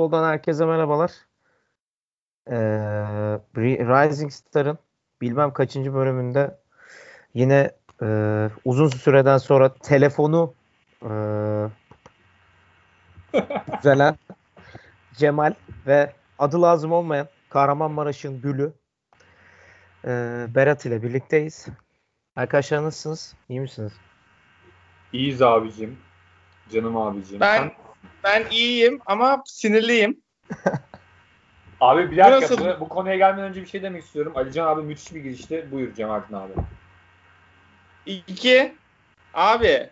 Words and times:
Basketboldan 0.00 0.28
herkese 0.28 0.66
merhabalar. 0.66 1.10
Ee, 2.46 2.56
Rising 3.56 4.32
Star'ın 4.32 4.78
bilmem 5.20 5.52
kaçıncı 5.52 5.94
bölümünde 5.94 6.58
yine 7.34 7.70
e, 8.02 8.06
uzun 8.64 8.88
süreden 8.88 9.38
sonra 9.38 9.74
telefonu 9.74 10.54
e, 11.02 11.10
düzelen 13.78 14.18
Cemal 15.16 15.54
ve 15.86 16.12
adı 16.38 16.62
lazım 16.62 16.92
olmayan 16.92 17.28
Kahramanmaraş'ın 17.50 18.40
gülü 18.40 18.72
e, 20.04 20.08
Berat 20.54 20.86
ile 20.86 21.02
birlikteyiz. 21.02 21.66
Arkadaşlar 22.36 22.82
nasılsınız? 22.82 23.34
İyi 23.48 23.60
misiniz? 23.60 23.92
İyiyiz 25.12 25.42
abicim. 25.42 25.98
Canım 26.72 26.96
abicim. 26.96 27.40
Ben 27.40 27.58
Sen... 27.58 27.89
ben 28.24 28.44
iyiyim 28.50 29.00
ama 29.06 29.42
sinirliyim. 29.46 30.20
abi 31.80 32.10
bir 32.10 32.16
dakika 32.16 32.38
Burası... 32.38 32.58
bu, 32.58 32.80
bu 32.84 32.88
konuya 32.88 33.16
gelmeden 33.16 33.48
önce 33.48 33.62
bir 33.62 33.66
şey 33.66 33.82
demek 33.82 34.04
istiyorum. 34.04 34.32
Alican 34.36 34.66
abi 34.66 34.82
müthiş 34.82 35.14
bir 35.14 35.20
girişti. 35.20 35.68
Buyur 35.72 35.94
Cemalettin 35.94 36.34
abi. 36.34 36.52
İki. 38.06 38.74
Abi 39.34 39.90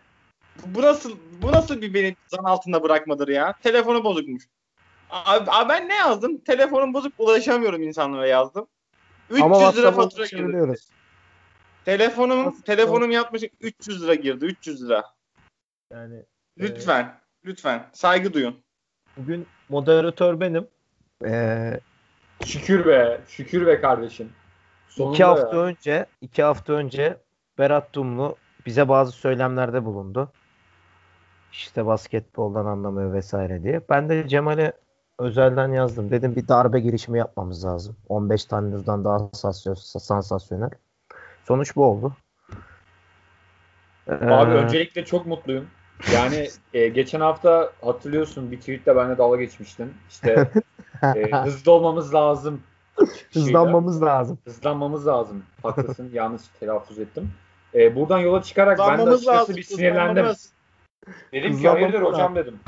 bu 0.67 0.83
nasıl 0.83 1.17
bu 1.43 1.53
nasıl 1.53 1.83
bir 1.83 1.95
beni 1.95 2.17
zan 2.27 2.45
altında 2.45 2.83
bırakmadır 2.83 3.29
ya? 3.29 3.55
Telefonu 3.63 4.05
bozukmuş. 4.05 4.45
Abi, 5.11 5.51
abi 5.51 5.69
ben 5.69 5.89
ne 5.89 5.95
yazdım? 5.95 6.39
Telefonum 6.39 6.95
bozuk 6.95 7.13
ulaşamıyorum 7.19 7.83
insanlara 7.83 8.27
yazdım. 8.27 8.67
300 9.31 9.43
Ama 9.43 9.73
lira 9.73 9.93
fatura 9.93 10.27
girdi. 10.27 10.75
Telefonum 11.85 12.47
Nasıl 12.47 12.63
telefonum 12.63 13.11
yaklaşık 13.11 13.53
300 13.61 14.03
lira 14.03 14.15
girdi. 14.15 14.45
300 14.45 14.85
lira. 14.85 15.05
Yani 15.93 16.23
lütfen, 16.59 17.03
e... 17.03 17.28
lütfen 17.49 17.87
saygı 17.93 18.33
duyun. 18.33 18.57
Bugün 19.17 19.47
moderatör 19.69 20.41
benim. 20.41 20.67
Ee, 21.25 21.81
şükür 22.45 22.87
be, 22.87 23.21
şükür 23.29 23.67
be 23.67 23.81
kardeşim. 23.81 24.33
Sonunda 24.89 25.15
iki 25.15 25.25
hafta 25.25 25.57
ya. 25.57 25.63
önce, 25.63 26.07
iki 26.21 26.43
hafta 26.43 26.73
önce 26.73 27.17
Berat 27.59 27.95
Dumlu 27.95 28.37
bize 28.67 28.89
bazı 28.89 29.13
söylemlerde 29.13 29.85
bulundu. 29.85 30.33
İşte 31.53 31.87
basketboldan 31.87 32.67
anlamıyor 32.67 33.13
vesaire 33.13 33.63
diye. 33.63 33.81
Ben 33.89 34.09
de 34.09 34.29
Cemal'e 34.29 34.73
özelden 35.19 35.69
yazdım. 35.69 36.11
Dedim 36.11 36.37
bir 36.37 36.49
darbe 36.49 36.81
girişimi 36.81 37.19
yapmamız 37.19 37.65
lazım. 37.65 37.97
15 38.09 38.45
taneden 38.45 39.05
daha 39.05 39.29
sansasyonel. 39.33 40.71
Sonuç 41.45 41.77
bu 41.77 41.85
oldu. 41.85 42.13
Abi 44.09 44.51
ee... 44.51 44.55
öncelikle 44.55 45.05
çok 45.05 45.27
mutluyum. 45.27 45.67
Yani 46.15 46.49
e, 46.75 46.89
geçen 46.89 47.21
hafta 47.21 47.73
hatırlıyorsun 47.81 48.51
bir 48.51 48.61
tweetle 48.61 48.97
benimle 48.97 49.19
dalga 49.19 49.37
geçmiştin. 49.37 49.95
İşte 50.11 50.51
e, 51.03 51.31
hızlı 51.31 51.73
olmamız 51.73 52.15
lazım. 52.15 52.63
Hızlanmamız 53.33 54.03
lazım. 54.03 54.39
Hızlanmamız 54.45 55.07
lazım. 55.07 55.43
Haklısın 55.63 56.11
yanlış 56.13 56.43
telaffuz 56.61 56.99
ettim. 56.99 57.31
E, 57.75 57.97
buradan 57.97 58.19
yola 58.19 58.43
çıkarak 58.43 58.79
ben 58.79 58.99
de 58.99 59.11
açıkçası 59.11 59.57
bir 59.57 59.63
sinirlendim. 59.63 60.27
Dedim 61.33 61.59
ki 61.59 61.69
hayırdır 61.69 62.03
hocam 62.03 62.37
dedim. 62.37 62.61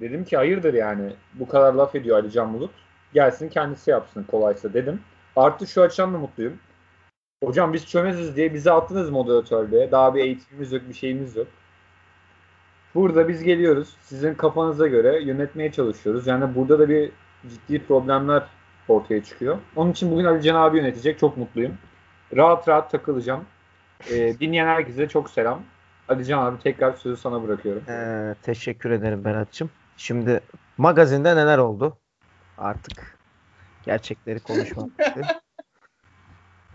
Dedim 0.00 0.24
ki 0.24 0.36
hayırdır 0.36 0.74
yani. 0.74 1.12
Bu 1.34 1.48
kadar 1.48 1.74
laf 1.74 1.94
ediyor 1.94 2.18
Ali 2.18 2.30
Can 2.30 2.54
Bulut. 2.54 2.70
Gelsin 3.14 3.48
kendisi 3.48 3.90
yapsın 3.90 4.22
kolaysa 4.22 4.72
dedim. 4.74 5.00
Artı 5.36 5.66
şu 5.66 5.82
açıdan 5.82 6.14
da 6.14 6.18
mutluyum. 6.18 6.58
Hocam 7.44 7.72
biz 7.72 7.86
çömeziz 7.86 8.36
diye 8.36 8.54
bizi 8.54 8.72
attınız 8.72 9.10
moderatörlüğe. 9.10 9.90
Daha 9.90 10.14
bir 10.14 10.20
eğitimimiz 10.20 10.72
yok, 10.72 10.82
bir 10.88 10.94
şeyimiz 10.94 11.36
yok. 11.36 11.46
Burada 12.96 13.28
biz 13.28 13.42
geliyoruz. 13.42 13.96
Sizin 14.00 14.34
kafanıza 14.34 14.86
göre 14.86 15.22
yönetmeye 15.22 15.72
çalışıyoruz. 15.72 16.26
Yani 16.26 16.54
burada 16.54 16.78
da 16.78 16.88
bir 16.88 17.10
ciddi 17.48 17.86
problemler 17.86 18.42
ortaya 18.88 19.24
çıkıyor. 19.24 19.58
Onun 19.76 19.92
için 19.92 20.10
bugün 20.10 20.24
Ali 20.24 20.42
Can 20.42 20.54
abi 20.54 20.76
yönetecek. 20.76 21.18
Çok 21.18 21.36
mutluyum. 21.36 21.78
Rahat 22.36 22.68
rahat 22.68 22.90
takılacağım. 22.90 23.44
Ee, 24.10 24.34
dinleyen 24.40 24.66
herkese 24.66 25.08
çok 25.08 25.30
selam. 25.30 25.62
Ali 26.08 26.24
Can 26.24 26.38
abi 26.38 26.62
tekrar 26.62 26.92
sözü 26.92 27.16
sana 27.16 27.42
bırakıyorum. 27.42 27.82
Ee, 27.88 28.34
teşekkür 28.42 28.90
ederim 28.90 29.24
Berat'cığım. 29.24 29.70
Şimdi 29.96 30.40
magazinde 30.78 31.36
neler 31.36 31.58
oldu? 31.58 31.98
Artık 32.58 33.18
gerçekleri 33.82 34.40
konuşmak 34.40 34.90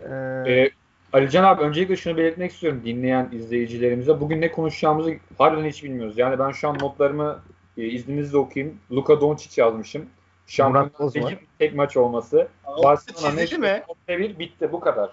Ee, 0.08 0.70
Alican 1.12 1.44
abi 1.44 1.62
öncelikle 1.62 1.96
şunu 1.96 2.16
belirtmek 2.16 2.52
istiyorum 2.52 2.82
dinleyen 2.84 3.30
izleyicilerimize. 3.32 4.20
Bugün 4.20 4.40
ne 4.40 4.52
konuşacağımızı 4.52 5.14
harbiden 5.38 5.68
hiç 5.68 5.84
bilmiyoruz. 5.84 6.18
Yani 6.18 6.38
ben 6.38 6.50
şu 6.50 6.68
an 6.68 6.78
notlarımı 6.78 7.42
e, 7.76 7.84
izninizle 7.84 8.36
okuyayım. 8.38 8.78
Luka 8.90 9.20
Doncic 9.20 9.62
yazmışım. 9.62 10.08
Şampiyonlar 10.46 11.38
tek 11.58 11.74
maç 11.74 11.96
olması. 11.96 12.48
Barcelona 12.84 13.34
ne 13.34 13.58
mi? 13.58 13.82
Bir 14.08 14.38
bitti 14.38 14.72
bu 14.72 14.80
kadar. 14.80 15.10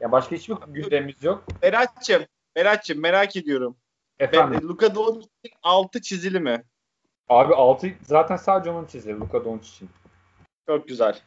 Yani 0.00 0.12
başka 0.12 0.36
hiçbir 0.36 0.54
gündemimiz 0.68 1.24
yok. 1.24 1.44
Berat'cığım, 1.62 2.22
Berat'cığım 2.56 3.00
merak 3.00 3.36
ediyorum. 3.36 3.76
Efendim? 4.18 4.60
Ben, 4.62 4.68
Luka 4.68 4.94
Doncic'in 4.94 5.52
altı 5.62 6.02
çizili 6.02 6.40
mi? 6.40 6.64
Abi 7.28 7.54
altı 7.54 7.90
zaten 8.02 8.36
sadece 8.36 8.70
onun 8.70 8.86
çizili 8.86 9.20
Luka 9.20 9.44
Doncic'in. 9.44 9.90
Çok 10.66 10.88
güzel. 10.88 11.20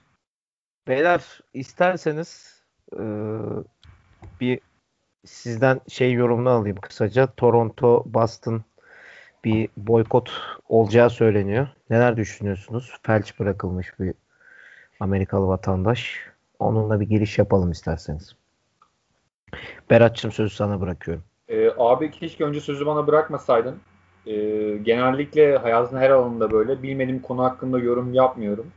Beyler 0.87 1.39
isterseniz 1.53 2.61
e, 2.93 3.03
bir 4.41 4.59
sizden 5.25 5.81
şey 5.87 6.13
yorumunu 6.13 6.49
alayım 6.49 6.77
kısaca. 6.81 7.27
Toronto, 7.27 8.03
Boston 8.05 8.63
bir 9.43 9.69
boykot 9.77 10.31
olacağı 10.69 11.09
söyleniyor. 11.09 11.67
Neler 11.89 12.17
düşünüyorsunuz? 12.17 12.93
Felç 13.03 13.39
bırakılmış 13.39 13.99
bir 13.99 14.13
Amerikalı 14.99 15.47
vatandaş. 15.47 16.19
Onunla 16.59 16.99
bir 16.99 17.05
giriş 17.05 17.37
yapalım 17.37 17.71
isterseniz. 17.71 18.35
Berat'cığım 19.89 20.31
sözü 20.31 20.55
sana 20.55 20.81
bırakıyorum. 20.81 21.23
Ee, 21.49 21.71
abi 21.77 22.11
keşke 22.11 22.43
önce 22.43 22.61
sözü 22.61 22.85
bana 22.85 23.07
bırakmasaydın. 23.07 23.79
Ee, 24.25 24.31
genellikle 24.77 25.57
hayatın 25.57 25.97
her 25.97 26.09
alanında 26.09 26.51
böyle. 26.51 26.83
Bilmediğim 26.83 27.21
konu 27.21 27.43
hakkında 27.43 27.79
yorum 27.79 28.13
yapmıyorum. 28.13 28.67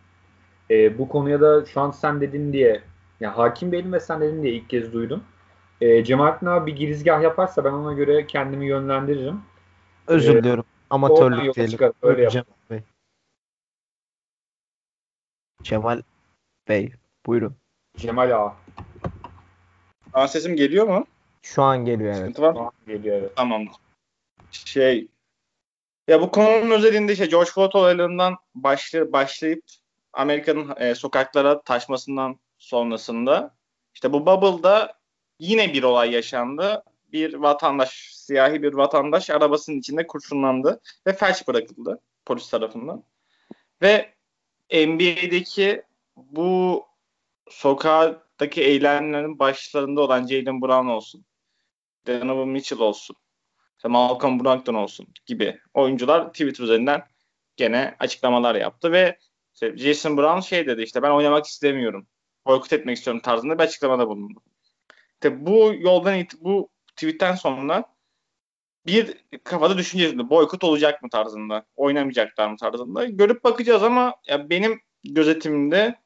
Ee, 0.71 0.99
bu 0.99 1.09
konuya 1.09 1.41
da 1.41 1.65
şu 1.65 1.81
an 1.81 1.91
sen 1.91 2.21
dedin 2.21 2.53
diye 2.53 2.83
ya 3.21 3.39
hakim 3.39 3.73
değilim 3.73 3.93
ve 3.93 4.01
sen 4.01 4.21
dedin 4.21 4.43
diye 4.43 4.53
ilk 4.53 4.71
kez 4.71 4.93
duydum. 4.93 5.23
E, 5.85 6.05
Cemalettin 6.05 6.47
abi 6.47 6.73
bir 6.73 6.77
girizgah 6.77 7.23
yaparsa 7.23 7.65
ben 7.65 7.73
ona 7.73 7.93
göre 7.93 8.27
kendimi 8.27 8.67
yönlendiririm. 8.67 9.41
Özür 10.07 10.35
ee, 10.35 10.39
diliyorum. 10.39 10.65
Amatörlük 10.91 11.55
diyelim. 11.55 11.71
Çıkar, 11.71 11.93
öyle 12.03 12.31
Cemal 12.31 12.45
Bey. 12.71 12.81
Cemal 15.63 16.03
Bey 16.69 16.93
buyurun. 17.27 17.57
Cemal 17.97 18.31
Ağa. 18.31 18.57
Aa, 20.13 20.29
sesim 20.29 20.57
geliyor 20.57 20.87
mu? 20.87 21.07
Şu 21.43 21.63
an 21.63 21.85
geliyor 21.85 22.09
evet. 22.09 22.19
Sıkıntı 22.19 22.43
var 22.43 22.53
mı? 22.55 22.71
Geliyor 22.87 23.17
evet. 23.17 23.33
Tamam. 23.37 23.67
Şey 24.51 25.09
ya 26.09 26.21
bu 26.21 26.31
konunun 26.31 26.71
özelinde 26.71 27.13
işte 27.13 27.27
George 27.27 27.51
Floyd 27.51 27.73
olaylarından 27.73 28.37
başlay 28.55 29.13
başlayıp 29.13 29.65
Amerika'nın 30.13 30.75
e, 30.77 30.95
sokaklara 30.95 31.63
taşmasından 31.63 32.39
sonrasında 32.59 33.55
işte 33.95 34.13
bu 34.13 34.27
Bubble'da 34.27 35.04
yine 35.45 35.75
bir 35.75 35.83
olay 35.83 36.13
yaşandı. 36.13 36.83
Bir 37.13 37.35
vatandaş, 37.35 38.11
siyahi 38.15 38.63
bir 38.63 38.73
vatandaş 38.73 39.31
arabasının 39.31 39.79
içinde 39.79 40.07
kurşunlandı 40.07 40.81
ve 41.07 41.13
felç 41.13 41.49
bırakıldı 41.49 42.01
polis 42.27 42.51
tarafından. 42.51 43.05
Ve 43.83 44.15
NBA'deki 44.73 45.83
bu 46.17 46.85
sokaktaki 47.51 48.63
eylemlerin 48.63 49.39
başlarında 49.39 50.01
olan 50.01 50.27
Jalen 50.27 50.63
Brown 50.63 50.87
olsun, 50.87 51.25
Donovan 52.07 52.49
Mitchell 52.49 52.79
olsun, 52.79 53.17
Malcolm 53.85 54.45
Brogdon 54.45 54.75
olsun 54.75 55.07
gibi 55.27 55.61
oyuncular 55.75 56.29
Twitter 56.29 56.65
üzerinden 56.65 57.03
gene 57.57 57.97
açıklamalar 57.99 58.55
yaptı 58.55 58.93
ve 58.93 59.19
Jason 59.77 60.17
Brown 60.17 60.41
şey 60.41 60.67
dedi 60.67 60.83
işte 60.83 61.03
ben 61.03 61.11
oynamak 61.11 61.47
istemiyorum 61.47 62.07
boykot 62.47 62.73
etmek 62.73 62.97
istiyorum 62.97 63.21
tarzında 63.21 63.59
bir 63.59 63.65
açıklamada 63.65 64.09
bulundu. 64.09 64.41
İşte 65.25 65.47
bu 65.47 65.75
yoldan 65.79 66.27
bu 66.41 66.71
tweetten 66.97 67.35
sonra 67.35 67.85
bir 68.87 69.25
kafada 69.45 69.79
düşünce 69.79 70.05
yazıldı. 70.05 70.31
Boykot 70.31 70.65
olacak 70.65 71.03
mı 71.03 71.09
tarzında, 71.11 71.67
oynamayacaklar 71.77 72.51
mı 72.51 72.57
tarzında. 72.57 73.05
Görüp 73.05 73.45
bakacağız 73.45 73.83
ama 73.83 74.15
ya 74.27 74.51
benim 74.51 74.81
gözetimimde 75.05 76.01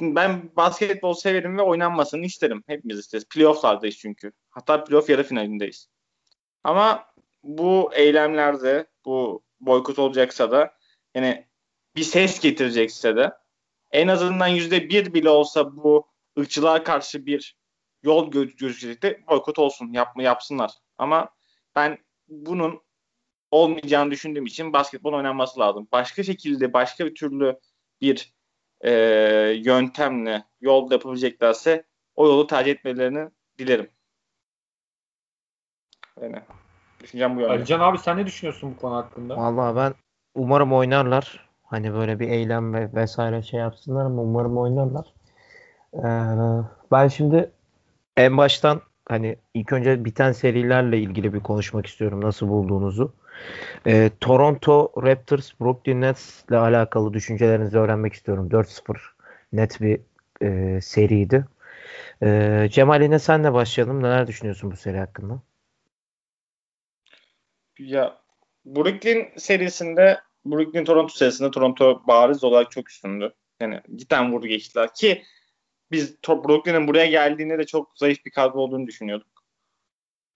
ben 0.00 0.56
basketbol 0.56 1.14
severim 1.14 1.58
ve 1.58 1.62
oynanmasını 1.62 2.24
isterim. 2.24 2.64
Hepimiz 2.66 2.98
isteriz. 2.98 3.24
Playoff'lardayız 3.28 3.96
çünkü. 3.96 4.32
Hatta 4.50 4.84
playoff 4.84 5.10
yarı 5.10 5.22
finalindeyiz. 5.22 5.88
Ama 6.64 7.06
bu 7.42 7.90
eylemlerde 7.94 8.86
bu 9.04 9.42
boykot 9.60 9.98
olacaksa 9.98 10.50
da 10.50 10.74
yani 11.14 11.46
bir 11.96 12.04
ses 12.04 12.40
getirecekse 12.40 13.16
de 13.16 13.32
en 13.90 14.08
azından 14.08 14.48
yüzde 14.48 14.88
bir 14.88 15.14
bile 15.14 15.30
olsa 15.30 15.76
bu 15.76 16.06
ırkçılığa 16.38 16.84
karşı 16.84 17.26
bir 17.26 17.61
yol 18.02 18.30
görüşecekte 18.30 19.20
boykot 19.30 19.58
olsun 19.58 19.92
yapma 19.92 20.22
yapsınlar. 20.22 20.72
Ama 20.98 21.28
ben 21.76 21.98
bunun 22.28 22.80
olmayacağını 23.50 24.10
düşündüğüm 24.10 24.46
için 24.46 24.72
basketbol 24.72 25.12
oynanması 25.12 25.60
lazım. 25.60 25.88
Başka 25.92 26.22
şekilde 26.22 26.72
başka 26.72 27.06
bir 27.06 27.14
türlü 27.14 27.58
bir 28.00 28.32
e, 28.80 28.90
yöntemle 29.64 30.44
yol 30.60 30.90
yapabileceklerse 30.90 31.84
o 32.16 32.26
yolu 32.26 32.46
tercih 32.46 32.72
etmelerini 32.72 33.28
dilerim. 33.58 33.90
Yani 36.22 36.42
düşüncem 37.00 37.36
bu 37.36 37.40
yönde. 37.40 37.52
Alican 37.52 37.80
abi 37.80 37.98
sen 37.98 38.16
ne 38.16 38.26
düşünüyorsun 38.26 38.74
bu 38.76 38.80
konu 38.80 38.94
hakkında? 38.94 39.36
Vallahi 39.36 39.76
ben 39.76 39.94
umarım 40.34 40.72
oynarlar. 40.72 41.48
Hani 41.62 41.94
böyle 41.94 42.20
bir 42.20 42.28
eylem 42.28 42.74
ve 42.74 42.90
vesaire 42.94 43.42
şey 43.42 43.60
yapsınlar 43.60 44.04
ama 44.04 44.22
umarım 44.22 44.58
oynarlar. 44.58 45.14
Ee, 45.94 46.02
ben 46.92 47.08
şimdi 47.08 47.50
en 48.16 48.36
baştan 48.36 48.82
hani 49.08 49.36
ilk 49.54 49.72
önce 49.72 50.04
biten 50.04 50.32
serilerle 50.32 50.98
ilgili 50.98 51.34
bir 51.34 51.40
konuşmak 51.40 51.86
istiyorum 51.86 52.20
nasıl 52.20 52.48
bulduğunuzu. 52.48 53.14
Ee, 53.86 54.10
Toronto 54.20 54.92
Raptors 55.02 55.60
Brooklyn 55.60 56.00
Nets 56.00 56.44
ile 56.50 56.56
alakalı 56.56 57.14
düşüncelerinizi 57.14 57.78
öğrenmek 57.78 58.12
istiyorum. 58.12 58.48
4-0 58.50 58.96
net 59.52 59.80
bir 59.80 60.00
e, 60.42 60.80
seriydi. 60.80 61.46
Ee, 62.22 62.68
Cemal 62.70 63.02
yine 63.02 63.18
senle 63.18 63.52
başlayalım. 63.52 64.02
Neler 64.02 64.26
düşünüyorsun 64.26 64.70
bu 64.70 64.76
seri 64.76 64.98
hakkında? 64.98 65.42
Ya 67.78 68.18
Brooklyn 68.64 69.28
serisinde 69.36 70.20
Brooklyn 70.46 70.84
Toronto 70.84 71.14
serisinde 71.14 71.50
Toronto 71.50 72.02
bariz 72.08 72.44
olarak 72.44 72.70
çok 72.70 72.90
üstündü. 72.90 73.32
Yani 73.60 73.80
cidden 73.96 74.32
vurdu 74.32 74.46
geçtiler 74.46 74.94
ki 74.94 75.22
biz 75.92 76.16
Brooklyn'in 76.28 76.88
buraya 76.88 77.06
geldiğinde 77.06 77.58
de 77.58 77.66
çok 77.66 77.98
zayıf 77.98 78.24
bir 78.24 78.30
kadro 78.30 78.58
olduğunu 78.58 78.86
düşünüyorduk. 78.86 79.26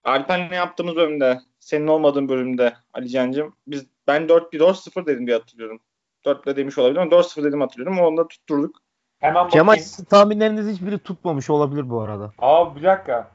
Alpen 0.03 0.51
ne 0.51 0.55
yaptığımız 0.55 0.95
bölümde, 0.95 1.39
senin 1.59 1.87
olmadığın 1.87 2.29
bölümde 2.29 2.73
Ali 2.93 3.09
Can'cığım 3.09 3.55
biz 3.67 3.85
ben 4.07 4.27
4-1-4-0 4.27 5.05
dedim 5.05 5.27
diye 5.27 5.37
hatırlıyorum. 5.37 5.79
4 6.25 6.57
demiş 6.57 6.77
olabilir 6.77 6.99
ama 6.99 7.11
4-0 7.11 7.43
dedim 7.43 7.61
hatırlıyorum. 7.61 7.99
Onu 7.99 8.17
da 8.17 8.27
tutturduk. 8.27 8.81
Hemen 9.19 9.49
Cemal 9.49 9.77
tahminleriniz 10.09 10.67
hiçbiri 10.67 10.99
tutmamış 10.99 11.49
olabilir 11.49 11.89
bu 11.89 12.01
arada. 12.01 12.33
Aa 12.37 12.75
bir 12.75 12.83
dakika. 12.83 13.31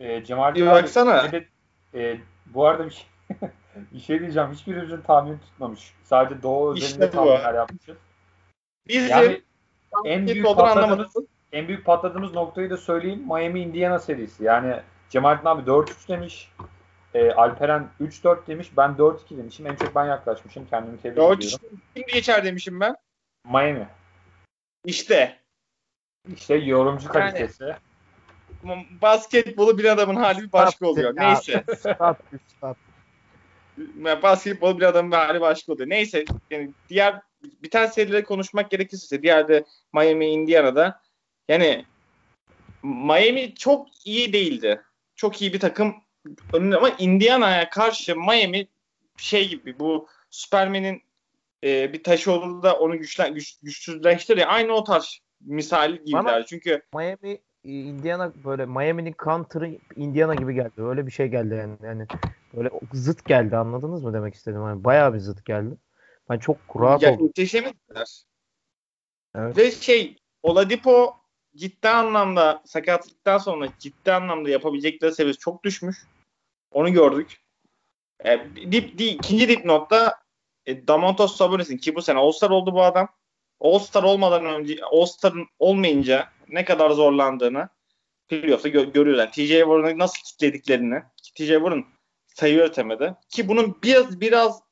Ee, 0.00 0.24
Cemal 0.24 0.54
bir 0.54 0.66
baksana. 0.66 1.26
Evet, 1.32 1.48
e, 1.94 2.20
bu 2.46 2.66
arada 2.66 2.86
bir 2.86 2.90
şey, 2.90 3.06
bir 3.92 4.00
şey 4.00 4.20
diyeceğim. 4.20 4.52
Hiçbirimizin 4.52 5.00
tahmini 5.00 5.40
tutmamış. 5.40 5.94
Sadece 6.04 6.42
Doğu 6.42 6.76
işte 6.76 7.10
tahminler 7.10 7.54
yapmışız. 7.54 7.96
Bizim 8.88 9.10
yani 9.10 9.42
en 10.04 10.26
büyük 10.26 10.46
patladığımız, 10.46 11.14
en 11.52 11.68
büyük 11.68 11.84
patladığımız 11.84 12.34
noktayı 12.34 12.70
da 12.70 12.76
söyleyeyim. 12.76 13.22
Miami 13.26 13.60
Indiana 13.60 13.98
serisi. 13.98 14.44
Yani 14.44 14.80
Cemalettin 15.10 15.46
abi 15.46 15.70
4-3 15.70 16.08
demiş. 16.08 16.52
E, 17.14 17.32
Alperen 17.32 17.88
3-4 18.00 18.46
demiş. 18.46 18.70
Ben 18.76 18.90
4-2 18.90 19.36
demişim. 19.38 19.66
En 19.66 19.76
çok 19.76 19.94
ben 19.94 20.06
yaklaşmışım. 20.06 20.66
Kendimi 20.70 21.00
tebrik 21.00 21.16
4 21.16 21.38
ediyorum. 21.38 21.80
Kim 21.94 22.06
geçer 22.06 22.44
demişim 22.44 22.80
ben? 22.80 22.96
Miami. 23.44 23.88
İşte. 24.84 25.36
İşte 26.34 26.54
yorumcu 26.54 27.04
yani, 27.04 27.12
kalitesi. 27.12 27.74
Basketbolu 29.02 29.78
bir 29.78 29.84
adamın 29.84 30.16
hali 30.16 30.42
bir 30.42 30.52
başka 30.52 30.86
oluyor. 30.86 31.16
Neyse. 31.16 31.64
Stat, 31.78 32.20
stat. 32.56 32.76
Basketbol 34.22 34.78
bir 34.78 34.82
adamın 34.82 35.12
hali 35.12 35.40
başka 35.40 35.72
oluyor. 35.72 35.88
Neyse. 35.88 36.24
Yani 36.50 36.70
diğer 36.88 37.20
biten 37.62 37.86
serileri 37.86 38.24
konuşmak 38.24 38.70
gerekirse 38.70 39.22
diğer 39.22 39.48
de 39.48 39.64
Miami, 39.92 40.26
Indiana'da 40.26 41.00
yani 41.50 41.84
Miami 42.82 43.54
çok 43.54 44.06
iyi 44.06 44.32
değildi. 44.32 44.82
Çok 45.16 45.42
iyi 45.42 45.52
bir 45.52 45.60
takım 45.60 45.94
ama 46.52 46.90
Indiana'ya 46.98 47.70
karşı 47.70 48.16
Miami 48.16 48.66
şey 49.16 49.48
gibi 49.48 49.78
bu 49.78 50.08
Superman'in 50.30 51.02
e, 51.64 51.92
bir 51.92 52.02
taşı 52.02 52.32
olur 52.32 52.62
da 52.62 52.78
onu 52.78 52.98
güçlen, 52.98 53.34
güç, 53.34 53.58
güçsüzleştirir. 53.62 54.54
Aynı 54.54 54.72
o 54.72 54.84
tarz 54.84 55.18
misali 55.40 56.04
gibiler. 56.04 56.46
Çünkü 56.46 56.82
Miami 56.94 57.38
Indiana 57.64 58.32
böyle 58.44 58.66
Miami'nin 58.66 59.14
counter'ı 59.24 59.78
Indiana 59.96 60.34
gibi 60.34 60.54
geldi. 60.54 60.82
Öyle 60.82 61.06
bir 61.06 61.12
şey 61.12 61.28
geldi 61.28 61.54
yani. 61.54 61.76
Yani 61.82 62.06
böyle 62.54 62.70
zıt 62.92 63.24
geldi 63.24 63.56
anladınız 63.56 64.04
mı 64.04 64.14
demek 64.14 64.34
istedim. 64.34 64.60
Yani 64.60 64.84
bayağı 64.84 65.14
bir 65.14 65.18
zıt 65.18 65.44
geldi. 65.44 65.74
Ben 66.30 66.38
çok 66.38 66.56
rahat 66.80 67.02
ya, 67.02 67.14
oldum. 67.14 67.26
Yetişemediler. 67.26 68.22
Evet. 69.34 69.58
Ve 69.58 69.70
şey 69.70 70.16
Oladipo 70.42 71.16
ciddi 71.56 71.88
anlamda 71.88 72.62
sakatlıktan 72.66 73.38
sonra 73.38 73.68
ciddi 73.78 74.12
anlamda 74.12 74.50
yapabilecekleri 74.50 75.14
seviyesi 75.14 75.38
çok 75.38 75.64
düşmüş. 75.64 75.96
Onu 76.70 76.92
gördük. 76.92 77.40
E, 78.24 78.40
dip, 78.72 78.98
di, 78.98 79.04
ikinci 79.04 79.48
dip 79.48 79.64
notta 79.64 80.18
e, 80.66 80.88
Damontos 80.88 81.36
Sabonis'in 81.36 81.76
ki 81.76 81.94
bu 81.94 82.02
sene 82.02 82.18
All-Star 82.18 82.50
oldu 82.50 82.74
bu 82.74 82.82
adam. 82.82 83.08
All-Star 83.60 84.02
olmadan 84.02 84.44
önce 84.44 84.84
All-Star'ın 84.92 85.46
olmayınca 85.58 86.28
ne 86.48 86.64
kadar 86.64 86.90
zorlandığını 86.90 87.68
playoff'ta 88.28 88.68
gö- 88.68 88.92
görüyorlar. 88.92 89.32
TJ 89.32 89.48
Warren'ı 89.48 89.98
nasıl 89.98 90.18
kitlediklerini. 90.24 91.02
TJ 91.36 91.48
Warren 91.48 91.84
sayı 92.26 92.56
üretemedi. 92.56 93.14
Ki 93.28 93.48
bunun 93.48 93.78
biraz 93.82 94.20
biraz 94.20 94.62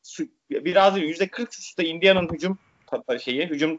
biraz 0.50 0.98
yüzde 0.98 1.28
40 1.28 1.54
üstte 1.54 1.84
Indiana'nın 1.84 2.28
hücum 2.28 2.58
şeyi, 3.20 3.46
hücum 3.46 3.78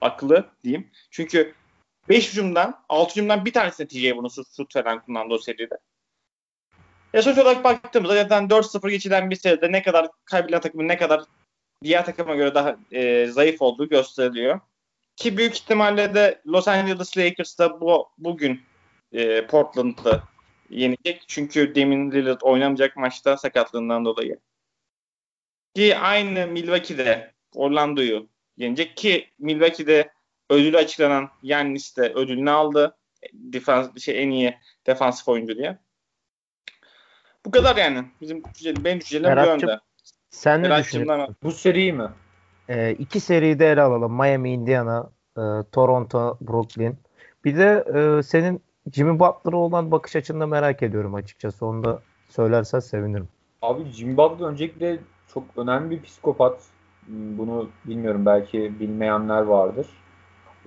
aklı 0.00 0.50
diyeyim. 0.64 0.90
Çünkü 1.10 1.54
5 2.08 2.30
hücumdan 2.30 2.84
6 2.88 3.10
hücumdan 3.10 3.44
bir 3.44 3.52
tanesine 3.52 3.86
TJ 3.86 4.02
Warren 4.02 4.44
şut 4.56 4.76
veren 4.76 5.02
kullandı 5.02 5.34
o 5.34 5.38
seride. 5.38 5.78
Ya 7.12 7.22
sonuç 7.22 7.38
olarak 7.38 7.64
baktığımızda 7.64 8.14
zaten 8.14 8.44
4-0 8.44 8.90
geçilen 8.90 9.30
bir 9.30 9.36
seride 9.36 9.72
ne 9.72 9.82
kadar 9.82 10.08
kaybeden 10.24 10.60
takımın 10.60 10.88
ne 10.88 10.96
kadar 10.96 11.22
diğer 11.84 12.04
takıma 12.04 12.34
göre 12.34 12.54
daha 12.54 12.76
e, 12.92 13.26
zayıf 13.26 13.62
olduğu 13.62 13.88
gösteriliyor. 13.88 14.60
Ki 15.16 15.36
büyük 15.36 15.54
ihtimalle 15.54 16.14
de 16.14 16.40
Los 16.46 16.68
Angeles 16.68 17.18
Lakers 17.18 17.58
da 17.58 17.80
bu 17.80 18.08
bugün 18.18 18.62
e, 19.12 19.46
Portland'ı 19.46 20.22
yenecek. 20.70 21.24
Çünkü 21.28 21.74
Damian 21.74 22.10
Lillard 22.10 22.40
oynamayacak 22.40 22.96
maçta 22.96 23.36
sakatlığından 23.36 24.04
dolayı. 24.04 24.38
Ki 25.74 25.96
aynı 25.96 26.46
Milwaukee'de 26.46 27.32
Orlando'yu 27.54 28.28
yenecek 28.56 28.96
ki 28.96 29.30
Milwaukee'de 29.38 30.12
ödülü 30.50 30.76
açıklanan 30.76 31.28
Yannis 31.42 31.96
de 31.96 32.12
ödülünü 32.12 32.50
aldı. 32.50 32.96
Defans, 33.32 33.98
şey, 33.98 34.22
en 34.22 34.30
iyi 34.30 34.58
defansif 34.86 35.28
oyuncu 35.28 35.56
diye. 35.56 35.78
Bu 37.46 37.50
kadar 37.50 37.76
yani. 37.76 38.04
Bizim 38.20 38.42
benim 38.84 39.00
düşüncelerim 39.00 39.42
bu 39.42 39.46
yönde. 39.46 39.80
Sen 40.30 40.62
ne 40.62 40.76
düşünüyorsun? 40.76 41.36
Bu 41.42 41.52
seri 41.52 41.92
mi? 41.92 42.08
Ee, 42.68 42.92
iki 42.92 43.20
seriyi 43.20 43.58
de 43.58 43.66
ele 43.72 43.82
alalım. 43.82 44.12
Miami, 44.12 44.52
Indiana, 44.52 45.10
e, 45.36 45.42
Toronto, 45.72 46.38
Brooklyn. 46.40 46.96
Bir 47.44 47.56
de 47.56 47.84
e, 47.94 48.22
senin 48.22 48.62
Jimmy 48.92 49.18
Butler'a 49.18 49.56
olan 49.56 49.90
bakış 49.90 50.16
açını 50.16 50.40
da 50.40 50.46
merak 50.46 50.82
ediyorum 50.82 51.14
açıkçası. 51.14 51.66
Onu 51.66 51.84
da 51.84 52.02
söylersen 52.28 52.80
sevinirim. 52.80 53.28
Abi 53.62 53.84
Jimmy 53.84 54.16
Butler 54.16 54.46
öncelikle 54.46 54.98
çok 55.34 55.44
önemli 55.56 55.90
bir 55.90 56.02
psikopat. 56.02 56.62
Hmm, 57.06 57.38
bunu 57.38 57.68
bilmiyorum 57.84 58.26
belki 58.26 58.80
bilmeyenler 58.80 59.42
vardır. 59.42 59.86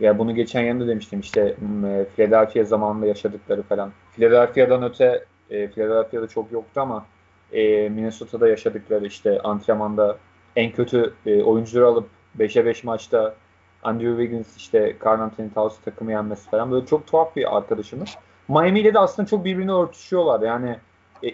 Ya 0.01 0.20
bunu 0.20 0.36
geçen 0.36 0.62
yılda 0.62 0.88
demiştim 0.88 1.20
işte 1.20 1.55
e, 1.86 2.05
Philadelphia 2.15 2.63
zamanında 2.63 3.05
yaşadıkları 3.05 3.62
falan. 3.62 3.91
Philadelphia'dan 4.15 4.84
öte 4.84 5.25
e, 5.50 5.67
Philadelphia'da 5.67 6.27
çok 6.27 6.51
yoktu 6.51 6.81
ama 6.81 7.05
e, 7.51 7.89
Minnesota'da 7.89 8.48
yaşadıkları 8.48 9.05
işte 9.05 9.39
antrenmanda 9.41 10.17
en 10.55 10.72
kötü 10.72 11.13
e, 11.25 11.43
oyuncuları 11.43 11.88
alıp 11.88 12.08
5'e 12.39 12.65
5 12.65 12.84
maçta 12.84 13.36
Andrew 13.84 14.22
Wiggins 14.22 14.58
işte 14.58 14.96
Carl 15.05 15.20
Anthony 15.20 15.50
Towns 15.50 15.79
takımı 15.86 16.12
yenmesi 16.12 16.50
falan 16.50 16.72
böyle 16.72 16.86
çok 16.86 17.08
tuhaf 17.08 17.36
bir 17.36 17.58
arkadaşımız. 17.58 18.10
Miami 18.48 18.79
ile 18.79 18.93
de 18.93 19.00
aslında 19.00 19.27
çok 19.27 19.46
birbirine 19.46 19.72
örtüşüyorlar. 19.72 20.41
Yani 20.48 20.77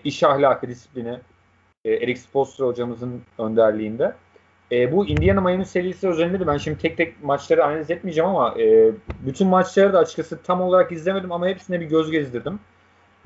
iş 0.04 0.24
ahlakı, 0.24 0.68
disiplini 0.68 1.20
e, 1.86 1.94
Eric 1.94 2.20
Spoelstra 2.20 2.66
hocamızın 2.66 3.22
önderliğinde. 3.38 4.14
E, 4.72 4.92
bu 4.92 5.08
Indiana 5.08 5.42
Miami 5.42 5.66
serisi 5.66 6.08
özelinde 6.08 6.40
de 6.40 6.48
ben 6.48 6.58
şimdi 6.58 6.78
tek 6.78 6.98
tek 6.98 7.24
maçları 7.24 7.66
analiz 7.66 7.92
etmeyeceğim 7.92 8.30
ama 8.30 8.62
e, 8.62 8.92
bütün 9.26 9.48
maçları 9.48 9.94
da 9.94 10.00
açıkçası 10.00 10.42
tam 10.44 10.62
olarak 10.62 10.92
izlemedim 10.92 11.32
ama 11.32 11.48
hepsine 11.48 11.80
bir 11.80 11.86
göz 11.86 12.12
gezdirdim. 12.12 12.60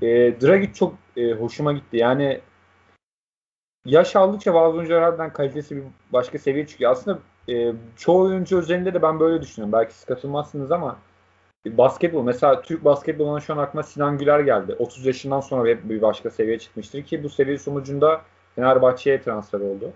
E, 0.02 0.08
Dragic 0.42 0.74
çok 0.74 0.94
e, 1.18 1.32
hoşuma 1.32 1.74
gitti. 1.74 1.98
Yani 1.98 2.42
yaş 3.86 4.16
aldıkça 4.16 4.54
bazı 4.54 4.78
oyuncular 4.78 5.04
harbiden 5.04 5.34
kalitesi 5.34 5.76
bir 5.76 5.84
başka 6.14 6.38
seviye 6.38 6.68
çıkıyor. 6.68 6.92
Aslında 6.92 7.20
e, 7.50 7.74
çoğu 7.98 8.22
oyuncu 8.22 8.60
üzerinde 8.60 8.94
de 8.94 9.02
ben 9.02 9.20
böyle 9.20 9.42
düşünüyorum. 9.42 9.74
Belki 9.74 9.94
siz 9.94 10.06
katılmazsınız 10.06 10.72
ama 10.72 10.98
basketbol 11.66 12.24
mesela 12.24 12.62
Türk 12.62 12.86
basketboluna 12.86 13.40
şu 13.40 13.54
an 13.54 13.58
aklıma 13.58 13.84
Sinan 13.84 14.18
Güler 14.18 14.40
geldi. 14.40 14.76
30 14.80 15.06
yaşından 15.06 15.40
sonra 15.40 15.70
hep 15.70 15.90
bir 15.90 16.02
başka 16.02 16.30
seviye 16.30 16.60
çıkmıştır 16.60 17.04
ki 17.04 17.24
bu 17.24 17.30
seviye 17.30 17.58
sonucunda 17.58 18.22
Fenerbahçe'ye 18.56 19.22
transfer 19.22 19.60
oldu. 19.60 19.94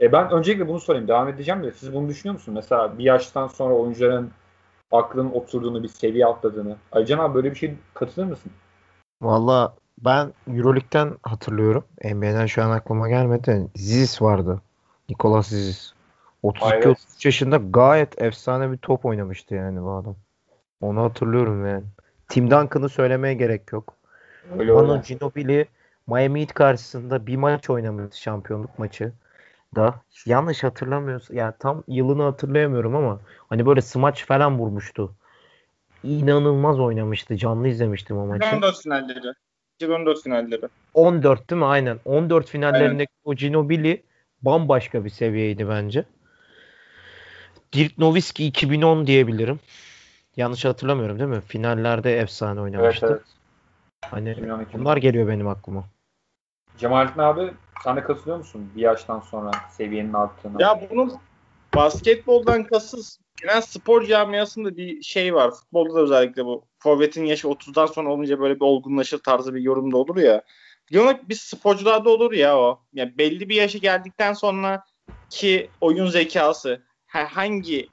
E 0.00 0.12
ben 0.12 0.30
öncelikle 0.30 0.68
bunu 0.68 0.80
sorayım. 0.80 1.08
Devam 1.08 1.28
edeceğim 1.28 1.62
de 1.62 1.72
siz 1.72 1.94
bunu 1.94 2.08
düşünüyor 2.08 2.34
musunuz? 2.34 2.56
Mesela 2.56 2.98
bir 2.98 3.04
yaştan 3.04 3.46
sonra 3.46 3.74
oyuncuların 3.74 4.30
aklının 4.92 5.30
oturduğunu, 5.30 5.82
bir 5.82 5.88
seviye 5.88 6.26
atladığını. 6.26 6.76
Aycan 6.92 7.18
abi 7.18 7.34
böyle 7.34 7.50
bir 7.50 7.56
şey 7.56 7.74
katılır 7.94 8.26
mısın? 8.26 8.52
Valla 9.22 9.74
Ben 9.98 10.32
Euroleague'den 10.48 11.12
hatırlıyorum. 11.22 11.84
NBA'den 12.04 12.46
şu 12.46 12.64
an 12.64 12.70
aklıma 12.70 13.08
gelmedi. 13.08 13.66
Zizis 13.76 14.22
vardı. 14.22 14.60
Nikolas 15.08 15.48
Zizis. 15.48 15.92
32-33 16.44 16.96
yaşında 17.24 17.56
gayet 17.56 18.22
efsane 18.22 18.72
bir 18.72 18.76
top 18.76 19.04
oynamıştı 19.04 19.54
yani 19.54 19.82
bu 19.82 19.90
adam. 19.90 20.16
Onu 20.80 21.02
hatırlıyorum 21.02 21.66
yani. 21.66 21.84
Tim 22.28 22.50
Duncan'ı 22.50 22.88
söylemeye 22.88 23.34
gerek 23.34 23.72
yok. 23.72 23.94
Öyle 24.58 24.72
Manu 24.72 25.02
Ginobili 25.02 25.66
Miami 26.06 26.40
Heat 26.40 26.54
karşısında 26.54 27.26
bir 27.26 27.36
maç 27.36 27.70
oynamıştı 27.70 28.20
şampiyonluk 28.20 28.78
maçı 28.78 29.12
da. 29.76 30.02
Yanlış 30.26 30.64
hatırlamıyorsun. 30.64 31.34
Yani 31.34 31.54
tam 31.58 31.84
yılını 31.88 32.22
hatırlayamıyorum 32.22 32.96
ama 32.96 33.20
hani 33.48 33.66
böyle 33.66 33.82
smaç 33.82 34.26
falan 34.26 34.58
vurmuştu. 34.58 35.14
İnanılmaz 36.02 36.80
oynamıştı. 36.80 37.36
Canlı 37.36 37.68
izlemiştim 37.68 38.18
o 38.18 38.26
maçı. 38.26 38.46
2014 38.46 38.82
finalleri. 38.82 39.32
2014 39.74 40.22
finalleri. 40.22 40.62
14 40.94 41.50
değil 41.50 41.60
mi? 41.60 41.66
Aynen. 41.66 41.98
14 42.04 42.46
finallerindeki 42.46 43.12
Aynen. 43.26 43.32
o 43.32 43.34
Ginobili 43.34 44.02
bambaşka 44.42 45.04
bir 45.04 45.10
seviyeydi 45.10 45.68
bence. 45.68 46.04
Dirk 47.72 47.98
Nowitzki 47.98 48.46
2010 48.46 49.06
diyebilirim. 49.06 49.60
Yanlış 50.36 50.64
hatırlamıyorum 50.64 51.18
değil 51.18 51.30
mi? 51.30 51.40
Finallerde 51.40 52.18
efsane 52.18 52.60
oynamıştı. 52.60 53.06
Evet, 53.06 53.16
evet. 53.16 53.26
Hani 54.10 54.30
2012. 54.30 54.78
bunlar 54.78 54.96
geliyor 54.96 55.28
benim 55.28 55.48
aklıma. 55.48 55.84
Cemalettin 56.80 57.20
abi 57.20 57.52
sen 57.84 57.96
de 57.96 58.02
katılıyor 58.04 58.38
musun 58.38 58.72
bir 58.76 58.80
yaştan 58.80 59.20
sonra 59.20 59.50
seviyenin 59.70 60.12
arttığına? 60.12 60.62
Ya 60.62 60.88
bunun 60.90 61.12
basketboldan 61.74 62.64
kasız 62.64 63.20
genel 63.42 63.60
spor 63.60 64.04
camiasında 64.04 64.76
bir 64.76 65.02
şey 65.02 65.34
var. 65.34 65.50
Futbolda 65.50 65.94
da 65.94 66.00
özellikle 66.00 66.44
bu. 66.44 66.64
Forvet'in 66.78 67.24
yaşı 67.24 67.48
30'dan 67.48 67.86
sonra 67.86 68.12
olunca 68.12 68.40
böyle 68.40 68.54
bir 68.54 68.64
olgunlaşır 68.64 69.18
tarzı 69.18 69.54
bir 69.54 69.60
yorum 69.60 69.92
da 69.92 69.96
olur 69.96 70.16
ya. 70.16 70.42
Genel 70.86 71.20
biz 71.28 71.40
sporcularda 71.40 72.10
olur 72.10 72.32
ya 72.32 72.58
o. 72.58 72.80
Yani 72.92 73.18
belli 73.18 73.48
bir 73.48 73.54
yaşı 73.54 73.78
geldikten 73.78 74.32
sonra 74.32 74.84
ki 75.30 75.70
oyun 75.80 76.06
zekası 76.06 76.82
hangi 77.06 77.88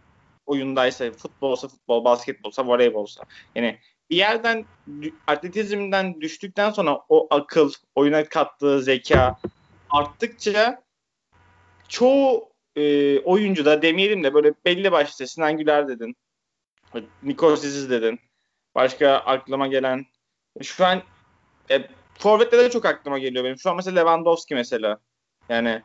oyundaysa 0.45 1.11
futbolsa 1.11 1.67
futbol, 1.67 2.05
basketbolsa 2.05 2.67
voleybolsa 2.67 3.23
yani 3.55 3.79
bir 4.09 4.15
yerden 4.15 4.65
atletizmden 5.27 6.21
düştükten 6.21 6.71
sonra 6.71 6.99
o 7.09 7.27
akıl, 7.29 7.71
oyuna 7.95 8.25
kattığı 8.25 8.81
zeka 8.81 9.39
arttıkça 9.89 10.83
çoğu 11.87 12.49
e, 12.75 13.19
oyuncu 13.19 13.65
da 13.65 13.81
demeyelim 13.81 14.23
de 14.23 14.33
böyle 14.33 14.53
belli 14.65 14.91
başlı 14.91 15.27
Sinan 15.27 15.57
Güler 15.57 15.87
dedin. 15.87 16.15
Nikos 17.23 17.53
Aziz 17.53 17.89
dedin. 17.89 18.19
Başka 18.75 19.11
aklıma 19.11 19.67
gelen 19.67 20.05
şu 20.61 20.85
an 20.85 21.01
e, 21.71 21.87
Forvet'te 22.19 22.57
de 22.57 22.69
çok 22.69 22.85
aklıma 22.85 23.19
geliyor 23.19 23.43
benim. 23.43 23.57
Şu 23.57 23.69
an 23.69 23.75
mesela 23.75 23.99
Lewandowski 23.99 24.55
mesela. 24.55 24.99
Yani 25.49 25.81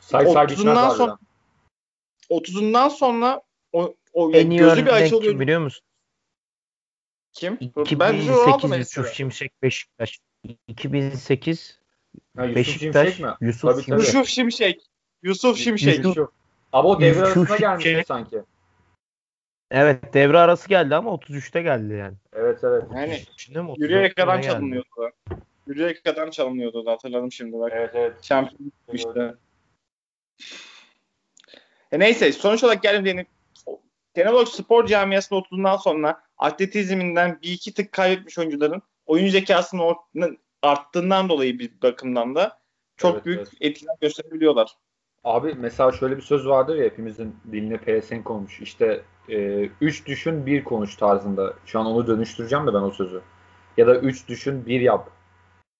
say, 0.00 0.24
30'undan 0.24 0.96
sonra 0.96 1.18
30'undan 2.30 2.90
sonra 2.90 3.42
o, 3.72 3.94
o 4.12 4.32
en 4.32 4.50
iyi 4.50 4.58
gözü 4.58 4.86
bir 4.86 4.90
açılıyor. 4.90 5.40
biliyor 5.40 5.60
musun? 5.60 5.84
Kim? 7.34 7.58
2008 7.60 8.78
Yusuf 8.78 9.12
Şimşek 9.12 9.62
Beşiktaş. 9.62 10.18
2008 10.68 11.80
ha, 12.36 12.44
Yusuf 12.44 12.56
Beşiktaş 12.56 13.08
Şimşek 13.08 13.24
mi? 13.40 13.46
Yusuf, 13.46 13.70
tabii, 13.70 13.82
Şimşek. 13.82 14.06
Yusuf 14.06 14.28
Şimşek. 14.28 14.80
Yusuf 15.22 15.58
Şimşek. 15.58 16.04
Yusuf. 16.04 16.30
Ama 16.72 16.88
o 16.88 17.00
devre 17.00 17.18
Yusuf 17.18 17.36
arasına 17.36 17.56
gelmiş 17.56 17.84
Şimşek. 17.84 18.06
sanki. 18.06 18.42
Evet 19.70 20.14
devre 20.14 20.38
arası 20.38 20.68
geldi 20.68 20.94
ama 20.94 21.10
33'te 21.10 21.62
geldi 21.62 21.94
yani. 21.94 22.14
Evet 22.32 22.64
evet. 22.64 22.84
Yani 22.94 23.20
yürüyerek 23.76 24.18
adam 24.18 24.40
çalınıyordu. 24.40 24.88
Da. 24.98 25.36
Yürüyerek 25.66 26.06
adam 26.06 26.30
çalınıyordu 26.30 26.86
da 26.86 26.92
hatırladım 26.92 27.32
şimdi 27.32 27.58
bak. 27.58 27.72
Evet 27.74 27.90
evet. 27.94 28.22
Şampiyon 28.22 28.72
işte. 28.92 29.34
E 31.92 31.98
neyse 31.98 32.32
sonuç 32.32 32.64
olarak 32.64 32.82
geldim 32.82 33.04
diyelim. 33.04 33.26
Genel 34.14 34.32
olarak 34.32 34.48
spor 34.48 34.86
camiasına 34.86 35.38
oturduğundan 35.38 35.76
sonra 35.76 36.23
atletizminden 36.38 37.38
bir 37.42 37.52
iki 37.52 37.74
tık 37.74 37.92
kaybetmiş 37.92 38.38
oyuncuların 38.38 38.82
oyun 39.06 39.28
zekasının 39.28 40.38
arttığından 40.62 41.28
dolayı 41.28 41.58
bir 41.58 41.72
bakımdan 41.82 42.34
da 42.34 42.58
çok 42.96 43.14
evet, 43.14 43.26
büyük 43.26 43.38
evet. 43.38 43.52
etkiler 43.60 43.94
gösterebiliyorlar. 44.00 44.76
Abi 45.24 45.54
mesela 45.54 45.92
şöyle 45.92 46.16
bir 46.16 46.22
söz 46.22 46.46
vardır 46.46 46.76
ya 46.76 46.84
hepimizin 46.84 47.36
diline 47.52 47.76
pelesenk 47.76 48.30
olmuş. 48.30 48.60
İşte 48.60 49.02
e, 49.28 49.68
üç 49.80 50.06
düşün 50.06 50.46
bir 50.46 50.64
konuş 50.64 50.96
tarzında. 50.96 51.54
Şu 51.66 51.80
an 51.80 51.86
onu 51.86 52.06
dönüştüreceğim 52.06 52.66
de 52.66 52.74
ben 52.74 52.80
o 52.80 52.90
sözü. 52.90 53.20
Ya 53.76 53.86
da 53.86 53.96
üç 53.96 54.28
düşün 54.28 54.66
bir 54.66 54.80
yap. 54.80 55.10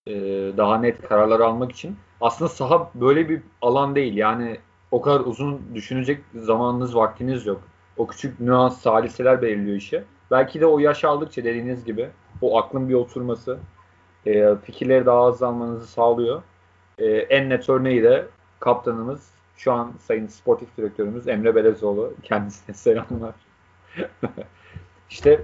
E, 0.06 0.12
daha 0.56 0.78
net 0.78 1.02
kararlar 1.02 1.40
almak 1.40 1.72
için. 1.72 1.96
Aslında 2.20 2.48
saha 2.48 2.90
böyle 2.94 3.28
bir 3.28 3.42
alan 3.62 3.94
değil. 3.94 4.16
Yani 4.16 4.58
o 4.90 5.00
kadar 5.00 5.20
uzun 5.20 5.74
düşünecek 5.74 6.24
zamanınız, 6.34 6.96
vaktiniz 6.96 7.46
yok. 7.46 7.62
O 7.96 8.06
küçük 8.06 8.40
nüans, 8.40 8.80
saliseler 8.80 9.42
belirliyor 9.42 9.76
işi. 9.76 10.04
Belki 10.30 10.60
de 10.60 10.66
o 10.66 10.78
yaş 10.78 11.04
aldıkça 11.04 11.44
dediğiniz 11.44 11.84
gibi 11.84 12.08
o 12.42 12.58
aklın 12.58 12.88
bir 12.88 12.94
oturması, 12.94 13.58
e, 14.26 14.56
fikirleri 14.56 15.06
daha 15.06 15.26
azalmanızı 15.26 15.86
sağlıyor. 15.86 16.42
E, 16.98 17.06
en 17.06 17.50
net 17.50 17.68
örneği 17.68 18.02
de 18.02 18.26
kaptanımız 18.60 19.30
şu 19.56 19.72
an 19.72 19.92
sayın 19.98 20.26
sportif 20.26 20.76
direktörümüz 20.76 21.28
Emre 21.28 21.54
Belezoğlu. 21.54 22.14
Kendisine 22.22 22.76
selamlar. 22.76 23.34
İşte 25.10 25.40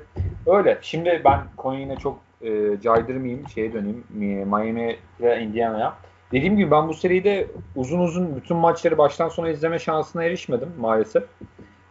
öyle. 0.47 0.79
Şimdi 0.83 1.23
ben 1.25 1.41
konuyu 1.57 1.81
yine 1.81 1.97
çok 1.97 2.19
e, 2.43 2.81
caydırmayayım. 2.83 3.49
Şeye 3.49 3.73
döneyim. 3.73 4.05
Miami 4.11 4.97
ve 5.21 5.41
Indiana'ya. 5.43 5.95
Dediğim 6.33 6.57
gibi 6.57 6.71
ben 6.71 6.89
bu 6.89 6.95
seride 6.95 7.47
uzun 7.77 8.01
uzun 8.01 8.37
bütün 8.37 8.57
maçları 8.57 8.99
baştan 8.99 9.29
sona 9.29 9.49
izleme 9.49 9.79
şansına 9.79 10.25
erişmedim 10.25 10.69
maalesef. 10.79 11.25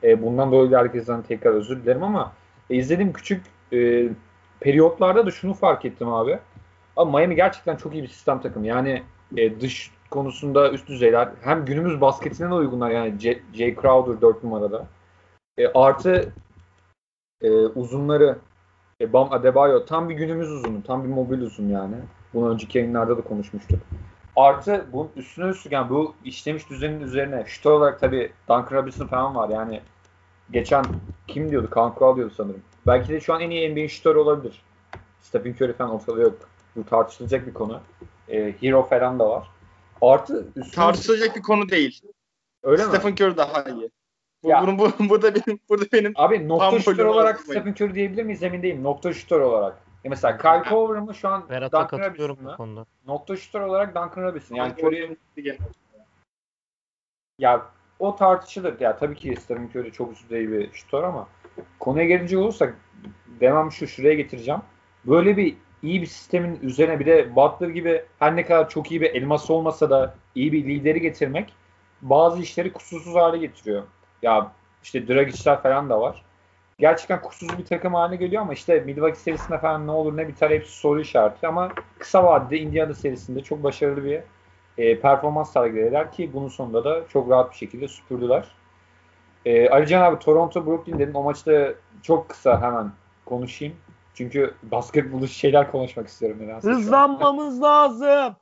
E, 0.03 0.24
bundan 0.24 0.51
dolayı 0.51 0.75
herkesten 0.75 1.22
tekrar 1.22 1.51
özür 1.51 1.84
dilerim 1.84 2.03
ama 2.03 2.31
e, 2.69 2.75
izlediğim 2.75 3.13
küçük 3.13 3.45
e, 3.73 4.09
periyotlarda 4.59 5.25
da 5.25 5.31
şunu 5.31 5.53
fark 5.53 5.85
ettim 5.85 6.09
abi. 6.09 6.39
Abi 6.97 7.11
Miami 7.11 7.35
gerçekten 7.35 7.75
çok 7.75 7.93
iyi 7.93 8.03
bir 8.03 8.07
sistem 8.07 8.41
takım. 8.41 8.63
Yani 8.63 9.03
e, 9.38 9.61
dış 9.61 9.91
konusunda 10.09 10.71
üst 10.71 10.88
düzeyler. 10.88 11.29
Hem 11.41 11.65
günümüz 11.65 12.01
basketine 12.01 12.49
de 12.49 12.53
uygunlar. 12.53 12.91
Yani 12.91 13.19
J, 13.19 13.39
J. 13.53 13.75
Crowder 13.75 14.21
4 14.21 14.43
numarada. 14.43 14.88
E, 15.57 15.67
artı 15.67 16.33
e, 17.41 17.51
uzunları 17.51 18.38
e, 19.01 19.13
Bam 19.13 19.33
Adebayo 19.33 19.85
tam 19.85 20.09
bir 20.09 20.15
günümüz 20.15 20.51
uzunu. 20.51 20.83
Tam 20.83 21.03
bir 21.03 21.09
mobil 21.09 21.41
uzun 21.41 21.67
yani. 21.67 21.95
Bunu 22.33 22.49
önceki 22.49 22.77
yayınlarda 22.77 23.17
da 23.17 23.21
konuşmuştuk. 23.21 23.79
Artı 24.35 24.85
bunun 24.93 25.09
üstüne 25.15 25.49
üstlük 25.49 25.73
yani 25.73 25.89
bu 25.89 26.15
işlemiş 26.25 26.69
düzenin 26.69 27.01
üzerine 27.01 27.43
şut 27.47 27.65
olarak 27.65 27.99
tabii 27.99 28.31
Duncan 28.49 28.77
Robinson 28.77 29.07
falan 29.07 29.35
var. 29.35 29.49
Yani 29.49 29.81
geçen 30.51 30.85
kim 31.27 31.51
diyordu? 31.51 31.69
Kaan 31.69 31.95
Kural 31.95 32.15
diyordu 32.15 32.33
sanırım. 32.37 32.61
Belki 32.87 33.09
de 33.09 33.19
şu 33.19 33.33
an 33.33 33.41
en 33.41 33.49
iyi 33.49 33.75
NBA 33.75 33.87
şutörü 33.87 34.19
olabilir. 34.19 34.61
Stephen 35.21 35.53
Curry 35.53 35.73
falan 35.73 35.91
ortada 35.91 36.21
yok. 36.21 36.49
Bu 36.75 36.85
tartışılacak 36.85 37.47
bir 37.47 37.53
konu. 37.53 37.81
E, 38.29 38.53
Hero 38.61 38.85
falan 38.85 39.19
da 39.19 39.29
var. 39.29 39.47
Artı 40.01 40.47
üstüne... 40.55 40.85
tartışılacak 40.85 41.35
bir 41.35 41.41
konu 41.41 41.69
değil. 41.69 42.01
Öyle 42.63 42.83
Stephen 42.83 43.11
mi? 43.11 43.15
Curry 43.21 43.37
daha 43.37 43.63
iyi. 43.63 43.89
Bu, 44.43 44.49
ya. 44.49 44.61
bunun, 44.61 44.79
bu, 44.79 44.91
burada 45.09 45.35
benim 45.35 45.59
burada 45.69 45.85
benim 45.93 46.13
Abi 46.15 46.47
nokta 46.47 46.79
şutör 46.79 47.05
olarak 47.05 47.39
Stephen 47.39 47.71
Curry 47.71 47.95
diyebilir 47.95 48.23
miyiz 48.23 48.43
emin 48.43 48.63
değilim. 48.63 48.83
Nokta 48.83 49.13
şutör 49.13 49.41
olarak. 49.41 49.77
E 50.03 50.09
mesela 50.09 50.37
Kyle 50.37 50.69
Korver 50.69 50.99
mı 50.99 51.15
şu 51.15 51.29
an 51.29 51.49
Berat'a 51.49 51.77
Duncan 51.77 52.01
katılıyorum 52.01 52.37
bu 52.43 52.55
konuda. 52.55 52.85
Nokta 53.07 53.37
şutör 53.37 53.61
olarak 53.61 53.95
Duncan 53.95 54.23
Robinson. 54.23 54.55
Yani 54.55 54.73
Curry 54.79 55.17
ya 57.39 57.65
o 57.99 58.15
tartışılır. 58.15 58.79
Ya 58.79 58.97
tabii 58.97 59.15
ki 59.15 59.35
Stephen 59.35 59.69
Curry 59.75 59.91
çok 59.91 60.11
üst 60.11 60.23
düzey 60.23 60.51
bir 60.51 60.73
şutör 60.73 61.03
ama 61.03 61.27
konuya 61.79 62.05
gelince 62.05 62.37
olursak 62.37 62.75
demem 63.41 63.71
şu 63.71 63.87
şuraya 63.87 64.13
getireceğim. 64.13 64.61
Böyle 65.05 65.37
bir 65.37 65.57
iyi 65.83 66.01
bir 66.01 66.07
sistemin 66.07 66.59
üzerine 66.61 66.99
bir 66.99 67.05
de 67.05 67.35
Butler 67.35 67.69
gibi 67.69 68.03
her 68.19 68.35
ne 68.35 68.45
kadar 68.45 68.69
çok 68.69 68.91
iyi 68.91 69.01
bir 69.01 69.15
elması 69.15 69.53
olmasa 69.53 69.89
da 69.89 70.15
iyi 70.35 70.53
bir 70.53 70.65
lideri 70.65 71.01
getirmek 71.01 71.53
bazı 72.01 72.41
işleri 72.41 72.73
kusursuz 72.73 73.15
hale 73.15 73.37
getiriyor. 73.37 73.83
Ya 74.21 74.51
işte 74.83 75.07
Dragic'ler 75.07 75.61
falan 75.61 75.89
da 75.89 76.01
var. 76.01 76.23
Gerçekten 76.79 77.21
kusursuz 77.21 77.57
bir 77.57 77.65
takım 77.65 77.93
haline 77.93 78.15
geliyor 78.15 78.41
ama 78.41 78.53
işte 78.53 78.79
Milwaukee 78.79 79.19
serisinde 79.19 79.57
falan 79.57 79.87
ne 79.87 79.91
olur 79.91 80.17
ne 80.17 80.27
biter 80.27 80.49
hepsi 80.49 80.71
soru 80.79 81.01
işareti 81.01 81.47
ama 81.47 81.71
kısa 81.99 82.23
vadede 82.23 82.59
Indiana 82.59 82.93
serisinde 82.93 83.43
çok 83.43 83.63
başarılı 83.63 84.03
bir 84.03 84.21
e, 84.79 85.00
performans 85.00 85.53
sergilediler 85.53 86.12
ki 86.12 86.33
bunun 86.33 86.48
sonunda 86.48 86.83
da 86.83 87.07
çok 87.07 87.29
rahat 87.29 87.51
bir 87.51 87.57
şekilde 87.57 87.88
süpürdüler. 87.88 88.48
E, 89.45 89.69
Alican 89.69 90.01
abi 90.01 90.19
Toronto 90.19 90.65
Brooklyn 90.65 91.00
dedim 91.00 91.15
o 91.15 91.24
maçta 91.24 91.74
çok 92.03 92.29
kısa 92.29 92.62
hemen 92.62 92.91
konuşayım. 93.25 93.75
Çünkü 94.13 94.53
basketbolu 94.63 95.27
şeyler 95.27 95.71
konuşmak 95.71 96.07
istiyorum. 96.07 96.38
Nedense 96.41 96.69
Hızlanmamız 96.69 97.62
lazım. 97.62 98.36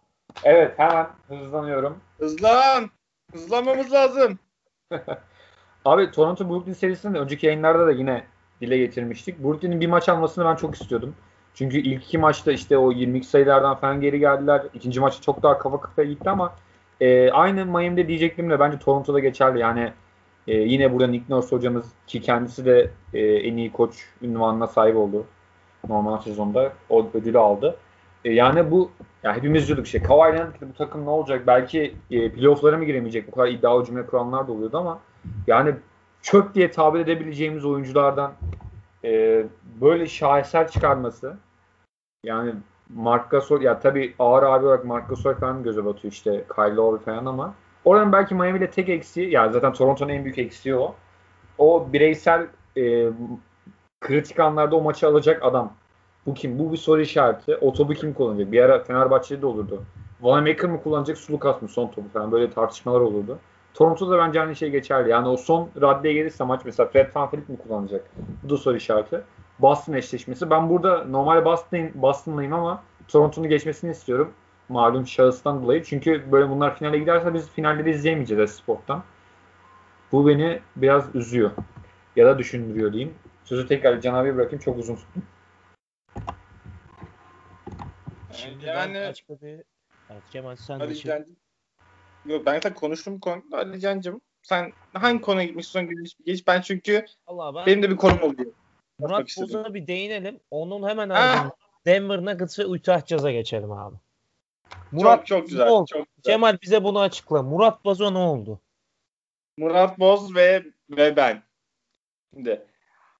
Evet 0.44 0.80
hemen 0.80 1.08
hızlanıyorum. 1.28 1.98
Hızlan. 2.20 2.90
Hızlanmamız 3.34 3.92
lazım. 3.92 4.40
Abi 5.86 6.12
Toronto 6.12 6.50
Brooklyn 6.50 6.74
serisinde 6.74 7.20
önceki 7.20 7.46
yayınlarda 7.46 7.88
da 7.88 7.92
yine 7.92 8.24
dile 8.62 8.78
getirmiştik. 8.78 9.44
Brooklyn'in 9.44 9.82
bir 9.82 9.88
maç 9.88 10.10
almasını 10.10 10.46
ben 10.46 10.56
çok 10.56 10.76
istiyordum. 10.76 11.16
Çünkü 11.58 11.78
ilk 11.78 12.04
iki 12.04 12.18
maçta 12.18 12.52
işte 12.52 12.78
o 12.78 12.92
22 12.92 13.28
sayılardan 13.28 13.76
falan 13.76 14.02
geri 14.02 14.20
geldiler. 14.20 14.64
İkinci 14.74 15.00
maçta 15.00 15.22
çok 15.22 15.44
daha 15.44 15.60
kafa 15.60 15.82
kafaya 15.82 16.08
gitti 16.08 16.30
ama 16.30 16.56
e, 17.02 17.32
aynı 17.32 17.66
Miami'de 17.66 18.08
diyecektim 18.08 18.50
de 18.50 18.60
bence 18.60 18.80
Toronto'da 18.80 19.20
geçerli. 19.20 19.60
Yani 19.60 19.94
e, 20.48 20.58
yine 20.58 20.94
burada 20.94 21.08
Nick 21.08 21.26
Nurse 21.30 21.56
hocamız 21.56 21.86
ki 22.08 22.22
kendisi 22.22 22.66
de 22.66 22.92
e, 23.14 23.20
en 23.20 23.58
iyi 23.58 23.72
koç 23.72 24.06
ünvanına 24.22 24.68
sahip 24.68 24.96
oldu. 24.96 25.26
Normal 25.90 26.18
sezonda 26.18 26.74
o 26.90 27.08
ödülü 27.14 27.40
aldı. 27.40 27.78
E, 28.26 28.34
yani 28.34 28.72
bu 28.72 28.92
ya 29.24 29.36
hepimiz 29.36 29.68
diyorduk 29.68 29.86
işte 29.86 30.04
Kawhi 30.04 30.34
Leonard 30.34 30.62
bu 30.62 30.74
takım 30.78 31.06
ne 31.06 31.10
olacak? 31.10 31.48
Belki 31.48 31.96
e, 32.12 32.32
playoff'lara 32.32 32.78
mı 32.78 32.86
giremeyecek? 32.86 33.28
Bu 33.28 33.32
kadar 33.32 33.48
iddialı 33.48 33.86
cümle 33.86 34.06
kuranlar 34.06 34.48
da 34.48 34.52
oluyordu 34.52 34.78
ama 34.78 35.00
yani 35.48 35.74
çöp 36.22 36.56
diye 36.56 36.72
tabir 36.72 37.00
edebileceğimiz 37.00 37.66
oyunculardan 37.66 38.34
e, 39.04 39.44
böyle 39.82 40.08
şaheser 40.08 40.68
çıkarması 40.68 41.38
yani 42.24 42.54
Mark 42.90 43.32
Gasol 43.32 43.62
ya 43.62 43.80
tabii 43.80 44.16
ağır 44.20 44.44
abi 44.44 44.66
olarak 44.66 44.86
Mark 44.86 45.10
Gasol 45.10 45.34
falan 45.34 45.64
göze 45.64 45.86
batıyor 45.86 46.12
işte 46.12 46.46
Kyle 46.56 46.76
Lowry 46.76 47.04
falan 47.04 47.26
ama 47.26 47.54
oranın 47.86 48.12
belki 48.12 48.36
Miami'de 48.36 48.70
tek 48.70 48.90
eksiği 48.90 49.32
yani 49.32 49.54
zaten 49.54 49.74
Toronto'nun 49.74 50.10
en 50.10 50.24
büyük 50.24 50.38
eksiği 50.38 50.76
o. 50.76 50.96
O 51.58 51.88
bireysel 51.94 52.48
e, 52.78 53.10
kritik 54.02 54.40
anlarda 54.40 54.76
o 54.76 54.82
maçı 54.82 55.08
alacak 55.08 55.44
adam. 55.44 55.74
Bu 56.26 56.34
kim? 56.34 56.60
Bu 56.60 56.72
bir 56.72 56.78
soru 56.78 57.02
işareti. 57.02 57.56
O 57.56 57.74
topu 57.74 57.94
kim 57.94 58.14
kullanacak? 58.14 58.52
Bir 58.52 58.62
ara 58.62 58.84
Fenerbahçe'de 58.84 59.42
de 59.42 59.46
olurdu. 59.46 59.84
Vanamaker 60.22 60.70
mı 60.70 60.84
kullanacak? 60.84 61.18
Sulukas 61.18 61.62
mı 61.62 61.68
son 61.68 61.88
topu 61.88 62.10
falan 62.14 62.32
böyle 62.32 62.52
tartışmalar 62.52 63.00
olurdu. 63.00 63.40
Toronto'da 63.74 64.18
bence 64.18 64.42
aynı 64.42 64.56
şey 64.56 64.70
geçerli. 64.70 65.10
Yani 65.10 65.28
o 65.28 65.38
son 65.38 65.70
raddeye 65.82 66.14
gelirse 66.14 66.44
maç 66.44 66.62
mesela 66.66 66.90
Fred 66.90 67.16
VanVleet 67.16 67.50
mi 67.50 67.58
kullanacak? 67.58 68.06
Bu 68.44 68.50
da 68.50 68.58
soru 68.58 68.78
işareti. 68.78 69.22
Boston 69.60 69.94
eşleşmesi. 69.94 70.50
Ben 70.50 70.70
burada 70.70 71.04
normal 71.04 71.46
Boston, 71.46 71.90
Boston'layım 71.96 72.54
ama 72.54 72.84
Toronto'nun 73.08 73.50
geçmesini 73.50 73.92
istiyorum. 73.92 74.34
Malum 74.70 75.08
şahıstan 75.08 75.64
dolayı. 75.64 75.84
Çünkü 75.84 76.32
böyle 76.32 76.50
bunlar 76.50 76.76
finale 76.76 77.00
giderse 77.00 77.34
biz 77.34 77.50
finalleri 77.50 77.92
izleyemeyeceğiz 77.92 78.52
sporttan. 78.52 79.04
Bu 80.12 80.28
beni 80.28 80.60
biraz 80.76 81.16
üzüyor. 81.16 81.52
Ya 82.16 82.26
da 82.26 82.38
düşündürüyor 82.38 82.94
diyeyim. 82.94 83.14
Sözü 83.44 83.68
tekrar 83.68 84.02
Can 84.02 84.14
abi 84.14 84.36
bırakayım. 84.36 84.64
Çok 84.64 84.78
uzun 84.78 84.96
tuttum. 84.96 85.24
Şimdi 88.32 88.66
yani, 88.66 88.94
ben 88.94 89.10
başka 89.10 89.34
bir... 89.42 89.64
Evet, 90.10 90.24
Cemal 90.32 90.56
sen 90.56 90.80
de 90.80 90.96
şey... 90.96 91.24
Yok 92.26 92.46
ben 92.46 92.62
de 92.62 92.74
konuştum 92.74 93.20
konuda 93.20 93.58
Ali 93.58 93.80
Can'cığım. 93.80 94.22
Sen 94.42 94.74
hangi 94.94 95.22
konuya 95.22 95.48
istiyorsun 95.48 95.96
geç, 95.96 96.16
geç. 96.26 96.48
Ben 96.48 96.62
çünkü 96.62 97.06
Allah 97.28 97.56
ben... 97.56 97.66
benim 97.66 97.84
de 97.84 97.90
bir 97.90 97.98
konum 97.98 98.22
oluyor. 98.22 98.52
Murat 99.00 99.28
Bozan'a 99.38 99.74
bir 99.74 99.88
değinelim. 99.88 100.40
Onun 100.52 100.90
hemen 100.90 101.10
ardından 101.10 101.52
Denver 101.86 102.26
Nuggets 102.26 102.60
ve 102.60 102.66
Utah 102.66 103.06
Jazz'a 103.06 103.32
geçelim 103.32 103.72
abi. 103.72 103.96
Murat 104.92 105.28
çok, 105.28 105.40
çok 105.40 105.50
güzel. 105.50 105.68
Çok 105.68 105.88
güzel. 105.88 106.06
Cemal 106.24 106.58
bize 106.62 106.84
bunu 106.84 107.00
açıkla. 107.00 107.44
Murat 107.44 107.86
Bozo 107.86 108.14
ne 108.14 108.18
oldu? 108.18 108.60
Murat 109.58 110.00
Boz 110.00 110.36
ve 110.36 110.64
ve 110.90 111.16
ben. 111.16 111.44
Şimdi 112.34 112.66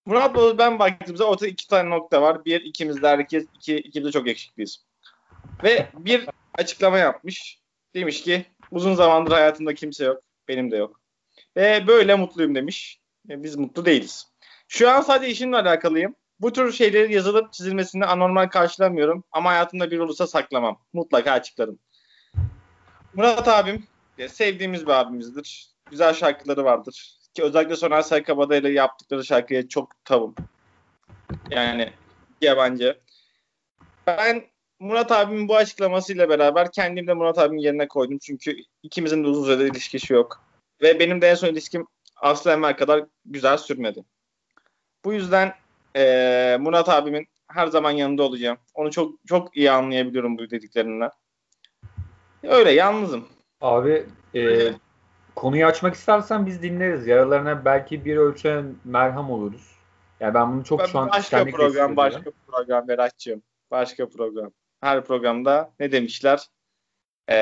Murat 0.06 0.36
Boz 0.36 0.58
ben 0.58 0.80
baktığımızda 0.80 1.26
ortada 1.26 1.48
iki 1.48 1.68
tane 1.68 1.90
nokta 1.90 2.22
var. 2.22 2.46
Bir 2.46 2.62
ikimiz 2.62 3.02
de 3.02 3.08
herkes 3.08 3.46
iki, 3.56 3.78
ikimiz 3.78 4.08
de 4.08 4.12
çok 4.12 4.28
yakışıklıyız. 4.28 4.86
Ve 5.64 5.88
bir 5.94 6.30
açıklama 6.58 6.98
yapmış. 6.98 7.60
Demiş 7.96 8.24
ki 8.24 8.46
uzun 8.72 8.94
zamandır 8.94 9.32
hayatımda 9.32 9.74
kimse 9.74 10.06
yok. 10.06 10.22
Benim 10.48 10.72
de 10.72 10.78
yok. 10.78 11.02
Ve 11.56 11.88
böyle 11.88 12.16
mutluyum 12.16 12.56
demiş. 12.56 13.00
E, 13.30 13.44
biz 13.44 13.56
mutlu 13.56 13.86
değiliz. 13.86 14.32
Şu 14.68 14.90
an 14.90 15.02
sadece 15.02 15.32
işimle 15.32 15.58
alakalıyım. 15.58 16.16
Bu 16.40 16.54
tür 16.54 16.72
şeyleri 16.72 17.14
yazılıp 17.14 17.54
çizilmesini 17.54 18.06
anormal 18.06 18.48
karşılamıyorum. 18.48 19.24
Ama 19.32 19.50
hayatımda 19.50 19.92
bir 19.92 20.00
olursa 20.00 20.28
saklamam. 20.28 20.80
Mutlaka 20.94 21.32
açıklarım. 21.32 21.80
Murat 23.14 23.48
abim 23.48 23.88
sevdiğimiz 24.28 24.88
bir 24.88 24.92
abimizdir. 24.92 25.68
Güzel 25.92 26.14
şarkıları 26.14 26.64
vardır. 26.64 27.18
Ki 27.34 27.44
özellikle 27.44 27.76
Soner 27.76 28.02
Sarkabada 28.02 28.56
ile 28.56 28.70
yaptıkları 28.70 29.26
şarkıya 29.26 29.68
çok 29.68 30.06
tavım. 30.06 30.36
Yani 31.50 31.94
yabancı. 32.42 33.00
Ben 34.08 34.44
Murat 34.80 35.12
abimin 35.12 35.48
bu 35.48 35.56
açıklamasıyla 35.56 36.30
beraber 36.30 36.72
kendimi 36.72 37.08
de 37.08 37.14
Murat 37.14 37.38
abimin 37.38 37.62
yerine 37.62 37.88
koydum. 37.88 38.18
Çünkü 38.18 38.58
ikimizin 38.84 39.24
de 39.24 39.28
uzun 39.28 39.44
süredir 39.44 39.72
ilişkisi 39.72 40.14
yok. 40.14 40.44
Ve 40.82 41.00
benim 41.00 41.22
de 41.22 41.30
en 41.30 41.36
son 41.36 41.48
ilişkim 41.48 41.88
Aslı 42.16 42.52
Enver 42.52 42.78
kadar 42.78 43.06
güzel 43.26 43.58
sürmedi. 43.58 44.04
Bu 45.06 45.14
yüzden 45.14 45.54
e, 45.96 46.58
Murat 46.60 46.90
abimin 46.90 47.28
her 47.48 47.68
zaman 47.68 47.92
yanında 47.92 48.24
olacağım. 48.24 48.58
Onu 48.74 48.92
çok 48.92 49.16
çok 49.28 49.58
iyi 49.58 49.72
anlayabiliyorum 49.72 50.38
bu 50.38 50.50
dediklerinden. 50.50 51.12
Öyle 52.44 52.72
yalnızım. 52.72 53.28
Abi 53.62 54.06
e, 54.36 54.72
konuyu 55.36 55.66
açmak 55.66 55.96
istersen 55.96 56.46
biz 56.46 56.62
dinleriz. 56.62 57.08
Yaralarına 57.08 57.66
belki 57.66 58.06
bir 58.06 58.18
ölçen 58.18 58.76
merham 58.86 59.32
oluruz. 59.32 59.78
Yani 60.20 60.34
ben 60.34 60.54
bunu 60.54 60.64
çok 60.64 60.80
ben 60.80 60.86
şu 60.86 61.00
an 61.00 61.10
başka 61.10 61.46
program, 61.46 61.96
başka 61.96 62.32
program 62.48 62.88
Berat'cığım. 62.88 63.42
Başka 63.72 64.10
program. 64.10 64.52
Her 64.82 65.04
programda 65.04 65.72
ne 65.80 65.92
demişler? 65.92 66.48
Ee, 67.28 67.36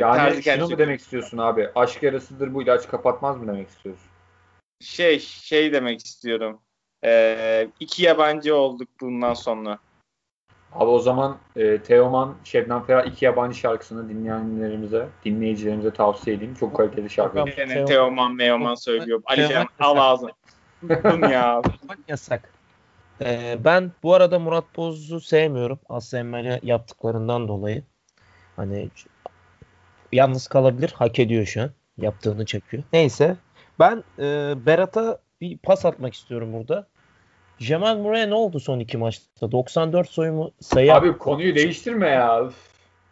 yani 0.00 0.42
şunu 0.42 0.68
mu 0.68 0.78
demek 0.78 1.00
istiyorsun 1.00 1.38
abi? 1.38 1.70
Aşk 1.74 2.02
yarasıdır 2.02 2.54
bu 2.54 2.62
ilaç 2.62 2.88
kapatmaz 2.88 3.36
mı 3.36 3.46
demek 3.46 3.68
istiyorsun? 3.68 4.06
Şey 4.80 5.18
şey 5.18 5.72
demek 5.72 6.04
istiyorum. 6.04 6.60
Ee, 7.04 7.68
iki 7.80 8.02
yabancı 8.02 8.56
olduk 8.56 8.88
bundan 9.00 9.34
sonra. 9.34 9.78
Abi 10.72 10.90
o 10.90 10.98
zaman 10.98 11.38
e, 11.56 11.78
Teoman, 11.78 12.34
Şebnem 12.44 12.84
Ferah 12.84 13.06
iki 13.06 13.24
yabancı 13.24 13.58
şarkısını 13.58 14.08
dinleyenlerimize, 14.08 15.08
dinleyicilerimize 15.24 15.90
tavsiye 15.90 16.36
edeyim. 16.36 16.54
Çok 16.54 16.76
kaliteli 16.76 17.10
şarkı. 17.10 17.38
Yine 17.38 17.84
Teoman, 17.84 18.34
Meoman 18.34 18.74
söylüyor. 18.74 19.22
Ali 19.26 19.48
Can 19.48 19.68
al 19.80 19.96
ağzını. 19.96 20.30
ya. 21.32 21.62
Yasak. 22.08 22.52
Ee, 23.20 23.58
ben 23.64 23.92
bu 24.02 24.14
arada 24.14 24.38
Murat 24.38 24.64
Boz'u 24.76 25.20
sevmiyorum. 25.20 25.78
Aslı 25.88 26.60
yaptıklarından 26.62 27.48
dolayı. 27.48 27.82
Hani 28.56 28.90
yalnız 30.12 30.46
kalabilir. 30.46 30.94
Hak 30.96 31.18
ediyor 31.18 31.46
şu 31.46 31.62
an. 31.62 31.70
Yaptığını 31.98 32.46
çekiyor. 32.46 32.82
Neyse. 32.92 33.36
Ben 33.78 34.04
e, 34.18 34.54
Berat'a 34.66 35.18
bir 35.40 35.58
pas 35.58 35.84
atmak 35.84 36.14
istiyorum 36.14 36.52
burada. 36.52 36.86
Jamal 37.58 37.96
Murray'e 37.96 38.30
ne 38.30 38.34
oldu 38.34 38.60
son 38.60 38.78
iki 38.78 38.98
maçta? 38.98 39.52
94 39.52 40.10
sayı 40.10 40.50
sayı 40.60 40.94
Abi 40.94 41.08
attı. 41.08 41.18
konuyu 41.18 41.54
değiştirme 41.54 42.08
ya. 42.08 42.50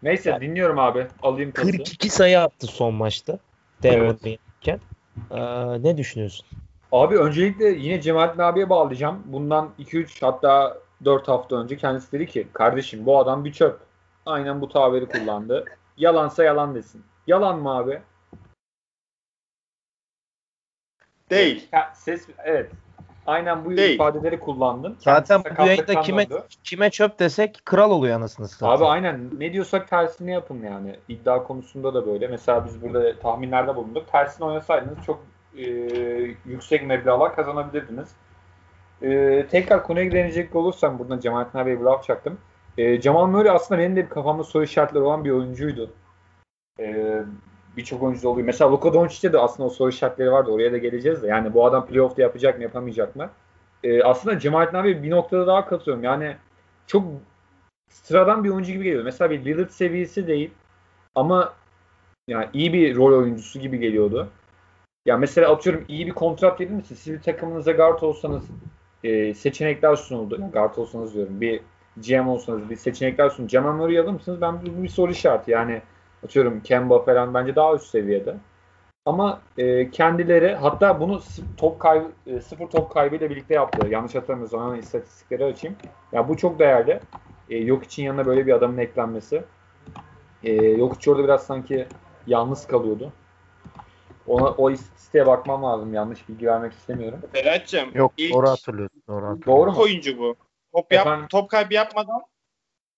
Neyse 0.02 0.30
yani, 0.30 0.40
dinliyorum 0.40 0.78
abi. 0.78 1.06
Alayım 1.22 1.52
pası. 1.52 1.70
42 1.70 2.10
sayı 2.10 2.40
attı 2.40 2.66
son 2.66 2.94
maçta. 2.94 3.38
Denver'dayken. 3.82 4.38
Evet. 4.66 4.80
Ee, 5.30 5.82
ne 5.82 5.96
düşünüyorsun? 5.96 6.46
Abi 6.92 7.18
öncelikle 7.18 7.64
yine 7.64 8.00
Cemalettin 8.00 8.42
abiye 8.42 8.70
bağlayacağım. 8.70 9.22
Bundan 9.24 9.70
2-3 9.78 10.20
hatta 10.20 10.78
4 11.04 11.28
hafta 11.28 11.56
önce 11.56 11.76
kendisi 11.76 12.12
dedi 12.12 12.26
ki 12.26 12.48
kardeşim 12.52 13.06
bu 13.06 13.18
adam 13.18 13.44
bir 13.44 13.52
çöp. 13.52 13.78
Aynen 14.26 14.60
bu 14.60 14.68
tabiri 14.68 15.06
kullandı. 15.06 15.64
Yalansa 15.96 16.44
yalan 16.44 16.74
desin. 16.74 17.04
Yalan 17.26 17.58
mı 17.58 17.76
abi? 17.76 18.00
Değil. 21.30 21.68
ses 21.94 22.28
evet. 22.44 22.70
Aynen 23.26 23.64
bu 23.64 23.76
Değil. 23.76 23.94
ifadeleri 23.94 24.40
kullandın. 24.40 24.96
Zaten 24.98 25.42
bu 25.58 25.66
yayında 25.66 26.00
kime 26.00 26.30
döndü. 26.30 26.42
kime 26.64 26.90
çöp 26.90 27.18
desek 27.18 27.60
kral 27.64 27.90
oluyor 27.90 28.16
anasını 28.16 28.48
satayım. 28.48 28.74
Abi 28.74 28.84
aynen 28.84 29.30
ne 29.38 29.52
diyorsak 29.52 29.88
tersini 29.88 30.32
yapın 30.32 30.62
yani. 30.62 30.96
İddia 31.08 31.44
konusunda 31.44 31.94
da 31.94 32.06
böyle. 32.06 32.28
Mesela 32.28 32.64
biz 32.66 32.82
burada 32.82 33.18
tahminlerde 33.18 33.76
bulunduk. 33.76 34.12
Tersini 34.12 34.46
oynasaydınız 34.46 34.98
çok 35.06 35.24
e, 35.56 35.64
yüksek 36.44 36.86
meblağlar 36.86 37.36
kazanabilirdiniz. 37.36 38.08
E, 39.02 39.46
tekrar 39.50 39.82
konuya 39.82 40.12
deneyecek 40.12 40.56
olursam 40.56 40.98
buradan 40.98 41.20
Cemalettin 41.20 41.58
abiye 41.58 41.80
bir 41.80 41.84
laf 41.84 42.04
çaktım. 42.04 42.38
E, 42.78 43.00
Cemal 43.00 43.26
Murray 43.26 43.50
aslında 43.50 43.80
benim 43.80 43.96
de 43.96 44.04
bir 44.04 44.10
kafamda 44.10 44.44
soru 44.44 44.64
işaretleri 44.64 45.02
olan 45.04 45.24
bir 45.24 45.30
oyuncuydu. 45.30 45.90
E, 46.80 47.18
Birçok 47.76 48.02
oyuncu 48.02 48.28
oluyor. 48.28 48.46
Mesela 48.46 48.72
Luka 48.72 48.94
Doncic'te 48.94 49.32
de 49.32 49.38
aslında 49.38 49.66
o 49.66 49.70
soru 49.70 49.88
işaretleri 49.88 50.32
vardı. 50.32 50.50
Oraya 50.50 50.72
da 50.72 50.78
geleceğiz 50.78 51.22
de. 51.22 51.26
Yani 51.26 51.54
bu 51.54 51.66
adam 51.66 51.86
playoff'ta 51.86 52.22
yapacak 52.22 52.56
mı 52.56 52.62
yapamayacak 52.62 53.16
mı? 53.16 53.30
E, 53.84 54.02
aslında 54.02 54.38
Cemalettin 54.38 54.76
abi 54.76 55.02
bir 55.02 55.10
noktada 55.10 55.46
daha 55.46 55.66
katılıyorum. 55.66 56.04
Yani 56.04 56.36
çok 56.86 57.04
sıradan 57.88 58.44
bir 58.44 58.50
oyuncu 58.50 58.72
gibi 58.72 58.84
geliyor. 58.84 59.04
Mesela 59.04 59.30
bir 59.30 59.44
Lillard 59.44 59.70
seviyesi 59.70 60.26
değil 60.26 60.50
ama 61.14 61.52
yani 62.28 62.48
iyi 62.52 62.72
bir 62.72 62.96
rol 62.96 63.18
oyuncusu 63.18 63.58
gibi 63.58 63.78
geliyordu. 63.78 64.28
Ya 65.06 65.16
mesela 65.16 65.52
atıyorum 65.52 65.84
iyi 65.88 66.06
bir 66.06 66.12
kontrat 66.12 66.60
verir 66.60 66.70
misin? 66.70 66.94
Siz 66.94 67.14
bir 67.14 67.22
takımınıza 67.22 67.72
guard 67.72 68.02
olsanız 68.02 68.44
e, 69.04 69.34
seçenekler 69.34 69.96
sunuldu. 69.96 70.38
Yani 70.40 70.52
guard 70.52 70.76
olsanız 70.76 71.14
diyorum. 71.14 71.40
Bir 71.40 71.60
GM 71.96 72.28
olsanız 72.28 72.70
bir 72.70 72.76
seçenekler 72.76 73.30
sunuldu. 73.30 73.50
Cemal 73.50 73.72
Murray'i 73.72 74.00
alır 74.00 74.10
mısınız? 74.10 74.40
Ben 74.40 74.66
bu 74.78 74.82
bir 74.82 74.88
soru 74.88 75.12
işareti. 75.12 75.50
Yani 75.50 75.82
atıyorum 76.24 76.60
Kemba 76.60 77.04
falan 77.04 77.34
bence 77.34 77.56
daha 77.56 77.74
üst 77.74 77.86
seviyede. 77.86 78.34
Ama 79.06 79.40
e, 79.58 79.90
kendileri 79.90 80.54
hatta 80.54 81.00
bunu 81.00 81.22
top 81.56 81.80
kaybı, 81.80 82.10
e, 82.26 82.40
sıfır 82.40 82.66
top 82.66 82.92
kaybıyla 82.92 83.30
birlikte 83.30 83.54
yaptı. 83.54 83.88
Yanlış 83.88 84.14
hatırlamıyorsam 84.14 84.66
hemen 84.66 84.82
istatistikleri 84.82 85.44
açayım. 85.44 85.76
Ya 86.12 86.28
bu 86.28 86.36
çok 86.36 86.58
değerli. 86.58 87.00
E, 87.50 87.56
yok 87.56 87.84
için 87.84 88.02
yanına 88.02 88.26
böyle 88.26 88.46
bir 88.46 88.52
adamın 88.52 88.78
eklenmesi. 88.78 89.44
E, 90.44 90.52
yok 90.52 90.96
için 90.96 91.10
orada 91.10 91.24
biraz 91.24 91.46
sanki 91.46 91.86
yalnız 92.26 92.66
kalıyordu. 92.66 93.12
Ona, 94.26 94.48
o 94.50 94.70
istatistiğe 94.70 95.26
bakmam 95.26 95.62
lazım. 95.62 95.94
Yanlış 95.94 96.28
bilgi 96.28 96.46
vermek 96.46 96.72
istemiyorum. 96.72 97.20
Berat'cığım. 97.34 97.90
Yok 97.94 98.12
ilk, 98.16 98.34
doğru 98.34 98.48
hatırlıyorsun. 98.48 99.02
Doğru 99.08 99.26
hatırlıyorsun. 99.26 99.52
Doğru 99.52 99.72
mu? 99.72 99.82
oyuncu 99.82 100.18
bu. 100.18 100.36
Top, 100.72 100.92
yap, 100.92 101.30
top 101.30 101.50
kaybı 101.50 101.74
yapmadan 101.74 102.22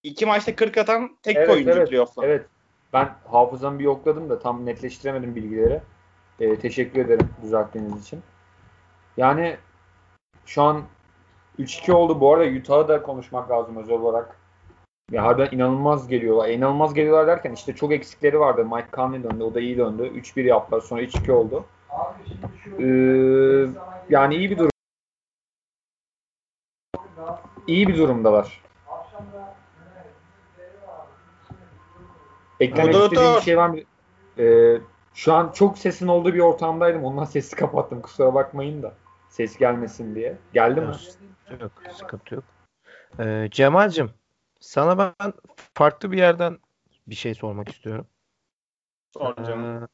iki 0.03 0.27
maçta 0.27 0.57
40 0.57 0.79
atan 0.79 1.17
tek 1.23 1.37
evet, 1.37 1.51
oyuncu 1.51 1.71
evet, 1.71 1.89
playoff'ta. 1.89 2.27
Evet. 2.27 2.47
Ben 2.97 3.15
hafızamı 3.31 3.79
bir 3.79 3.85
yokladım 3.85 4.31
da 4.31 4.39
tam 4.39 4.67
netleştiremedim 4.67 5.37
bilgileri. 5.37 5.81
E, 6.41 6.59
teşekkür 6.59 7.01
ederim 7.01 7.29
düzelttiğiniz 7.43 8.03
için. 8.03 8.23
Yani 9.17 9.57
şu 10.47 10.63
an 10.63 10.83
3-2 11.59 11.93
oldu. 11.93 12.21
Bu 12.21 12.35
arada 12.35 12.59
Utah'ı 12.59 12.89
da 12.89 13.03
konuşmak 13.03 13.51
lazım 13.51 13.77
özel 13.77 13.99
olarak. 13.99 14.37
Ya 15.11 15.25
harbiden 15.25 15.57
inanılmaz 15.57 16.09
geliyorlar. 16.09 16.49
E, 16.49 16.53
inanılmaz 16.55 16.95
geliyorlar 16.95 17.27
derken 17.27 17.53
işte 17.53 17.75
çok 17.75 17.93
eksikleri 17.93 18.41
vardı. 18.41 18.65
Mike 18.65 18.89
Conley 18.93 19.23
döndü. 19.23 19.45
O 19.45 19.55
da 19.55 19.61
iyi 19.61 19.79
döndü. 19.79 20.03
3-1 20.03 20.43
yaptılar. 20.43 20.81
Sonra 20.81 21.03
3-2 21.03 21.33
oldu. 21.33 21.65
Ee, 22.79 23.67
yani 24.11 24.35
iyi 24.35 24.51
bir 24.51 24.59
durum. 24.59 24.71
İyi 27.67 27.89
bir 27.89 27.99
durumdalar. 27.99 28.66
Eklemek 32.61 32.95
istediğim 32.95 33.37
bir 33.37 33.41
şey 33.41 33.57
var 33.57 33.69
mı? 33.69 33.79
Ee, 34.39 34.81
şu 35.15 35.35
an 35.35 35.53
çok 35.53 35.79
sesin 35.79 36.09
olduğu 36.09 36.35
bir 36.35 36.41
ortamdaydım. 36.41 37.05
Ondan 37.05 37.25
sesi 37.25 37.57
kapattım. 37.57 38.03
Kusura 38.03 38.35
bakmayın 38.35 38.83
da. 38.83 38.95
Ses 39.29 39.59
gelmesin 39.59 40.15
diye. 40.15 40.39
Geldi 40.55 40.81
mi? 40.81 40.95
Yok. 41.61 41.73
Sıkıntı 41.93 42.35
yok. 42.35 42.45
Ee, 43.21 43.49
Cemal'cim 43.51 44.11
sana 44.61 44.99
ben 44.99 45.33
farklı 45.75 46.13
bir 46.13 46.19
yerden 46.19 46.59
bir 47.07 47.15
şey 47.15 47.35
sormak 47.35 47.69
istiyorum. 47.69 48.07
Soracağım. 49.15 49.83
Ee, 49.83 49.87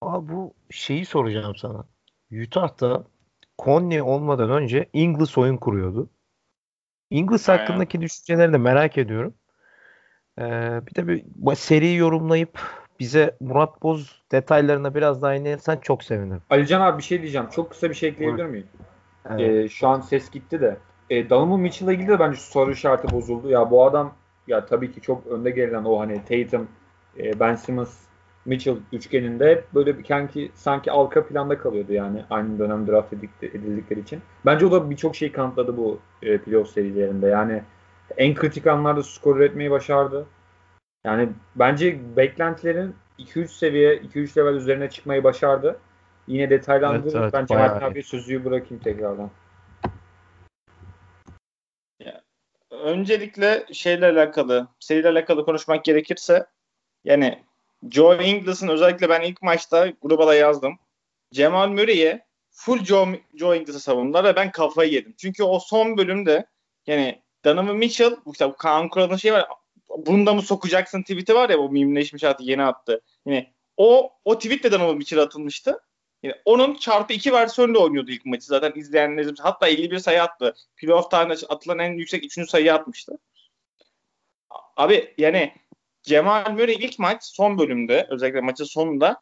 abi 0.00 0.32
bu 0.32 0.54
şeyi 0.70 1.06
soracağım 1.06 1.56
sana. 1.56 1.84
Utah'ta 2.32 3.04
Conley 3.58 4.02
olmadan 4.02 4.50
önce 4.50 4.90
Ingles 4.92 5.38
oyun 5.38 5.56
kuruyordu. 5.56 6.10
Aynen. 7.52 7.60
hakkındaki 7.60 8.00
düşüncelerini 8.00 8.52
de 8.52 8.58
merak 8.58 8.98
ediyorum. 8.98 9.34
Ee, 10.40 10.80
bir 10.86 10.94
de 10.94 11.08
bir 11.08 11.54
seri 11.54 11.94
yorumlayıp 11.94 12.58
bize 13.00 13.36
Murat 13.40 13.82
Boz 13.82 14.22
detaylarına 14.32 14.94
biraz 14.94 15.22
daha 15.22 15.34
inersen 15.34 15.76
çok 15.76 16.04
sevinirim. 16.04 16.42
Alican 16.50 16.80
abi 16.80 16.98
bir 16.98 17.02
şey 17.02 17.22
diyeceğim. 17.22 17.46
Çok 17.50 17.70
kısa 17.70 17.90
bir 17.90 17.94
şey 17.94 18.08
ekleyebilir 18.08 18.46
miyim? 18.46 18.66
Evet. 19.30 19.40
Ee, 19.40 19.68
şu 19.68 19.88
an 19.88 20.00
ses 20.00 20.30
gitti 20.30 20.60
de. 20.60 20.76
E, 21.10 21.30
Donovan 21.30 21.60
Mitchell'la 21.60 21.92
ilgili 21.92 22.08
de 22.08 22.18
bence 22.18 22.36
soru 22.36 22.70
işareti 22.70 23.12
bozuldu. 23.12 23.50
Ya 23.50 23.70
bu 23.70 23.84
adam 23.84 24.12
ya 24.46 24.66
tabii 24.66 24.92
ki 24.92 25.00
çok 25.00 25.26
önde 25.26 25.50
gelen 25.50 25.84
o 25.84 26.00
hani 26.00 26.20
Tatum, 26.24 26.68
e, 27.18 27.40
Ben 27.40 27.54
Simmons, 27.54 27.98
Mitchell 28.44 28.76
üçgeninde 28.92 29.64
böyle 29.74 29.98
bir 29.98 30.04
sanki, 30.04 30.50
sanki 30.54 30.92
arka 30.92 31.26
planda 31.26 31.58
kalıyordu 31.58 31.92
yani 31.92 32.24
aynı 32.30 32.58
dönem 32.58 32.86
draft 32.86 33.12
edildikleri 33.42 34.00
için. 34.00 34.20
Bence 34.46 34.66
o 34.66 34.72
da 34.72 34.90
birçok 34.90 35.16
şey 35.16 35.32
kanıtladı 35.32 35.76
bu 35.76 35.98
e, 36.22 36.38
playoff 36.38 36.68
serilerinde. 36.68 37.26
Yani 37.26 37.62
en 38.16 38.34
kritik 38.34 38.66
anlarda 38.66 39.02
skor 39.02 39.36
üretmeyi 39.36 39.70
başardı. 39.70 40.26
Yani 41.04 41.28
bence 41.56 42.16
beklentilerin 42.16 42.94
2-3 43.18 43.48
seviye, 43.48 43.96
2-3 43.96 44.36
level 44.36 44.54
üzerine 44.54 44.90
çıkmayı 44.90 45.24
başardı. 45.24 45.80
Yine 46.26 46.50
detaylandırıp 46.50 47.14
evet, 47.14 47.22
evet, 47.22 47.32
ben 47.32 47.46
Cemal 47.46 47.82
abiye 47.82 48.02
sözü 48.02 48.44
bırakayım 48.44 48.82
tekrardan. 48.82 49.30
öncelikle 52.70 53.66
şeyle 53.72 54.06
alakalı, 54.06 54.68
seriyle 54.80 55.08
alakalı 55.08 55.44
konuşmak 55.44 55.84
gerekirse 55.84 56.46
yani 57.04 57.44
Joe 57.90 58.22
Ingles'ın 58.22 58.68
özellikle 58.68 59.08
ben 59.08 59.20
ilk 59.20 59.42
maçta 59.42 59.92
gruba 60.02 60.26
da 60.26 60.34
yazdım. 60.34 60.78
Cemal 61.32 61.68
Murray'e 61.68 62.26
full 62.50 62.84
Joe, 62.84 63.08
Joe 63.34 63.54
Ingles'ı 63.54 63.80
savundular 63.80 64.24
ve 64.24 64.36
ben 64.36 64.50
kafayı 64.50 64.92
yedim. 64.92 65.14
Çünkü 65.18 65.42
o 65.42 65.58
son 65.58 65.96
bölümde 65.98 66.46
yani 66.86 67.22
Donovan 67.44 67.76
Mitchell, 67.76 68.16
işte 68.32 68.52
Kaan 68.58 68.88
Kural'ın 68.88 69.16
şey 69.16 69.32
var, 69.32 69.46
bunda 69.88 70.34
mı 70.34 70.42
sokacaksın 70.42 71.02
tweet'i 71.02 71.34
var 71.34 71.50
ya 71.50 71.58
bu 71.58 71.70
mimleşmiş 71.70 72.24
artık 72.24 72.46
yeni 72.46 72.62
attı. 72.62 73.00
Yani 73.26 73.52
o 73.76 74.12
o 74.24 74.38
tweet 74.38 74.64
de 74.64 74.72
Donovan 74.72 74.96
Mitchell'a 74.96 75.22
atılmıştı. 75.22 75.80
Yani 76.22 76.34
onun 76.44 76.74
çarpı 76.74 77.12
2 77.12 77.32
versiyonunda 77.32 77.78
oynuyordu 77.78 78.10
ilk 78.10 78.26
maçı. 78.26 78.46
Zaten 78.46 78.72
izleyenlerimiz 78.76 79.40
hatta 79.40 79.68
51 79.68 79.98
sayı 79.98 80.22
attı. 80.22 80.54
Playoff 80.76 81.10
tarihinde 81.10 81.46
atılan 81.48 81.78
en 81.78 81.92
yüksek 81.92 82.24
3. 82.24 82.50
sayı 82.50 82.74
atmıştı. 82.74 83.18
Abi 84.76 85.14
yani 85.18 85.54
Cemal 86.02 86.50
Murray 86.52 86.74
ilk 86.74 86.98
maç 86.98 87.24
son 87.24 87.58
bölümde 87.58 88.06
özellikle 88.10 88.40
maçın 88.40 88.64
sonunda 88.64 89.20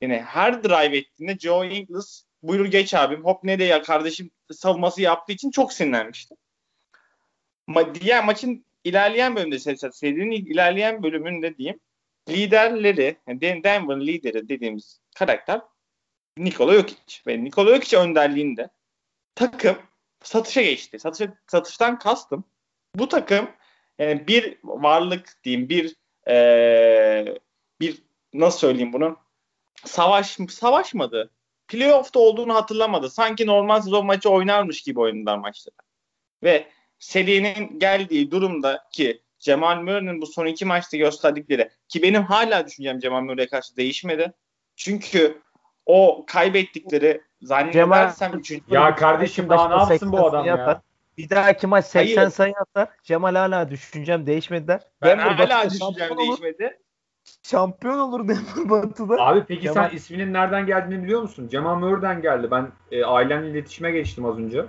yani 0.00 0.22
her 0.26 0.64
drive 0.64 0.96
ettiğinde 0.96 1.38
Joe 1.38 1.64
Ingles 1.64 2.24
buyur 2.42 2.66
geç 2.66 2.94
abim 2.94 3.24
hop 3.24 3.44
ne 3.44 3.58
de 3.58 3.64
ya 3.64 3.82
kardeşim 3.82 4.30
savunması 4.52 5.02
yaptığı 5.02 5.32
için 5.32 5.50
çok 5.50 5.72
sinirlenmişti. 5.72 6.34
Ma 7.66 7.94
diğer 7.94 8.24
maçın 8.24 8.64
ilerleyen 8.84 9.36
bölümde 9.36 9.58
serinin 9.58 10.30
ilerleyen 10.30 11.02
bölümünde 11.02 11.56
diyeyim 11.56 11.80
liderleri 12.28 13.16
yani 13.26 13.40
Denver 13.64 14.00
lideri 14.00 14.48
dediğimiz 14.48 15.00
karakter 15.14 15.60
Nikola 16.38 16.74
Jokic 16.74 17.20
ve 17.26 17.44
Nikola 17.44 17.74
Jokic 17.74 17.96
önderliğinde 17.96 18.68
takım 19.34 19.76
satışa 20.22 20.62
geçti. 20.62 20.98
Satışa, 20.98 21.34
satıştan 21.46 21.98
kastım. 21.98 22.44
Bu 22.94 23.08
takım 23.08 23.50
yani 23.98 24.28
bir 24.28 24.58
varlık 24.64 25.44
diyeyim 25.44 25.68
bir 25.68 25.96
ee, 26.28 27.38
bir 27.80 28.02
nasıl 28.34 28.58
söyleyeyim 28.58 28.92
bunu 28.92 29.16
savaş 29.84 30.38
savaşmadı. 30.50 31.30
Playoff'ta 31.68 32.18
olduğunu 32.18 32.54
hatırlamadı. 32.54 33.10
Sanki 33.10 33.46
normal 33.46 33.80
sezon 33.80 34.06
maçı 34.06 34.30
oynarmış 34.30 34.82
gibi 34.82 35.00
oynadılar 35.00 35.38
maçları. 35.38 35.76
Ve 36.42 36.68
serinin 36.98 37.78
geldiği 37.78 38.30
durumda 38.30 38.84
ki 38.92 39.22
Cemal 39.38 39.80
Murray'nin 39.80 40.20
bu 40.20 40.26
son 40.26 40.46
iki 40.46 40.64
maçta 40.64 40.96
gösterdikleri 40.96 41.70
ki 41.88 42.02
benim 42.02 42.22
hala 42.22 42.66
düşüncem 42.66 42.98
Cemal 42.98 43.20
Murray'e 43.20 43.48
karşı 43.48 43.76
değişmedi. 43.76 44.32
Çünkü 44.76 45.42
o 45.86 46.24
kaybettikleri 46.26 47.20
zannedersem 47.42 48.38
üçüncü. 48.38 48.64
Ya 48.70 48.94
kardeşim 48.94 49.48
daha 49.48 49.68
ne 49.68 49.74
yapsın 49.74 50.12
bu 50.12 50.26
adam 50.26 50.44
ya? 50.46 50.54
Atar. 50.54 50.80
Bir 51.18 51.30
dahaki 51.30 51.66
maç 51.66 51.84
80 51.84 52.16
Hayır. 52.16 52.30
sayı 52.30 52.54
atar. 52.60 52.88
Cemal 53.02 53.34
hala 53.34 53.70
düşüncem 53.70 54.26
değişmediler. 54.26 54.80
Ben 55.02 55.18
Denver 55.18 55.48
hala 55.48 55.70
düşüncem 55.70 56.18
değişmedi. 56.18 56.78
Şampiyon 57.42 57.98
olur 57.98 58.28
Denver 58.28 58.70
Batı'da. 58.70 59.14
Abi 59.14 59.44
peki 59.48 59.62
Cemal... 59.62 59.88
sen 59.88 59.96
isminin 59.96 60.32
nereden 60.32 60.66
geldiğini 60.66 61.04
biliyor 61.04 61.22
musun? 61.22 61.48
Cemal 61.48 61.78
Murray'den 61.78 62.22
geldi. 62.22 62.50
Ben 62.50 62.68
e, 62.90 63.04
ailemle 63.04 63.50
iletişime 63.50 63.90
geçtim 63.90 64.24
az 64.24 64.38
önce. 64.38 64.64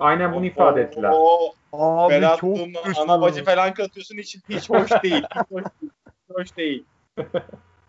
Aynen 0.00 0.34
bunu 0.34 0.46
ifade 0.46 0.80
ettiler. 0.80 1.12
O, 1.14 1.54
Abi 1.72 2.12
Berat 2.12 2.40
çok 2.40 2.58
ana 2.98 3.20
bacı 3.20 3.44
falan 3.44 3.74
katıyorsun 3.74 4.18
hiç, 4.18 4.38
hiç 4.48 4.70
hoş 4.70 4.90
değil. 5.02 5.24
Hiç 5.34 5.50
hoş 5.50 5.64
değil. 5.80 5.92
Hiç 6.06 6.36
hoş 6.36 6.56
değil. 6.56 6.84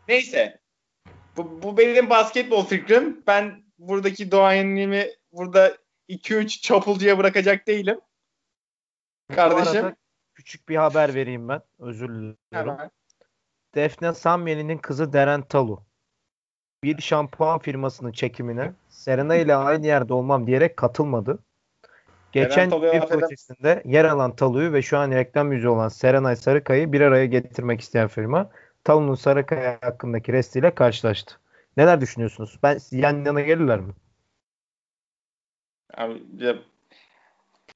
Neyse. 0.08 0.60
Bu, 1.38 1.62
bu 1.64 1.78
benim 1.78 2.10
basketbol 2.10 2.66
fikrim. 2.66 3.24
Ben 3.28 3.64
buradaki 3.80 4.32
doğayenliğimi 4.32 5.08
burada 5.32 5.78
2-3 6.10 6.62
çapulcuya 6.62 7.18
bırakacak 7.18 7.68
değilim. 7.68 8.02
Kardeşim. 9.36 9.96
küçük 10.34 10.70
bir 10.70 10.76
haber 10.76 11.14
vereyim 11.14 11.50
ben. 11.50 11.62
Özür 11.80 12.10
dilerim. 12.10 12.38
Hemen. 12.54 12.92
Defne 13.76 14.14
Samyeli'nin 14.14 14.78
kızı 14.78 15.14
Deren 15.14 15.42
Talu 15.42 15.84
bir 16.84 17.02
şampuan 17.02 17.60
firmasının 17.60 18.12
çekimine 18.12 18.74
Serena 18.90 19.36
ile 19.36 19.56
aynı 19.56 19.86
yerde 19.86 20.14
olmam 20.14 20.48
diyerek 20.48 20.78
katılmadı. 20.78 21.40
Geçen 22.32 22.72
bir 22.72 23.02
projesinde 23.02 23.84
yer 23.86 24.06
alan 24.06 24.36
Talu'yu 24.36 24.74
ve 24.74 24.82
şu 24.82 24.98
an 24.98 25.12
reklam 25.12 25.52
yüzü 25.52 25.68
olan 25.68 25.88
Serenay 25.88 26.36
Sarıkaya'yı 26.36 26.94
bir 26.94 27.02
araya 27.02 27.26
getirmek 27.26 27.82
isteyen 27.82 28.08
firma 28.08 28.50
Talon'un 28.84 29.16
Sarakaya 29.16 29.78
hakkındaki 29.82 30.34
restiyle 30.34 30.76
karşılaştı. 30.76 31.40
Neler 31.78 32.02
düşünüyorsunuz? 32.02 32.60
Ben 32.64 32.80
yan 32.92 33.26
yana 33.26 33.42
gelirler 33.42 33.80
mi? 33.80 33.94
Abi, 35.98 36.24
ya, 36.38 36.56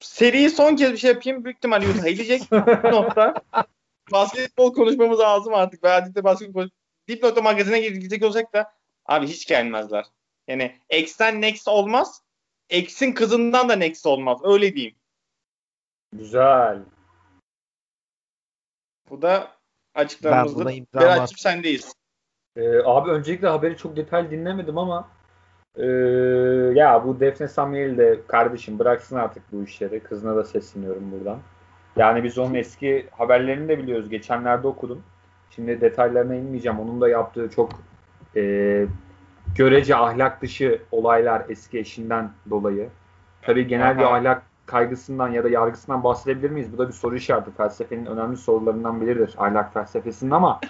seriyi 0.00 0.50
son 0.50 0.76
kez 0.76 0.92
bir 0.92 0.96
şey 0.96 1.12
yapayım. 1.12 1.44
Büyük 1.44 1.56
ihtimalle 1.56 1.88
Utah 1.88 2.04
eğilecek 2.04 2.52
nokta. 2.84 3.34
Basketbol 4.12 4.74
konuşmamız 4.74 5.20
lazım 5.20 5.54
artık. 5.54 5.84
Veya 5.84 6.14
de 6.14 6.24
basketbol 6.24 6.68
Dipnot'ta 7.08 7.42
magazine 7.42 7.80
gidecek 7.80 8.24
olacak 8.24 8.52
da 8.52 8.72
abi 9.06 9.26
hiç 9.26 9.46
gelmezler. 9.46 10.04
Yani 10.48 10.76
X'ten 10.90 11.40
next 11.40 11.68
olmaz. 11.68 12.22
X'in 12.70 13.12
kızından 13.12 13.68
da 13.68 13.76
next 13.76 14.06
olmaz. 14.06 14.38
Öyle 14.44 14.74
diyeyim. 14.74 14.94
Güzel. 16.12 16.82
Bu 19.10 19.22
da 19.22 19.50
açıklamamızdır. 19.94 20.66
Berat'cığım 20.94 21.38
sendeyiz. 21.38 21.92
Ee, 22.56 22.78
abi 22.84 23.10
öncelikle 23.10 23.48
haberi 23.48 23.76
çok 23.76 23.96
detaylı 23.96 24.30
dinlemedim 24.30 24.78
ama 24.78 25.08
ee, 25.76 25.86
ya 26.74 27.04
bu 27.04 27.20
Defne 27.20 27.48
Samuel 27.48 27.98
de 27.98 28.20
kardeşim 28.28 28.78
bıraksın 28.78 29.16
artık 29.16 29.52
bu 29.52 29.64
işleri. 29.64 30.00
Kızına 30.00 30.36
da 30.36 30.44
sesleniyorum 30.44 31.12
buradan. 31.12 31.38
Yani 31.96 32.24
biz 32.24 32.38
onun 32.38 32.54
eski 32.54 33.06
haberlerini 33.10 33.68
de 33.68 33.78
biliyoruz. 33.78 34.08
Geçenlerde 34.08 34.66
okudum. 34.66 35.02
Şimdi 35.50 35.80
detaylarına 35.80 36.34
inmeyeceğim. 36.34 36.80
Onun 36.80 37.00
da 37.00 37.08
yaptığı 37.08 37.50
çok 37.50 37.70
e, 38.36 38.86
görece 39.56 39.96
ahlak 39.96 40.42
dışı 40.42 40.82
olaylar 40.90 41.42
eski 41.48 41.78
eşinden 41.78 42.30
dolayı. 42.50 42.88
Tabii 43.42 43.66
genel 43.66 43.90
Aha. 43.90 43.98
bir 43.98 44.04
ahlak 44.04 44.42
kaygısından 44.66 45.28
ya 45.28 45.44
da 45.44 45.48
yargısından 45.48 46.04
bahsedebilir 46.04 46.50
miyiz? 46.50 46.72
Bu 46.72 46.78
da 46.78 46.88
bir 46.88 46.92
soru 46.92 47.16
işareti. 47.16 47.50
Felsefenin 47.56 48.06
önemli 48.06 48.36
sorularından 48.36 49.00
biridir 49.00 49.34
ahlak 49.38 49.74
felsefesinin 49.74 50.30
ama 50.30 50.60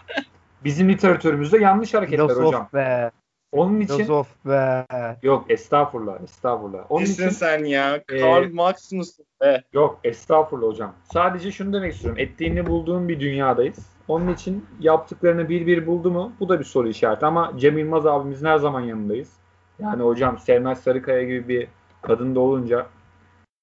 bizim 0.64 0.88
literatürümüzde 0.88 1.58
yanlış 1.58 1.94
hareketler 1.94 2.26
Filosof 2.26 2.44
hocam. 2.44 2.68
Be. 2.74 3.10
Onun 3.52 3.80
için 3.80 3.94
Filozof 3.94 4.28
be. 4.46 4.86
Yok 5.22 5.44
estağfurullah 5.48 6.20
estağfurullah. 6.20 6.86
Onun 6.88 7.02
Nesin 7.02 7.12
için 7.12 7.28
sen 7.28 7.64
ya? 7.64 7.96
E, 7.96 8.20
Karl 8.20 8.52
Marx 8.52 8.92
mısın 8.92 9.26
be? 9.40 9.62
Yok 9.72 10.00
estağfurullah 10.04 10.68
hocam. 10.68 10.94
Sadece 11.12 11.52
şunu 11.52 11.72
demek 11.72 11.94
istiyorum. 11.94 12.18
Ettiğini 12.20 12.66
bulduğum 12.66 13.08
bir 13.08 13.20
dünyadayız. 13.20 13.95
Onun 14.08 14.32
için 14.32 14.66
yaptıklarını 14.80 15.48
bir 15.48 15.66
bir 15.66 15.86
buldu 15.86 16.10
mu? 16.10 16.32
Bu 16.40 16.48
da 16.48 16.58
bir 16.58 16.64
soru 16.64 16.88
işareti 16.88 17.26
ama 17.26 17.52
Cem 17.56 17.78
Yılmaz 17.78 18.06
abimizin 18.06 18.46
her 18.46 18.58
zaman 18.58 18.80
yanındayız. 18.80 19.32
Yani 19.78 20.02
hocam 20.02 20.38
Sevmez 20.38 20.80
Sarıkaya 20.80 21.22
gibi 21.22 21.48
bir 21.48 21.68
kadın 22.02 22.34
da 22.34 22.40
olunca 22.40 22.86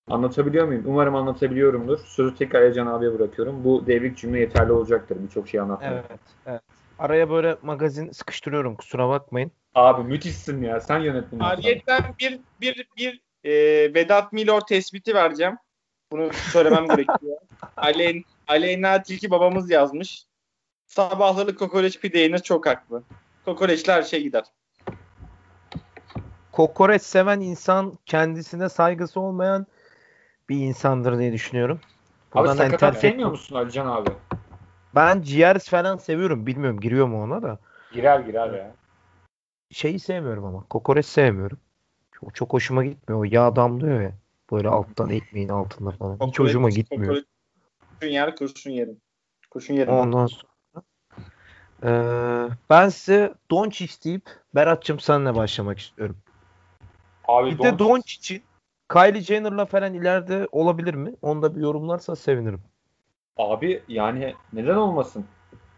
anlatabiliyor 0.10 0.68
muyum? 0.68 0.84
Umarım 0.88 1.16
anlatabiliyorumdur. 1.16 2.00
Sözü 2.06 2.36
tekrar 2.36 2.62
Ercan 2.62 2.88
abiye 2.88 3.14
bırakıyorum. 3.14 3.64
Bu 3.64 3.88
devrik 3.88 4.18
cümle 4.18 4.40
yeterli 4.40 4.72
olacaktır 4.72 5.18
birçok 5.24 5.48
şey 5.48 5.60
anlatmaya. 5.60 5.92
Evet, 5.94 6.20
evet. 6.46 6.62
Araya 7.00 7.30
böyle 7.30 7.58
magazin 7.62 8.12
sıkıştırıyorum 8.12 8.76
kusura 8.76 9.10
bakmayın. 9.10 9.52
Abi 9.76 10.04
müthişsin 10.04 10.62
ya. 10.62 10.80
Sen 10.80 11.00
yönet 11.00 11.32
bunu. 11.32 11.46
Ariyetten 11.46 12.02
bir 12.20 12.40
bir 12.62 12.88
bir 12.98 13.22
e, 13.44 13.52
Vedat 13.94 14.34
Milor 14.34 14.62
tespiti 14.62 15.16
vereceğim. 15.16 15.58
Bunu 16.12 16.34
söylemem 16.34 16.88
gerekiyor. 16.88 17.38
Alen, 17.78 18.24
Aleyna 18.48 19.04
Tilki 19.04 19.32
babamız 19.32 19.70
yazmış. 19.70 20.26
Sabahları 20.94 21.56
kokoreç 21.56 22.00
pide 22.00 22.20
yenir 22.20 22.40
çok 22.40 22.66
haklı. 22.66 23.04
Kokoreçle 23.46 23.94
her 23.94 24.04
şey 24.04 24.24
gider. 24.24 24.44
Kokoreç 26.52 27.02
seven 27.02 27.40
insan 27.40 27.98
kendisine 28.06 28.70
saygısı 28.70 29.20
olmayan 29.20 29.68
bir 30.50 30.58
insandır 30.58 31.20
diye 31.20 31.34
düşünüyorum. 31.34 31.80
Buradan 32.34 32.50
abi 32.50 32.58
sakatat 32.58 33.00
sevmiyor 33.00 33.30
musun 33.30 33.56
Alican 33.56 33.88
abi? 33.88 34.10
Ben 34.96 35.22
ciğer 35.22 35.60
falan 35.60 35.98
seviyorum. 35.98 36.46
Bilmiyorum 36.46 36.80
giriyor 36.80 37.08
mu 37.08 37.24
ona 37.24 37.42
da. 37.42 37.60
Girer 37.92 38.20
girer 38.20 38.54
ya 38.54 38.76
şeyi 39.72 40.00
sevmiyorum 40.00 40.46
ama. 40.46 40.66
Kokoreç 40.70 41.06
sevmiyorum. 41.06 41.58
Çok, 42.12 42.36
çok 42.36 42.54
hoşuma 42.54 42.86
gitmiyor. 42.86 43.22
O 43.22 43.24
yağ 43.24 43.56
damlıyor 43.56 44.02
ya. 44.02 44.12
Böyle 44.52 44.68
alttan 44.68 45.10
ekmeğin 45.10 45.50
altında 45.50 45.92
falan. 45.92 46.14
Kokoreç, 46.14 46.34
Hiç 46.34 46.40
hoşuma 46.40 46.70
gitmiyor. 46.70 47.06
Kokoreç, 47.06 47.26
kurşun 48.00 48.14
yer 48.14 48.36
kurşun 48.36 48.72
yerim. 48.72 49.02
Kurşun 49.50 49.74
yerim. 49.74 49.94
Ondan 49.94 50.28
sonra 50.28 50.53
ee, 51.84 52.50
ben 52.69 52.89
size 52.89 53.34
Doncic 53.52 54.04
deyip 54.04 54.24
Berat'cığım 54.56 55.00
senle 55.00 55.36
başlamak 55.36 55.80
istiyorum. 55.80 56.17
Abi 57.28 57.52
bir 57.52 57.58
Don... 57.58 57.65
de 57.65 57.80
Doncic'in 57.80 58.43
Kylie 58.93 59.22
Jenner'la 59.22 59.65
falan 59.65 59.93
ileride 59.93 60.48
olabilir 60.52 60.93
mi? 60.93 61.15
Onu 61.22 61.41
da 61.41 61.56
bir 61.56 61.62
yorumlarsa 61.62 62.15
sevinirim. 62.15 62.62
Abi 63.38 63.84
yani 63.88 64.34
neden 64.54 64.76
olmasın? 64.76 65.26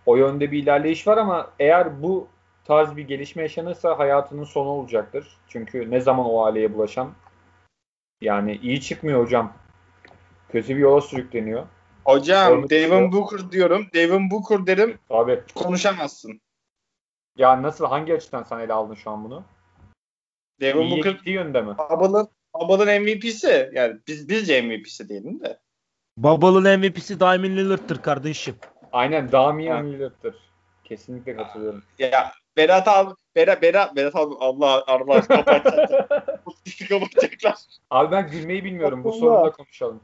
O 0.05 0.15
yönde 0.15 0.51
bir 0.51 0.63
ilerleyiş 0.63 1.07
var 1.07 1.17
ama 1.17 1.51
eğer 1.59 2.03
bu 2.03 2.27
tarz 2.65 2.95
bir 2.95 3.07
gelişme 3.07 3.41
yaşanırsa 3.41 3.99
hayatının 3.99 4.43
sonu 4.43 4.69
olacaktır. 4.69 5.37
Çünkü 5.47 5.91
ne 5.91 5.99
zaman 5.99 6.25
o 6.25 6.45
aileye 6.45 6.73
bulaşan 6.73 7.11
yani 8.21 8.59
iyi 8.61 8.81
çıkmıyor 8.81 9.23
hocam. 9.23 9.53
Kötü 10.49 10.75
bir 10.75 10.81
yola 10.81 11.01
sürükleniyor. 11.01 11.65
Hocam 12.05 12.53
Olmuş 12.53 12.69
Devin 12.69 13.11
Booker 13.11 13.51
diyorum. 13.51 13.87
Devin 13.93 14.31
Booker 14.31 14.67
derim. 14.67 14.99
Abi. 15.09 15.43
Konuşamazsın. 15.55 16.41
Ya 17.37 17.61
nasıl 17.61 17.85
hangi 17.85 18.13
açıdan 18.13 18.43
sen 18.43 18.59
ele 18.59 18.73
aldın 18.73 18.93
şu 18.93 19.11
an 19.11 19.23
bunu? 19.23 19.43
Devin 20.61 20.81
İyi 20.81 20.97
Booker 20.97 21.11
gittiği 21.11 21.31
yönde 21.31 21.61
mi? 21.61 21.77
Bubble'ın 21.77 22.27
Bubble'ın 22.53 23.01
MVP'si. 23.03 23.71
Yani 23.73 23.97
biz 24.07 24.29
bizce 24.29 24.61
MVP'si 24.61 25.09
diyelim 25.09 25.39
de. 25.39 25.59
Bubble'ın 26.17 26.79
MVP'si 26.79 27.19
Damian 27.19 27.57
Lillard'tır 27.57 28.01
kardeşim. 28.01 28.55
Aynen 28.91 29.31
Damian 29.31 29.91
Lillard'tır. 29.91 30.35
Kesinlikle 30.83 31.35
katılıyorum. 31.35 31.83
Ya 31.99 32.31
Berat 32.57 32.87
abi 32.87 33.13
Berat 33.35 33.61
Berat 33.61 33.95
Berat 33.95 34.15
abi 34.15 34.33
Allah 34.39 34.83
Allah 34.87 35.21
kapatacaklar. 35.21 36.05
kapatacaklar. 36.89 37.55
Abi 37.89 38.11
ben 38.11 38.27
gülmeyi 38.31 38.63
bilmiyorum. 38.63 39.03
Bu 39.03 39.13
sorunda 39.13 39.51
konuşalım. 39.51 40.01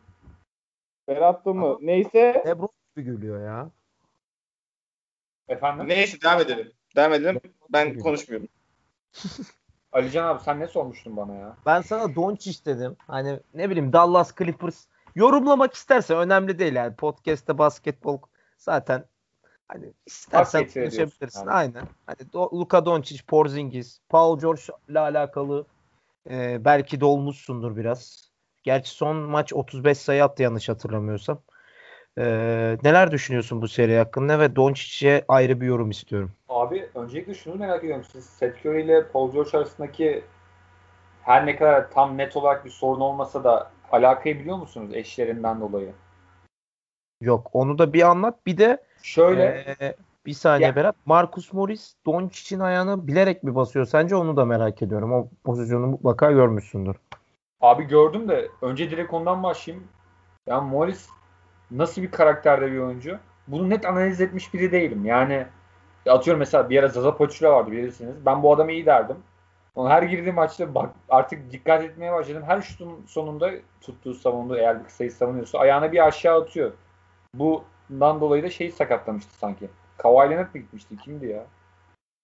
Berat 1.07 1.45
mı? 1.45 1.77
Neyse. 1.81 2.43
Lebron 2.47 2.69
gibi 2.95 3.05
gülüyor 3.05 3.45
ya. 3.45 3.69
Efendim? 5.47 5.87
Neyse 5.87 6.21
devam 6.21 6.39
edelim. 6.41 6.71
Devam 6.95 7.13
edelim. 7.13 7.41
Ben 7.69 7.99
konuşmuyorum. 7.99 8.47
Alican 9.91 10.27
abi 10.27 10.43
sen 10.43 10.59
ne 10.59 10.67
sormuştun 10.67 11.17
bana 11.17 11.35
ya? 11.35 11.57
Ben 11.65 11.81
sana 11.81 12.15
Doncic 12.15 12.65
dedim. 12.65 12.95
Hani 13.07 13.39
ne 13.53 13.69
bileyim 13.69 13.93
Dallas 13.93 14.35
Clippers 14.35 14.85
yorumlamak 15.15 15.73
istersen 15.73 16.17
önemli 16.17 16.59
değil 16.59 16.73
yani. 16.73 16.95
Podcast'te 16.95 17.57
basketbol 17.57 18.17
zaten 18.57 19.05
Hani 19.67 19.93
istersen 20.05 20.63
konuşabilirsin. 20.63 21.39
Yani. 21.39 21.51
Aynen. 21.51 21.83
Hani 22.05 22.17
Do- 22.33 22.59
Luka 22.59 22.85
Doncic, 22.85 23.23
Porzingis, 23.27 23.99
Paul 24.09 24.39
George 24.39 24.61
ile 24.89 24.99
alakalı 24.99 25.65
e, 26.29 26.65
belki 26.65 27.01
dolmuşsundur 27.01 27.77
biraz. 27.77 28.30
Gerçi 28.63 28.89
son 28.89 29.17
maç 29.17 29.53
35 29.53 29.97
sayı 29.97 30.23
attı 30.23 30.43
yanlış 30.43 30.69
hatırlamıyorsam. 30.69 31.41
E, 32.17 32.23
neler 32.83 33.11
düşünüyorsun 33.11 33.61
bu 33.61 33.67
seri 33.67 33.97
hakkında 33.97 34.39
ve 34.39 34.55
Doncic'e 34.55 35.25
ayrı 35.27 35.61
bir 35.61 35.65
yorum 35.65 35.89
istiyorum. 35.89 36.31
Abi 36.49 36.89
öncelikle 36.95 37.33
şunu 37.33 37.55
merak 37.55 37.83
ediyorum. 37.83 38.05
Siz 38.11 38.25
Seth 38.25 38.65
Curry 38.65 38.83
ile 38.83 39.07
Paul 39.07 39.31
George 39.31 39.57
arasındaki 39.57 40.23
her 41.21 41.45
ne 41.45 41.55
kadar 41.55 41.91
tam 41.91 42.17
net 42.17 42.35
olarak 42.35 42.65
bir 42.65 42.69
sorun 42.69 43.01
olmasa 43.01 43.43
da 43.43 43.71
alakayı 43.91 44.39
biliyor 44.39 44.57
musunuz 44.57 44.91
eşlerinden 44.93 45.61
dolayı? 45.61 45.93
Yok 47.21 47.49
onu 47.53 47.77
da 47.77 47.93
bir 47.93 48.01
anlat. 48.01 48.45
Bir 48.45 48.57
de 48.57 48.83
Şöyle 49.03 49.65
ee, 49.81 49.95
bir 50.25 50.33
saniye 50.33 50.67
ya. 50.67 50.75
Berat. 50.75 50.95
Marcus 51.05 51.53
Morris 51.53 51.95
Doncic'in 52.05 52.59
ayağını 52.59 53.07
bilerek 53.07 53.43
mi 53.43 53.55
basıyor? 53.55 53.85
Sence 53.85 54.15
onu 54.15 54.37
da 54.37 54.45
merak 54.45 54.81
ediyorum. 54.81 55.13
O 55.13 55.29
pozisyonu 55.43 55.87
mutlaka 55.87 56.31
görmüşsündür. 56.31 56.95
Abi 57.61 57.83
gördüm 57.83 58.29
de 58.29 58.49
önce 58.61 58.91
direkt 58.91 59.13
ondan 59.13 59.43
başlayayım. 59.43 59.87
Yani 60.47 60.69
Morris 60.69 61.09
nasıl 61.71 62.01
bir 62.01 62.11
karakterde 62.11 62.71
bir 62.71 62.79
oyuncu? 62.79 63.19
Bunu 63.47 63.69
net 63.69 63.85
analiz 63.85 64.21
etmiş 64.21 64.53
biri 64.53 64.71
değilim. 64.71 65.05
Yani 65.05 65.45
atıyorum 66.07 66.39
mesela 66.39 66.69
bir 66.69 66.79
ara 66.79 66.87
Zaza 66.87 67.17
Poçula 67.17 67.51
vardı 67.51 67.71
bilirsiniz. 67.71 68.25
Ben 68.25 68.43
bu 68.43 68.53
adamı 68.53 68.71
iyi 68.71 68.85
derdim. 68.85 69.17
Ama 69.75 69.89
her 69.89 70.03
girdiğim 70.03 70.35
maçta 70.35 70.75
bak 70.75 70.89
artık 71.09 71.51
dikkat 71.51 71.83
etmeye 71.83 72.11
başladım. 72.13 72.43
Her 72.47 72.61
şutun 72.61 73.05
sonunda 73.07 73.51
tuttuğu 73.81 74.13
savunduğu 74.13 74.57
eğer 74.57 74.79
bir 74.79 74.85
kısayı 74.85 75.11
savunuyorsa 75.11 75.59
ayağını 75.59 75.91
bir 75.91 76.07
aşağı 76.07 76.41
atıyor. 76.41 76.71
Bu 77.33 77.63
bundan 77.89 78.21
dolayı 78.21 78.43
da 78.43 78.49
şey 78.49 78.71
sakatlamıştı 78.71 79.33
sanki. 79.33 79.69
Kawhi 79.97 80.29
Leonard 80.29 80.55
mı 80.55 80.61
gitmişti? 80.61 80.97
Kimdi 80.97 81.27
ya? 81.27 81.45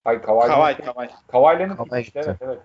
Hayır 0.04 0.22
Kawhi 0.22 0.48
Kawhi, 0.48 0.78
Kawhi. 0.78 1.10
Kawhi 1.28 1.60
Leonard 1.60 1.80
gitmişti. 1.80 2.22
Evet 2.26 2.38
evet. 2.42 2.60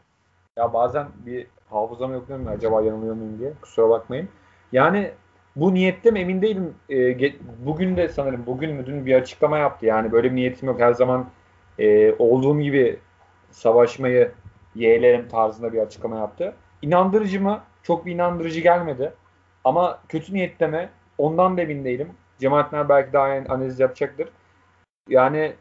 Ya 0.56 0.72
bazen 0.72 1.06
bir 1.26 1.46
hafızamı 1.72 2.14
yokluyorum 2.14 2.48
acaba 2.48 2.82
yanılıyor 2.82 3.14
muyum 3.14 3.38
diye. 3.38 3.52
Kusura 3.62 3.88
bakmayın. 3.88 4.28
Yani 4.72 5.10
bu 5.56 5.74
niyette 5.74 6.10
mi 6.10 6.20
emin 6.20 6.42
değilim. 6.42 6.74
E, 6.90 7.32
bugün 7.66 7.96
de 7.96 8.08
sanırım 8.08 8.46
bugün 8.46 8.74
mü 8.74 8.86
dün 8.86 9.06
bir 9.06 9.14
açıklama 9.14 9.58
yaptı. 9.58 9.86
Yani 9.86 10.12
böyle 10.12 10.30
bir 10.30 10.36
niyetim 10.36 10.68
yok. 10.68 10.80
Her 10.80 10.92
zaman 10.92 11.26
e, 11.78 12.14
olduğum 12.18 12.60
gibi 12.60 12.98
savaşmayı 13.50 14.32
yeğlerim 14.74 15.28
tarzında 15.28 15.72
bir 15.72 15.78
açıklama 15.78 16.18
yaptı. 16.18 16.54
İnandırıcı 16.82 17.40
mı? 17.40 17.60
Çok 17.82 18.06
bir 18.06 18.12
inandırıcı 18.12 18.60
gelmedi. 18.60 19.12
Ama 19.64 20.00
kötü 20.08 20.34
niyette 20.34 20.66
mi? 20.66 20.88
Ondan 21.18 21.56
da 21.56 21.62
emin 21.62 21.84
değilim. 21.84 22.08
Cemaatler 22.38 22.88
belki 22.88 23.12
daha 23.12 23.24
analiz 23.24 23.80
yapacaktır. 23.80 24.28
Yani 25.08 25.52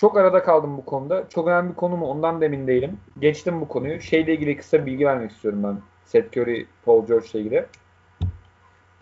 çok 0.00 0.16
arada 0.16 0.42
kaldım 0.42 0.76
bu 0.76 0.84
konuda. 0.84 1.28
Çok 1.28 1.48
önemli 1.48 1.70
bir 1.70 1.76
konu 1.76 1.96
mu 1.96 2.06
ondan 2.06 2.40
da 2.40 2.44
emin 2.44 2.66
değilim. 2.66 3.00
Geçtim 3.18 3.60
bu 3.60 3.68
konuyu. 3.68 4.00
Şeyle 4.00 4.34
ilgili 4.34 4.56
kısa 4.56 4.86
bilgi 4.86 5.06
vermek 5.06 5.30
istiyorum 5.30 5.62
ben. 5.62 5.78
Seth 6.04 6.36
Curry, 6.36 6.66
Paul 6.84 7.06
George 7.06 7.26
ile 7.32 7.40
ilgili. 7.40 7.66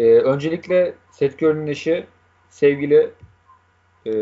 Ee, 0.00 0.04
öncelikle 0.04 0.94
Seth 1.10 1.42
Curry'nin 1.42 1.66
eşi 1.66 2.06
sevgili 2.48 3.10
e, 4.06 4.12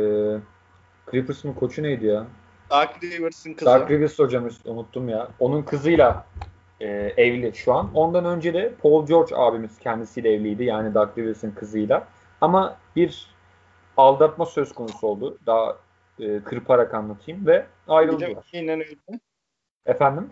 Clippers'ın 1.11 1.53
koçu 1.53 1.83
neydi 1.83 2.07
ya? 2.07 2.27
Dark 2.71 3.05
Rivers'ın 3.05 3.55
kızı. 3.55 3.71
Dark 3.71 3.91
Rivers 3.91 4.19
hocam 4.19 4.49
unuttum 4.65 5.09
ya. 5.09 5.29
Onun 5.41 5.63
kızıyla 5.63 6.27
e, 6.81 6.87
evli 7.17 7.55
şu 7.55 7.75
an. 7.75 7.91
Ondan 7.95 8.25
önce 8.25 8.55
de 8.55 8.75
Paul 8.83 9.07
George 9.07 9.37
abimiz 9.37 9.79
kendisiyle 9.79 10.35
evliydi. 10.35 10.65
Yani 10.65 10.95
Doug 10.95 11.19
Rivers'ın 11.19 11.51
kızıyla. 11.51 12.09
Ama 12.41 12.77
bir 12.97 13.27
aldatma 13.97 14.47
söz 14.47 14.75
konusu 14.75 15.07
oldu. 15.07 15.39
Daha 15.47 15.77
e, 16.21 16.41
kırparak 16.41 16.95
anlatayım 16.95 17.47
ve 17.47 17.67
ayrıldılar. 17.89 18.45
Aynen 18.55 18.81
öyle. 18.81 18.97
Efendim? 19.87 20.31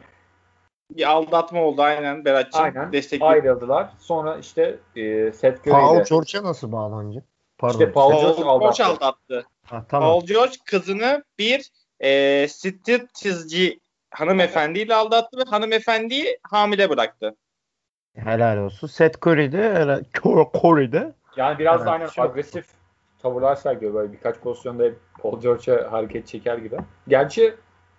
Bir 0.91 1.11
aldatma 1.11 1.63
oldu 1.63 1.83
aynen 1.83 2.25
Berat'cığım. 2.25 2.63
Aynen. 2.63 2.93
Destekliyor. 2.93 3.33
Ayrıldılar. 3.33 3.91
Sonra 3.99 4.37
işte 4.37 4.79
e, 4.97 5.33
Seth 5.33 5.61
Curry 5.61 5.71
Paul 5.71 6.05
George'a 6.05 6.43
nasıl 6.43 6.73
bağlanacak? 6.73 7.25
Pardon. 7.59 7.79
İşte 7.79 7.93
Paul, 7.93 8.11
Paul 8.11 8.21
George 8.21 8.45
aldattı. 8.45 8.85
aldattı. 8.85 9.47
Ha, 9.67 9.85
tamam. 9.89 10.09
Paul 10.09 10.27
George 10.27 10.57
kızını 10.65 11.25
bir 11.39 11.71
e, 12.01 12.49
striptizci 12.49 13.81
hanımefendiyle 14.11 14.95
aldattı 14.95 15.39
ve 15.39 15.43
hanımefendiyi 15.51 16.39
hamile 16.43 16.91
bıraktı. 16.91 17.37
Helal 18.17 18.57
olsun. 18.59 18.87
Seth 18.87 19.27
Curry 19.27 19.53
de 19.53 20.01
Curry 20.55 20.93
de 20.93 21.13
yani 21.37 21.59
biraz 21.59 21.87
da 21.87 21.91
aynen 21.91 22.07
şey 22.07 22.25
agresif 22.25 22.67
tavırlar 23.23 23.55
sergiliyor. 23.55 23.95
Böyle 23.95 24.13
birkaç 24.13 24.39
pozisyonda 24.39 24.85
Paul 25.21 25.41
George'a 25.41 25.93
hareket 25.93 26.27
çeker 26.27 26.59
gibi. 26.59 26.77
Gerçi 27.09 27.55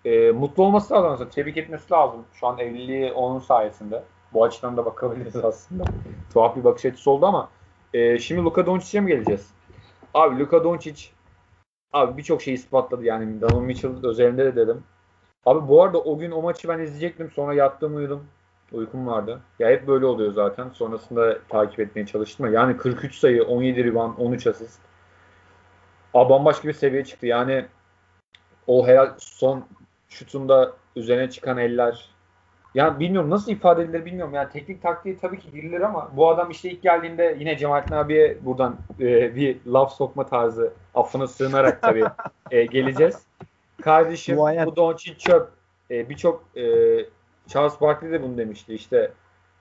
e, 0.06 0.32
mutlu 0.32 0.64
olması 0.64 0.94
lazım. 0.94 1.30
Tebrik 1.30 1.58
etmesi 1.58 1.94
lazım. 1.94 2.26
Şu 2.34 2.48
an 2.48 2.60
evliliği 2.60 3.12
onun 3.12 3.40
sayesinde. 3.40 4.04
Bu 4.34 4.44
açıdan 4.44 4.78
da 4.78 4.86
bakabiliriz 4.86 5.36
aslında. 5.44 5.84
Tuhaf 6.34 6.56
bir 6.56 6.64
bakış 6.64 6.86
açısı 6.86 7.12
oldu 7.12 7.26
ama 7.26 7.50
e, 7.94 8.20
şimdi 8.20 8.42
Luka 8.42 8.66
Doncic'e 8.66 9.02
mi 9.02 9.08
geleceğiz? 9.08 9.52
Abi 10.14 10.40
Luka 10.40 10.64
Doncic 10.64 11.10
abi 11.94 12.18
birçok 12.18 12.42
şey 12.42 12.54
ispatladı 12.54 13.04
yani 13.04 13.42
Donovan 13.42 13.64
Mitchell 13.64 14.06
özelinde 14.06 14.46
de 14.46 14.56
dedim. 14.56 14.84
Abi 15.46 15.68
bu 15.68 15.84
arada 15.84 16.02
o 16.02 16.18
gün 16.18 16.32
o 16.32 16.42
maçı 16.42 16.68
ben 16.68 16.80
izleyecektim. 16.80 17.32
Sonra 17.36 17.54
yattım 17.54 17.96
uyudum. 17.96 18.24
Uykum 18.72 19.08
vardı. 19.08 19.42
Ya 19.60 19.70
hep 19.70 19.88
böyle 19.88 20.06
oluyor 20.06 20.34
zaten. 20.34 20.70
Sonrasında 20.70 21.40
takip 21.50 21.80
etmeye 21.80 22.06
çalıştım. 22.06 22.54
Yani 22.54 22.78
43 22.78 23.16
sayı, 23.16 23.44
17 23.44 23.84
rebound, 23.84 24.18
13 24.18 24.48
asist. 24.48 24.80
Abi 26.14 26.30
bambaşka 26.30 26.68
bir 26.68 26.74
seviye 26.74 27.06
çıktı. 27.06 27.28
Yani 27.28 27.66
o 28.68 28.88
her 28.88 29.12
son 29.18 29.66
şutunda 30.10 30.74
üzerine 30.96 31.30
çıkan 31.30 31.58
eller. 31.58 32.10
Yani 32.76 33.00
bilmiyorum 33.00 33.30
nasıl 33.30 33.52
ifade 33.52 33.84
edilir 33.84 34.06
bilmiyorum. 34.06 34.34
Yani 34.34 34.50
teknik 34.50 34.82
taktiği 34.82 35.18
tabii 35.18 35.40
ki 35.40 35.52
girilir 35.52 35.82
ama 35.82 36.12
bu 36.16 36.30
adam 36.30 36.52
işte 36.52 36.70
ilk 36.70 36.82
geldiğinde 36.82 37.36
yine 37.40 37.58
Cemalettin 37.58 37.96
abiye 37.96 38.38
buradan 38.42 38.78
e, 39.00 39.36
bir 39.36 39.58
laf 39.68 39.94
sokma 39.94 40.26
tarzı 40.26 40.74
affına 40.96 41.28
sığınarak 41.28 41.82
tabii 41.82 42.04
e, 42.52 42.66
geleceğiz. 42.66 43.24
Kardeşim 43.82 44.38
bu 44.38 44.76
Doncic 44.76 45.18
çöp. 45.18 45.50
E, 45.92 46.10
Birçok 46.10 46.44
e, 46.58 46.64
Charles 47.48 47.82
Barkley 47.82 48.12
de 48.12 48.24
bunu 48.24 48.38
demişti. 48.38 48.74
İşte 48.74 49.12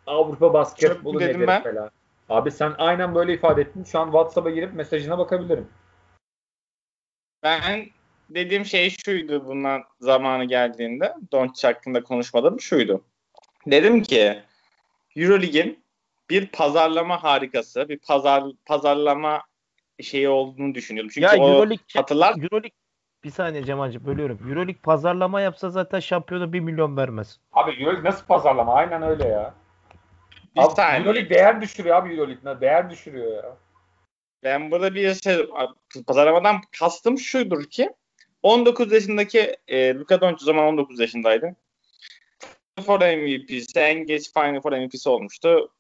Avrupa 0.07 0.53
basketbolu 0.53 1.21
nedir 1.21 1.47
falan. 1.47 1.91
Abi 2.29 2.51
sen 2.51 2.73
aynen 2.79 3.15
böyle 3.15 3.35
ifade 3.35 3.61
ettin. 3.61 3.85
Şu 3.85 3.99
an 4.01 4.05
WhatsApp'a 4.05 4.51
girip 4.51 4.75
mesajına 4.75 5.19
bakabilirim. 5.19 5.67
Ben 7.43 7.87
dediğim 8.31 8.65
şey 8.65 8.91
şuydu 9.05 9.47
bundan 9.47 9.85
zamanı 10.01 10.45
geldiğinde 10.45 11.15
Doncic 11.33 11.69
hakkında 11.69 12.03
konuşmadım 12.03 12.61
şuydu. 12.61 13.05
Dedim 13.67 14.03
ki 14.03 14.43
Eurolig'in 15.17 15.83
bir 16.31 16.47
pazarlama 16.47 17.23
harikası, 17.23 17.89
bir 17.89 17.99
pazar 17.99 18.45
pazarlama 18.67 19.43
şeyi 20.03 20.29
olduğunu 20.29 20.75
düşünüyorum. 20.75 21.11
Çünkü 21.15 21.25
ya, 21.25 21.43
o 21.43 21.49
Euroleague, 21.49 21.85
hatırlar 21.95 22.31
Euroleague 22.31 22.71
bir 23.25 23.31
saniye 23.31 23.65
Cemal'cim 23.65 24.07
bölüyorum. 24.07 24.39
Euroleague 24.49 24.83
pazarlama 24.83 25.41
yapsa 25.41 25.71
zaten 25.71 26.01
şampiyona 26.01 26.53
1 26.53 26.61
milyon 26.61 26.97
vermez. 26.97 27.41
Abi 27.53 27.71
Euroleague 27.71 28.11
nasıl 28.11 28.27
pazarlama? 28.27 28.75
Aynen 28.75 29.03
öyle 29.03 29.29
ya. 29.29 29.55
Bir 30.57 30.63
abi, 30.63 30.73
saniye. 30.75 31.01
Euroleague 31.01 31.31
değer 31.31 31.61
düşürüyor 31.61 31.97
abi 31.97 32.15
Euroleague. 32.15 32.61
Değer 32.61 32.91
düşürüyor 32.91 33.35
ya. 33.35 33.57
Ben 34.43 34.71
burada 34.71 34.95
bir 34.95 35.15
şey 35.15 35.37
pazarlamadan 36.07 36.61
kastım 36.79 37.19
şudur 37.19 37.65
ki 37.65 37.91
19 38.43 38.93
yaşındaki 38.93 39.57
e, 39.69 39.95
Luka 39.95 40.21
Doncic 40.21 40.45
zaman 40.45 40.65
19 40.65 41.01
yaşındaydı. 41.01 41.57
For 42.87 43.01
MVP'si 43.01 43.81
en 43.81 44.07
geç 44.07 44.33
Final 44.33 44.61
Four 44.61 44.73
MVP'si 44.73 45.09
olmuştu. 45.09 45.73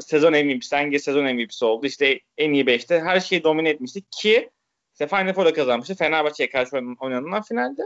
Sezon 0.00 0.32
MVP'si 0.32 0.76
en 0.76 0.90
geç 0.90 1.02
sezon 1.02 1.24
MVP'si 1.24 1.64
oldu. 1.64 1.86
İşte 1.86 2.20
en 2.38 2.52
iyi 2.52 2.64
5'te 2.64 3.00
her 3.00 3.20
şeyi 3.20 3.44
domine 3.44 3.68
etmişti 3.68 4.02
ki 4.10 4.50
işte 4.92 5.06
Final 5.06 5.32
Four'da 5.32 5.52
kazanmıştı. 5.52 5.94
Fenerbahçe'ye 5.94 6.50
karşı 6.50 6.76
oynanan 7.00 7.42
finalde. 7.42 7.82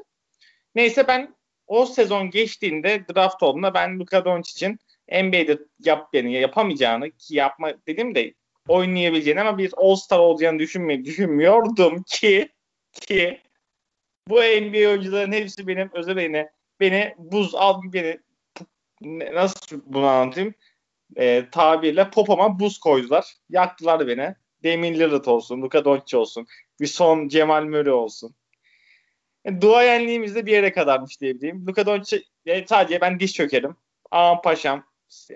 Neyse 0.74 1.08
ben 1.08 1.34
o 1.66 1.86
sezon 1.86 2.30
geçtiğinde 2.30 3.04
draft 3.14 3.42
olduğunda 3.42 3.74
ben 3.74 3.98
Luka 3.98 4.24
Doncic'in 4.24 4.78
NBA'de 5.12 5.58
yap, 5.84 6.08
yani 6.12 6.32
yapamayacağını 6.32 7.10
ki 7.10 7.36
yapma 7.36 7.72
dedim 7.86 8.14
de 8.14 8.34
oynayabileceğini 8.68 9.40
ama 9.40 9.58
bir 9.58 9.72
All-Star 9.76 10.18
olacağını 10.18 10.58
düşünmüyor, 10.58 11.04
düşünmüyordum 11.04 12.02
ki 12.02 12.48
ki 12.92 13.40
bu 14.28 14.34
NBA 14.34 14.88
oyuncuların 14.88 15.32
hepsi 15.32 15.66
benim 15.66 15.90
özel 15.92 16.16
beni 16.16 16.48
beni 16.80 17.14
buz 17.18 17.54
al 17.54 17.82
beni 17.92 18.20
nasıl 19.34 19.80
bunu 19.86 20.06
anlatayım 20.06 20.54
e, 21.16 21.50
tabirle 21.50 22.10
popoma 22.10 22.60
buz 22.60 22.78
koydular. 22.78 23.34
Yaktılar 23.50 24.06
beni. 24.06 24.34
Damian 24.64 24.94
Lillard 24.94 25.24
olsun, 25.24 25.62
Luka 25.62 25.84
Doncic 25.84 26.16
olsun, 26.16 26.46
bir 26.80 26.86
son 26.86 27.28
Cemal 27.28 27.64
Murray 27.64 27.92
olsun. 27.92 28.34
Yani 29.44 29.60
duayenliğimiz 29.60 30.34
de 30.34 30.46
bir 30.46 30.52
yere 30.52 30.72
kadarmış 30.72 31.20
diyebileyim. 31.20 31.66
Luka 31.66 31.86
Doncic 31.86 32.24
e, 32.46 32.66
sadece 32.66 33.00
ben 33.00 33.20
diş 33.20 33.32
çökerim. 33.32 33.76
Ağam 34.10 34.42
paşam 34.42 34.84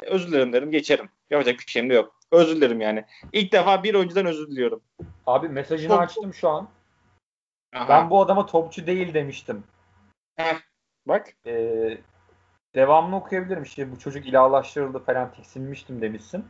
özür 0.02 0.28
dilerim 0.28 0.52
derim 0.52 0.70
geçerim. 0.70 1.08
Yapacak 1.30 1.58
bir 1.58 1.70
şeyim 1.70 1.90
de 1.90 1.94
yok. 1.94 2.21
Özür 2.32 2.56
dilerim 2.56 2.80
yani. 2.80 3.04
İlk 3.32 3.52
defa 3.52 3.82
bir 3.82 3.94
oyuncudan 3.94 4.26
özür 4.26 4.50
diliyorum. 4.50 4.80
Abi 5.26 5.48
mesajını 5.48 5.88
Top... 5.88 6.00
açtım 6.00 6.34
şu 6.34 6.48
an. 6.48 6.68
Aha. 7.74 7.88
Ben 7.88 8.10
bu 8.10 8.20
adama 8.20 8.46
topçu 8.46 8.86
değil 8.86 9.14
demiştim. 9.14 9.64
Heh, 10.36 10.56
bak. 11.08 11.28
Ee, 11.46 11.98
devamını 12.74 13.16
okuyabilirim. 13.16 13.62
İşte 13.62 13.92
bu 13.92 13.98
çocuk 13.98 14.26
ilahlaştırıldı 14.26 14.98
falan 14.98 15.32
tiksinmiştim 15.32 16.00
demişsin. 16.00 16.44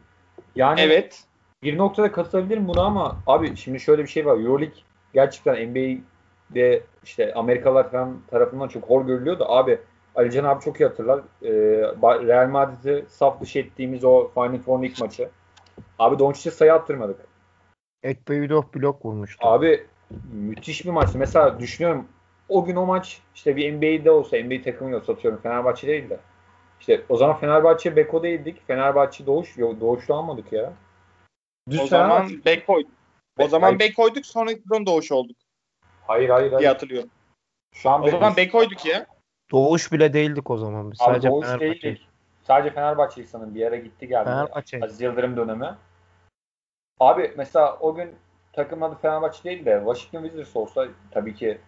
Yani 0.57 0.81
evet. 0.81 1.25
bir 1.63 1.79
noktada 1.79 2.13
katılabilirim 2.13 2.69
buna 2.69 2.83
ama 2.83 3.17
abi 3.27 3.57
şimdi 3.57 3.81
şöyle 3.81 4.03
bir 4.03 4.09
şey 4.09 4.27
var. 4.27 4.37
Euroleague 4.37 4.79
gerçekten 5.15 5.71
NBA'de 5.71 6.83
işte 7.05 7.35
Amerikalılar 7.35 7.91
falan 7.91 8.21
tarafından 8.31 8.69
çok 8.69 8.85
hor 8.85 9.07
görülüyor 9.07 9.39
da 9.39 9.51
abi 9.51 9.81
Alican 10.15 10.45
abi 10.45 10.65
çok 10.65 10.81
iyi 10.81 10.85
hatırlar. 10.85 11.21
Ee, 11.43 11.51
Real 12.27 12.49
Madrid'i 12.49 13.05
saf 13.09 13.41
dışı 13.41 13.59
ettiğimiz 13.59 14.05
o 14.05 14.31
Final 14.35 14.59
Four'un 14.59 14.83
ilk 14.83 15.01
maçı. 15.01 15.31
Abi 16.03 16.19
Doncic'e 16.19 16.51
sayı 16.51 16.73
attırmadık. 16.73 17.21
Ekbeyudov 18.03 18.63
blok 18.75 19.05
vurmuştu. 19.05 19.47
Abi 19.47 19.87
müthiş 20.33 20.85
bir 20.85 20.91
maçtı. 20.91 21.19
Mesela 21.19 21.61
düşünüyorum 21.61 22.09
o 22.49 22.65
gün 22.65 22.77
o 22.77 22.87
maç 22.87 23.21
işte 23.35 23.57
bir 23.57 23.73
NBA'de 23.73 24.11
olsa 24.11 24.37
NBA 24.37 24.63
takımıyla 24.63 25.01
satıyorum 25.01 25.41
Fenerbahçe 25.41 25.87
değil 25.87 26.11
de. 26.11 26.21
İşte 26.81 27.03
o 27.09 27.17
zaman 27.17 27.39
Fenerbahçe 27.39 27.97
Beko 27.97 28.23
değildik. 28.23 28.67
Fenerbahçe 28.67 29.27
Doğuş 29.27 29.57
yok 29.59 29.81
Doğuş'ta 29.81 30.15
almadık 30.15 30.53
ya. 30.53 30.73
Düz 31.71 31.81
o 31.81 31.87
zaman 31.87 32.31
Bek 32.45 32.67
koyduk. 32.67 32.91
O 33.39 33.49
zaman 33.49 33.79
Bek 33.79 33.97
koyduk 33.97 34.27
sonra 34.27 34.51
Doğuş 34.87 35.13
olduk. 35.13 35.37
Hayır 36.07 36.29
hayır 36.29 36.51
hayır. 36.51 36.61
diye 36.61 36.69
hatırlıyorum. 36.69 37.11
Şu 37.75 37.91
an 37.91 38.03
o 38.03 38.09
zaman 38.09 38.37
Bek 38.37 38.53
koyduk 38.53 38.87
ya. 38.87 39.07
Doğuş 39.53 39.93
bile 39.93 40.13
değildik 40.13 40.51
o 40.51 40.57
zaman. 40.57 40.93
Biz. 40.93 41.01
Abi 41.01 41.11
Sadece 41.11 41.29
Doğuş 41.29 41.47
Fenerbahçe. 41.47 41.83
değildik. 41.83 42.09
Sadece 42.43 42.75
Fenerbahçe 42.75 43.25
sanırım 43.25 43.55
bir 43.55 43.61
yere 43.61 43.77
gitti 43.77 44.09
geldi. 44.09 44.25
Fenerbahçe. 44.25 44.81
Aziz 44.83 45.01
Yıldırım 45.01 45.37
dönemi. 45.37 45.75
Abi 47.03 47.33
mesela 47.37 47.77
o 47.81 47.95
gün 47.95 48.11
takım 48.53 48.83
adı 48.83 48.95
Fenerbahçe 49.03 49.45
değil 49.45 49.65
de 49.65 49.83
Washington 49.85 50.23
Wizards 50.29 50.57
olsa 50.57 50.87
tabii 51.11 51.35
ki 51.35 51.59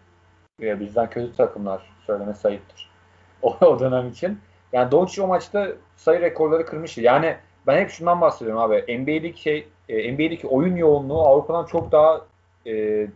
e, 0.62 0.80
bizden 0.80 1.10
kötü 1.10 1.36
takımlar 1.36 1.90
söyleme 2.06 2.34
sayıptır. 2.34 2.90
O, 3.42 3.56
o 3.60 3.80
dönem 3.80 4.08
için. 4.08 4.40
Yani 4.72 4.90
Doncic 4.90 5.22
o 5.22 5.26
maçta 5.26 5.68
sayı 5.96 6.20
rekorları 6.20 6.66
kırmıştı. 6.66 7.00
Yani 7.00 7.36
ben 7.66 7.80
hep 7.80 7.90
şundan 7.90 8.20
bahsediyorum 8.20 8.62
abi. 8.62 8.98
NBA'deki 8.98 9.42
şey 9.42 9.68
e, 9.88 10.12
NBA'deki 10.12 10.46
oyun 10.46 10.76
yoğunluğu 10.76 11.22
Avrupa'dan 11.22 11.66
çok 11.66 11.92
daha 11.92 12.20
e, 12.66 13.06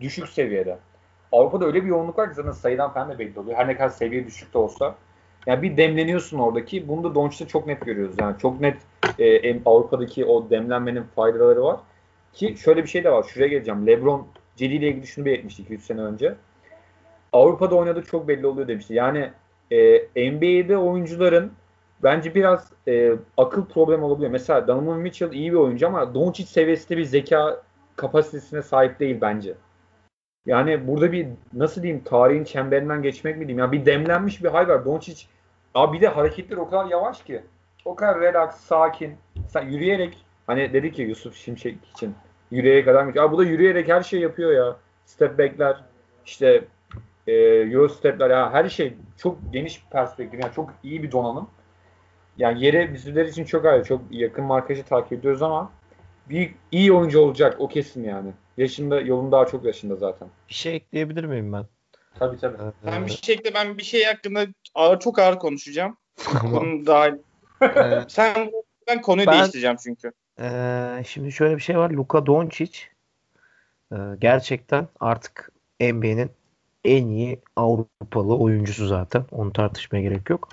düşük 0.00 0.28
seviyede. 0.28 0.78
Avrupa'da 1.32 1.66
öyle 1.66 1.82
bir 1.82 1.88
yoğunluk 1.88 2.18
var 2.18 2.28
ki 2.28 2.34
zaten 2.34 2.50
sayıdan 2.50 2.92
falan 2.92 3.10
da 3.10 3.18
belli 3.18 3.38
oluyor. 3.38 3.58
Her 3.58 3.68
ne 3.68 3.76
kadar 3.76 3.88
seviye 3.88 4.26
düşük 4.26 4.54
de 4.54 4.58
olsa. 4.58 4.94
Yani 5.46 5.62
bir 5.62 5.76
demleniyorsun 5.76 6.38
oradaki. 6.38 6.88
Bunu 6.88 7.04
da 7.04 7.14
Doncic'te 7.14 7.46
çok 7.46 7.66
net 7.66 7.80
görüyoruz. 7.80 8.14
Yani 8.20 8.38
çok 8.38 8.60
net 8.60 8.76
e, 9.18 9.60
Avrupa'daki 9.64 10.24
o 10.24 10.50
demlenmenin 10.50 11.02
faydaları 11.02 11.64
var. 11.64 11.80
Ki 12.32 12.56
şöyle 12.64 12.82
bir 12.82 12.88
şey 12.88 13.04
de 13.04 13.12
var. 13.12 13.22
Şuraya 13.22 13.48
geleceğim. 13.48 13.86
LeBron 13.86 14.26
Cedi 14.56 14.74
ile 14.74 14.88
ilgili 14.88 15.06
şunu 15.06 15.24
belirtmiştik 15.24 15.70
3 15.70 15.82
sene 15.82 16.00
önce. 16.00 16.34
Avrupa'da 17.32 17.74
oynadığı 17.74 18.02
çok 18.02 18.28
belli 18.28 18.46
oluyor 18.46 18.68
demişti. 18.68 18.94
Yani 18.94 19.30
e, 19.70 20.30
NBA'de 20.32 20.78
oyuncuların 20.78 21.52
bence 22.02 22.34
biraz 22.34 22.72
e, 22.88 23.12
akıl 23.36 23.66
problemi 23.66 24.04
olabiliyor. 24.04 24.30
Mesela 24.30 24.68
Donovan 24.68 25.00
Mitchell 25.00 25.32
iyi 25.32 25.52
bir 25.52 25.56
oyuncu 25.56 25.86
ama 25.86 26.14
Doncic 26.14 26.48
seviyesinde 26.48 26.98
bir 26.98 27.04
zeka 27.04 27.62
kapasitesine 27.96 28.62
sahip 28.62 29.00
değil 29.00 29.18
bence. 29.20 29.54
Yani 30.46 30.88
burada 30.88 31.12
bir 31.12 31.28
nasıl 31.52 31.82
diyeyim 31.82 32.04
tarihin 32.04 32.44
çemberinden 32.44 33.02
geçmek 33.02 33.36
mi 33.36 33.48
diyeyim? 33.48 33.58
Ya 33.58 33.72
bir 33.72 33.86
demlenmiş 33.86 34.44
bir 34.44 34.48
hal 34.48 34.68
var. 34.68 34.84
Doncic 34.84 35.24
abi 35.74 35.96
bir 35.96 36.02
de 36.02 36.08
hareketler 36.08 36.56
o 36.56 36.70
kadar 36.70 36.86
yavaş 36.86 37.22
ki. 37.22 37.42
O 37.84 37.94
kadar 37.94 38.20
relax, 38.20 38.54
sakin. 38.56 39.16
Sen 39.48 39.68
yürüyerek 39.68 40.18
hani 40.46 40.72
dedi 40.72 40.92
ki 40.92 41.02
Yusuf 41.02 41.36
Şimşek 41.36 41.78
için 41.94 42.14
yürüyerek 42.50 42.88
adam 42.88 43.08
Abi 43.08 43.32
bu 43.32 43.38
da 43.38 43.44
yürüyerek 43.44 43.88
her 43.88 44.02
şey 44.02 44.20
yapıyor 44.20 44.52
ya. 44.52 44.76
Step 45.06 45.38
back'ler. 45.38 45.76
işte 46.26 46.64
e, 47.26 47.32
Eurostep'ler 47.32 48.30
yani 48.30 48.52
her 48.52 48.68
şey 48.68 48.94
çok 49.16 49.38
geniş 49.52 49.84
perspektif. 49.90 50.40
Yani 50.40 50.52
çok 50.52 50.70
iyi 50.82 51.02
bir 51.02 51.12
donanım. 51.12 51.48
Yani 52.38 52.64
yere 52.64 52.94
bizler 52.94 53.26
için 53.26 53.44
çok 53.44 53.64
ayrı. 53.64 53.84
Çok 53.84 54.00
yakın 54.10 54.44
markajı 54.44 54.84
takip 54.84 55.12
ediyoruz 55.12 55.42
ama 55.42 55.70
bir 56.28 56.54
iyi 56.72 56.92
oyuncu 56.92 57.20
olacak 57.20 57.56
o 57.58 57.68
kesin 57.68 58.04
yani. 58.04 58.32
Yaşında 58.56 59.00
yolun 59.00 59.32
daha 59.32 59.46
çok 59.46 59.64
yaşında 59.64 59.96
zaten. 59.96 60.28
Bir 60.48 60.54
şey 60.54 60.76
ekleyebilir 60.76 61.24
miyim 61.24 61.52
ben? 61.52 61.66
Tabii 62.18 62.38
tabii. 62.38 62.56
Ben 62.86 63.06
bir 63.06 63.10
şekilde 63.10 63.54
ben 63.54 63.78
bir 63.78 63.82
şey 63.82 64.04
hakkında 64.04 64.46
ağır 64.74 65.00
çok 65.00 65.18
ağır 65.18 65.38
konuşacağım. 65.38 65.96
Bunun 66.42 66.86
daha 66.86 67.08
ee, 67.62 68.04
sen 68.08 68.52
ben 68.88 69.02
konuyu 69.02 69.26
ben, 69.26 69.34
değiştireceğim 69.34 69.76
çünkü. 69.76 70.12
E, 70.40 71.04
şimdi 71.06 71.32
şöyle 71.32 71.56
bir 71.56 71.62
şey 71.62 71.78
var. 71.78 71.90
Luka 71.90 72.26
Doncic 72.26 72.78
e, 73.92 73.96
gerçekten 74.18 74.88
artık 75.00 75.52
NBA'nin 75.80 76.30
en 76.84 77.06
iyi 77.06 77.40
Avrupalı 77.56 78.36
oyuncusu 78.36 78.86
zaten. 78.86 79.24
Onu 79.30 79.52
tartışmaya 79.52 80.02
gerek 80.02 80.30
yok. 80.30 80.48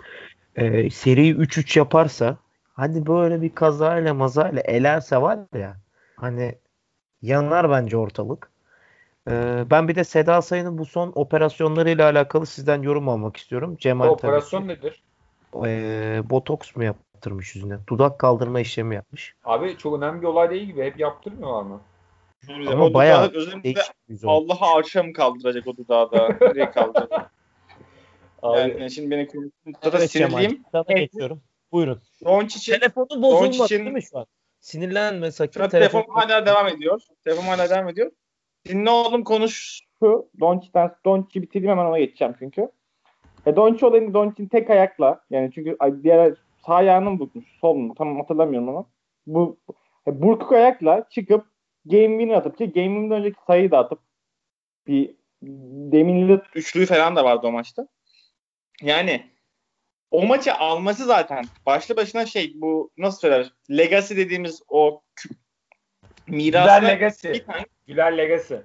E, 0.56 0.90
seriyi 0.90 1.36
3-3 1.36 1.80
yaparsa 1.80 2.38
hadi 2.74 3.06
böyle 3.06 3.42
bir 3.42 3.56
kazayla 3.56 4.14
mazayla 4.14 4.62
elerse 4.62 5.22
var 5.22 5.40
ya 5.58 5.78
hani 6.16 6.56
yanar 7.22 7.70
bence 7.70 7.98
ortalık. 7.98 8.52
Ee, 9.30 9.64
ben 9.72 9.88
bir 9.88 9.96
de 9.96 10.04
Seda 10.04 10.42
Sayın'ın 10.42 10.78
bu 10.78 10.86
son 10.86 11.12
operasyonlarıyla 11.16 12.10
alakalı 12.10 12.46
sizden 12.46 12.82
yorum 12.82 13.10
almak 13.10 13.38
istiyorum. 13.38 13.78
Cemal 13.80 14.08
o 14.08 14.12
operasyon 14.12 14.68
nedir? 14.68 15.04
E, 15.66 16.22
botoks 16.30 16.76
mu 16.76 16.84
yaptırmış 16.84 17.56
yüzüne? 17.56 17.78
Dudak 17.90 18.20
kaldırma 18.20 18.60
işlemi 18.60 18.96
yapmış. 18.96 19.34
Abi 19.44 19.78
çok 19.78 19.98
önemli 19.98 20.22
bir 20.22 20.28
olay 20.28 20.50
değil 20.50 20.64
gibi. 20.64 20.84
Hep 20.84 21.00
yaptırmıyorlar 21.00 21.64
mı? 21.64 21.82
Ama 22.68 22.86
o 22.86 22.94
bayağı 22.94 23.32
Allah'a 24.26 24.78
arşa 24.78 25.04
mı 25.04 25.14
kaldıracak 25.14 25.68
o 25.68 25.78
dudağı 25.78 26.12
da? 26.12 26.38
Nereye 26.42 26.72
kaldıracak? 26.72 27.32
yani 28.44 28.92
şimdi 28.92 29.12
beni 29.12 29.28
konuştum. 29.28 29.74
Evet, 29.82 30.12
sinirliyim. 30.12 30.64
Sana 30.72 31.00
geçiyorum. 31.00 31.42
Buyurun. 31.72 32.02
Doncic'in 32.26 32.80
telefonu 32.80 33.22
bozulmadı 33.22 33.70
değil 33.70 33.92
mi 33.92 34.04
şu 34.04 34.18
an? 34.18 34.26
Sinirlenme 34.60 35.32
sakın. 35.32 35.64
Şu 35.64 35.70
telefon, 35.70 36.02
telefon 36.02 36.14
hala 36.14 36.46
devam 36.46 36.68
ediyor. 36.68 37.02
Telefon 37.24 37.44
hala 37.44 37.70
devam 37.70 37.90
ediyor. 37.90 38.12
Dinle 38.68 38.90
oğlum 38.90 39.24
konuş 39.24 39.82
şu. 40.00 40.30
Doncic'ten 40.40 40.92
Doncic'i 41.06 41.42
bitireyim 41.42 41.72
hemen 41.72 41.86
ona 41.86 42.00
geçeceğim 42.00 42.36
çünkü. 42.40 42.72
E 43.46 43.56
Doncic 43.56 43.86
olayını 43.86 44.14
Doncic'in 44.14 44.48
tek 44.48 44.70
ayakla 44.70 45.22
yani 45.30 45.52
çünkü 45.56 45.78
diğer 46.04 46.34
sağ 46.66 46.76
ayağını 46.76 47.12
mı? 47.12 47.30
Sol 47.62 47.76
mu? 47.76 47.94
Tam 47.98 48.20
hatırlamıyorum 48.20 48.70
ama. 48.70 48.86
Bu 49.28 49.60
e, 50.08 50.22
burkuk 50.22 50.52
ayakla 50.52 51.08
çıkıp 51.10 51.46
game 51.86 52.08
winner 52.08 52.36
atıp 52.36 52.58
ki 52.58 52.72
game 52.72 52.88
winner 52.88 53.18
önceki 53.18 53.40
sayıyı 53.48 53.72
da 53.72 53.78
atıp 53.78 54.00
bir 54.88 55.16
deminli 55.92 56.42
üçlüyü 56.56 56.86
falan 56.86 57.16
da 57.16 57.26
vardı 57.26 57.48
o 57.48 57.52
maçta. 57.52 57.88
Yani 58.82 59.24
o 60.12 60.26
maçı 60.26 60.54
alması 60.54 61.06
zaten 61.06 61.46
başlı 61.66 61.96
başına 61.96 62.26
şey 62.26 62.52
bu 62.56 62.92
nasıl 62.98 63.20
söyler 63.20 63.54
legacy 63.70 64.16
dediğimiz 64.16 64.62
o 64.68 65.04
mirası 66.28 66.80
Güler 66.80 66.88
legacy. 66.88 67.32
Tane, 67.32 67.66
Güler 67.88 68.18
legacy. 68.18 68.56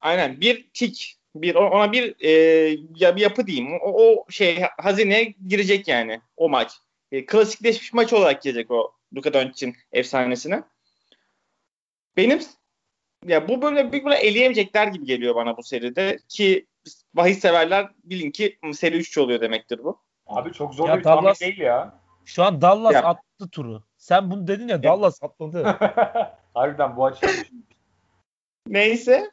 Aynen 0.00 0.40
bir 0.40 0.70
tik 0.74 1.16
bir 1.34 1.54
ona 1.54 1.92
bir 1.92 2.14
e, 2.20 2.30
ya 2.96 3.16
bir 3.16 3.20
yapı 3.20 3.46
diyeyim. 3.46 3.80
O, 3.80 4.04
o 4.04 4.24
şey 4.30 4.62
hazineye 4.78 5.34
girecek 5.48 5.88
yani 5.88 6.20
o 6.36 6.48
maç. 6.48 6.72
E, 7.12 7.26
klasikleşmiş 7.26 7.92
maç 7.92 8.12
olarak 8.12 8.42
gelecek 8.42 8.70
o 8.70 8.92
Luka 9.16 9.34
Doncic'in 9.34 9.76
efsanesine. 9.92 10.62
Benim 12.16 12.40
ya 13.26 13.48
bu 13.48 13.62
böyle 13.62 13.92
bir 13.92 14.04
böyle 14.04 14.16
eleyemeyecekler 14.16 14.86
gibi 14.86 15.04
geliyor 15.04 15.34
bana 15.34 15.56
bu 15.56 15.62
seride 15.62 16.18
ki 16.28 16.66
bahis 17.14 17.38
severler 17.38 17.88
bilin 18.04 18.30
ki 18.30 18.58
seri 18.72 18.96
3 18.96 19.18
oluyor 19.18 19.40
demektir 19.40 19.84
bu. 19.84 20.05
Abi 20.26 20.52
çok 20.52 20.74
zor 20.74 20.88
ya 20.88 20.98
bir 20.98 21.04
Dallas, 21.04 21.38
tahmin 21.38 21.52
değil 21.52 21.60
ya. 21.60 22.00
Şu 22.24 22.44
an 22.44 22.60
Dallas 22.60 22.94
ya. 22.94 23.02
attı 23.02 23.50
turu. 23.52 23.82
Sen 23.96 24.30
bunu 24.30 24.46
dedin 24.46 24.68
ya 24.68 24.82
Dallas 24.82 25.22
atladı. 25.22 25.64
Harbiden 26.54 26.96
bu 26.96 27.04
açıdan. 27.04 27.30
Neyse. 28.66 29.30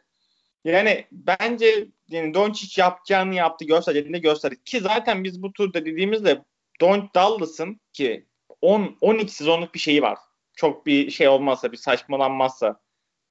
Yani 0.63 1.05
bence 1.11 1.87
yani 2.07 2.33
Doncic 2.33 2.81
yapacağını 2.81 3.35
yaptı 3.35 3.65
gösterdiğinde 3.65 4.19
gösterdi. 4.19 4.63
Ki 4.65 4.79
zaten 4.79 5.23
biz 5.23 5.43
bu 5.43 5.53
turda 5.53 5.85
dediğimizde 5.85 6.43
Don 6.81 7.09
Dallas'ın 7.15 7.79
ki 7.93 8.27
10 8.61 8.97
12 9.01 9.31
sezonluk 9.31 9.73
bir 9.73 9.79
şeyi 9.79 10.01
var. 10.01 10.17
Çok 10.55 10.85
bir 10.85 11.11
şey 11.11 11.27
olmazsa, 11.27 11.71
bir 11.71 11.77
saçmalanmazsa 11.77 12.79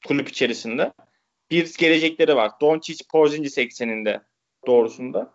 kulüp 0.07 0.29
içerisinde 0.29 0.93
bir 1.51 1.75
gelecekleri 1.79 2.37
var. 2.37 2.51
Doncic 2.61 3.05
Porzingis 3.13 3.59
ekseninde 3.59 4.23
doğrusunda. 4.67 5.33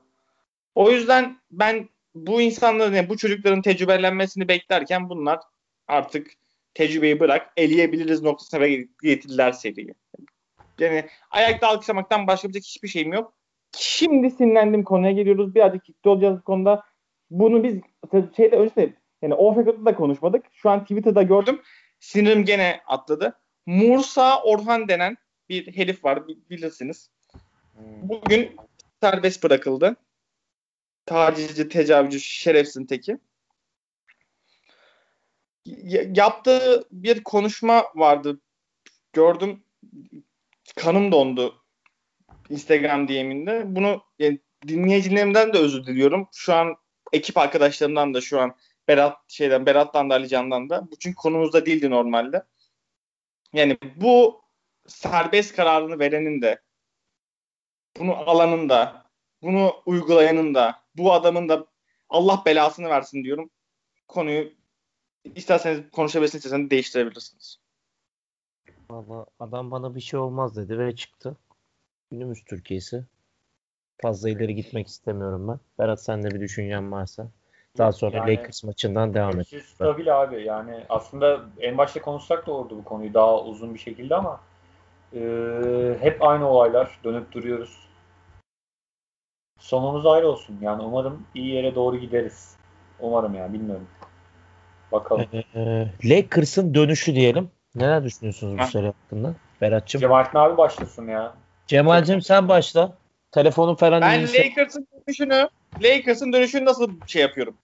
O 0.75 0.91
yüzden 0.91 1.41
ben 1.51 1.89
bu 2.27 2.41
insanların 2.41 2.95
yani 2.95 3.09
bu 3.09 3.17
çocukların 3.17 3.61
tecrübelenmesini 3.61 4.47
beklerken 4.47 5.09
bunlar 5.09 5.39
artık 5.87 6.31
tecrübeyi 6.73 7.19
bırak 7.19 7.53
eleyebiliriz 7.57 8.21
noktasına 8.21 8.67
getirdiler 9.03 9.51
seriyi. 9.51 9.93
Yani 10.79 11.05
ayakta 11.31 11.67
alkışlamaktan 11.67 12.27
başka 12.27 12.49
bir 12.49 12.59
hiçbir 12.59 12.87
şeyim 12.87 13.13
yok. 13.13 13.33
Şimdi 13.77 14.31
sinirlendim 14.31 14.83
konuya 14.83 15.11
geliyoruz. 15.11 15.55
Birazcık 15.55 15.85
ciddi 15.85 16.09
olacağız 16.09 16.39
bu 16.39 16.43
konuda. 16.43 16.83
Bunu 17.29 17.63
biz 17.63 17.75
şeyde 18.37 18.55
önce 18.55 18.93
yani 19.21 19.33
off 19.33 19.57
da 19.85 19.95
konuşmadık. 19.95 20.45
Şu 20.53 20.69
an 20.69 20.81
Twitter'da 20.81 21.23
gördüm. 21.23 21.61
Sinirim 21.99 22.45
gene 22.45 22.81
atladı. 22.87 23.39
Mursa 23.65 24.41
Orhan 24.43 24.87
denen 24.87 25.17
bir 25.49 25.75
herif 25.75 26.03
var 26.03 26.27
bilirsiniz. 26.27 27.09
Bugün 28.01 28.55
serbest 29.01 29.43
bırakıldı. 29.43 29.95
Tacizci, 31.07 31.69
tecavüzcü, 31.69 32.19
şerefsin 32.19 32.85
teki. 32.85 33.17
yaptığı 36.15 36.87
bir 36.91 37.23
konuşma 37.23 37.85
vardı. 37.95 38.39
Gördüm. 39.13 39.63
Kanım 40.75 41.11
dondu. 41.11 41.63
Instagram 42.49 43.07
DM'inde. 43.07 43.63
Bunu 43.65 44.03
yani 44.19 44.39
dinleyicilerimden 44.67 45.53
de 45.53 45.57
özür 45.57 45.85
diliyorum. 45.85 46.27
Şu 46.33 46.53
an 46.53 46.75
ekip 47.13 47.37
arkadaşlarımdan 47.37 48.13
da 48.13 48.21
şu 48.21 48.41
an 48.41 48.55
Berat 48.87 49.17
şeyden 49.27 49.65
Berat'tan 49.65 50.09
da 50.09 50.13
Ali 50.13 50.31
da. 50.31 50.91
Bu 50.91 50.95
çünkü 50.99 51.15
konumuzda 51.15 51.65
değildi 51.65 51.89
normalde. 51.89 52.43
Yani 53.53 53.77
bu 53.95 54.41
serbest 54.87 55.55
kararını 55.55 55.99
verenin 55.99 56.41
de 56.41 56.61
bunu 57.99 58.15
alanın 58.15 58.69
da 58.69 59.05
bunu 59.41 59.73
uygulayanın 59.85 60.53
da 60.53 60.86
bu 60.97 61.13
adamın 61.13 61.49
da 61.49 61.65
Allah 62.09 62.43
belasını 62.45 62.89
versin 62.89 63.23
diyorum. 63.23 63.49
Konuyu 64.07 64.53
isterseniz 65.35 65.91
konuşabilirsiniz, 65.91 66.45
isterseniz 66.45 66.69
değiştirebilirsiniz. 66.69 67.59
Valla 68.89 69.25
adam 69.39 69.71
bana 69.71 69.95
bir 69.95 70.01
şey 70.01 70.19
olmaz 70.19 70.57
dedi 70.57 70.79
ve 70.79 70.95
çıktı. 70.95 71.37
Günümüz 72.11 72.43
Türkiye'si. 72.45 73.05
Fazla 74.01 74.29
ileri 74.29 74.55
gitmek 74.55 74.87
istemiyorum 74.87 75.47
ben. 75.47 75.59
Berat 75.79 76.03
sen 76.03 76.23
de 76.23 76.31
bir 76.31 76.39
düşüncen 76.39 76.91
varsa. 76.91 77.27
Daha 77.77 77.91
sonra 77.91 78.17
yani, 78.17 78.35
Lakers 78.35 78.63
maçından 78.63 79.13
devam 79.13 79.39
et. 79.39 79.47
Stabil 79.47 80.21
abi 80.21 80.43
yani 80.43 80.83
aslında 80.89 81.45
en 81.59 81.77
başta 81.77 82.01
konuşsak 82.01 82.47
da 82.47 82.51
olurdu 82.51 82.77
bu 82.77 82.83
konuyu 82.83 83.13
daha 83.13 83.43
uzun 83.43 83.73
bir 83.73 83.79
şekilde 83.79 84.15
ama 84.15 84.41
e, 85.13 85.19
hep 86.01 86.23
aynı 86.23 86.49
olaylar 86.49 86.99
dönüp 87.03 87.31
duruyoruz. 87.31 87.86
Sonumuz 89.59 90.05
ayrı 90.05 90.27
olsun. 90.27 90.57
Yani 90.61 90.83
umarım 90.83 91.27
iyi 91.35 91.47
yere 91.47 91.75
doğru 91.75 91.97
gideriz. 91.97 92.55
Umarım 92.99 93.35
ya 93.35 93.53
bilmiyorum. 93.53 93.87
Bakalım. 94.91 95.25
Ee, 95.55 95.87
Lakers'ın 96.03 96.73
dönüşü 96.73 97.15
diyelim. 97.15 97.51
Neler 97.75 98.03
düşünüyorsunuz 98.03 98.59
bu 98.59 98.65
seri 98.71 98.85
hakkında? 98.85 99.33
Berat'cığım. 99.61 100.01
Cemal'in 100.01 100.35
abi 100.39 100.57
başlasın 100.57 101.07
ya. 101.07 101.33
Cemal'cim 101.67 102.21
sen 102.21 102.49
başla. 102.49 102.97
Telefonun 103.31 103.75
falan 103.75 104.01
Ben 104.01 104.19
değilse... 104.19 104.45
Lakers'ın 104.45 104.87
dönüşünü 104.93 105.49
Lakers'ın 105.81 106.33
dönüşünü 106.33 106.65
nasıl 106.65 106.91
şey 107.07 107.21
yapıyorum? 107.21 107.57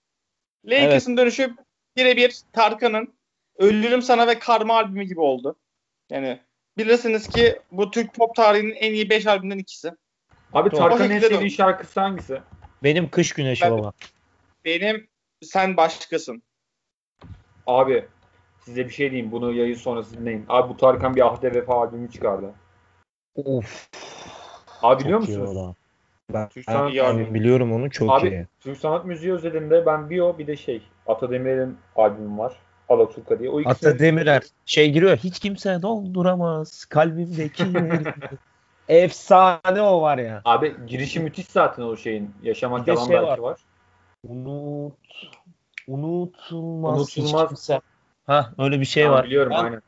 Lakers'ın 0.65 1.11
evet. 1.11 1.19
dönüşü 1.19 1.55
birebir 1.97 2.41
Tarkan'ın 2.53 3.13
Ölürüm 3.57 4.01
Sana 4.01 4.27
ve 4.27 4.39
Karma 4.39 4.75
albümü 4.75 5.03
gibi 5.03 5.19
oldu. 5.19 5.55
Yani 6.09 6.39
bilirsiniz 6.77 7.27
ki 7.27 7.59
bu 7.71 7.91
Türk 7.91 8.13
pop 8.13 8.35
tarihinin 8.35 8.75
en 8.75 8.93
iyi 8.93 9.09
5 9.09 9.27
albümünden 9.27 9.57
ikisi. 9.57 9.91
Abi 10.53 10.69
Tarkan'ın 10.69 11.09
en 11.09 11.19
sevdiğin 11.19 11.49
şarkısı 11.49 11.99
hangisi? 11.99 12.41
Benim 12.83 13.09
Kış 13.09 13.33
Güneşi 13.33 13.65
ben, 13.65 13.71
baba. 13.71 13.91
Benim 14.65 15.07
Sen 15.43 15.77
Başkasın. 15.77 16.43
Abi 17.67 18.05
size 18.65 18.85
bir 18.85 18.93
şey 18.93 19.11
diyeyim. 19.11 19.31
Bunu 19.31 19.53
yayın 19.53 19.75
sonrası 19.75 20.17
dinleyin. 20.17 20.45
Abi 20.49 20.69
bu 20.69 20.77
Tarkan 20.77 21.15
bir 21.15 21.27
Ahde 21.27 21.53
Vefa 21.53 21.73
albümü 21.73 22.11
çıkardı. 22.11 22.53
Of. 23.35 23.89
Abi 24.81 25.03
biliyor 25.03 25.19
musunuz? 25.19 25.75
Ben, 26.33 26.49
Türk 26.49 26.65
sanat 26.65 26.93
ben 26.95 27.33
biliyorum 27.33 27.73
onu 27.73 27.91
çok 27.91 28.11
abi, 28.11 28.29
iyi. 28.29 28.47
Türk 28.59 28.77
sanat 28.77 29.05
müziği 29.05 29.33
özelinde 29.33 29.85
ben 29.85 30.09
bir 30.09 30.19
o 30.19 30.37
bir 30.37 30.47
de 30.47 30.55
şey 30.55 30.81
Atademir'in 31.07 31.77
albümü 31.95 32.37
var. 32.37 32.53
Alaturka 32.89 33.39
diye. 33.39 33.49
O 33.49 33.61
ikisi... 33.61 33.89
Atademirer 33.89 34.43
şey 34.65 34.91
giriyor. 34.91 35.17
Hiç 35.17 35.39
kimse 35.39 35.81
dolduramaz 35.81 36.85
kalbimdeki 36.85 37.63
Efsane 38.87 39.81
o 39.81 40.01
var 40.01 40.17
ya. 40.17 40.41
Abi 40.45 40.75
girişi 40.87 41.19
müthiş 41.19 41.45
zaten 41.45 41.83
o 41.83 41.97
şeyin. 41.97 42.31
Yaşamak 42.43 42.87
yalan 42.87 43.05
şey 43.05 43.15
belki 43.15 43.27
var. 43.27 43.37
var. 43.37 43.59
Unut. 44.27 44.93
Unutulmaz. 45.87 47.17
Unutulmaz. 47.17 47.69
Ha 48.27 48.49
öyle 48.59 48.79
bir 48.79 48.85
şey 48.85 49.03
ha, 49.03 49.11
var. 49.11 49.25
Biliyorum 49.25 49.53
ben 49.55 49.63
aynen. 49.63 49.81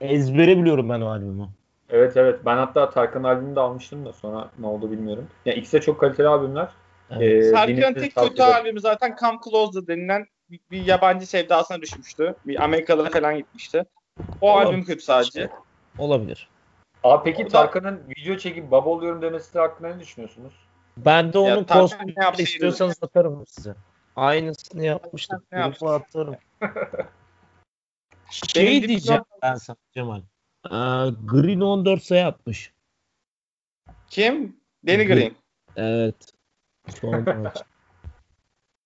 Ezbere 0.00 0.58
biliyorum 0.58 0.88
ben 0.88 1.00
o 1.00 1.08
albümü. 1.08 1.48
Evet 1.90 2.16
evet. 2.16 2.40
Ben 2.46 2.56
hatta 2.56 2.90
Tarkan 2.90 3.22
albümünü 3.22 3.56
de 3.56 3.60
almıştım 3.60 4.06
da 4.06 4.12
sonra 4.12 4.50
ne 4.58 4.66
oldu 4.66 4.90
bilmiyorum. 4.90 5.26
Yani 5.46 5.58
ikisi 5.58 5.76
de 5.76 5.80
çok 5.80 6.00
kaliteli 6.00 6.28
albümler. 6.28 6.68
Evet. 7.10 7.54
Ee, 7.68 7.94
tek 7.94 8.14
kötü 8.16 8.42
albümü 8.42 8.80
zaten 8.80 9.16
Come 9.20 9.38
Closer 9.44 9.86
denilen 9.86 10.26
bir, 10.50 10.60
bir 10.70 10.84
yabancı 10.84 11.26
sevdasına 11.26 11.80
düşmüştü. 11.80 12.34
Bir 12.46 12.64
Amerikalara 12.64 13.10
falan 13.10 13.36
gitmişti. 13.36 13.84
O 14.40 14.50
Olabilir. 14.52 14.66
albüm 14.66 14.84
kötü 14.84 15.02
sadece. 15.02 15.50
Olabilir. 15.98 16.48
Abi 17.04 17.32
peki 17.32 17.48
Tarkan'ın 17.48 18.02
video 18.08 18.36
çekip 18.36 18.70
baba 18.70 18.88
oluyorum 18.88 19.22
demesi 19.22 19.58
hakkında 19.58 19.88
ne 19.94 20.00
düşünüyorsunuz? 20.00 20.52
Ben 20.96 21.32
de 21.32 21.38
onun 21.38 21.64
kostümünü 21.64 22.14
istiyorsanız 22.38 22.98
atarım 23.02 23.46
size. 23.46 23.74
Aynısını 24.16 24.84
yapmıştım. 24.84 25.42
Grupa 25.52 25.94
atarım. 25.94 26.36
şey 28.30 28.88
diyeceğim 28.88 29.22
ben 29.42 29.54
sana 29.54 29.76
Cemal. 29.94 30.20
Ee, 30.66 30.70
Green 31.24 31.60
14 31.60 32.02
sayı 32.02 32.26
atmış. 32.26 32.72
Kim? 34.08 34.56
Danny 34.86 35.04
Green. 35.04 35.32
Evet. 35.76 36.16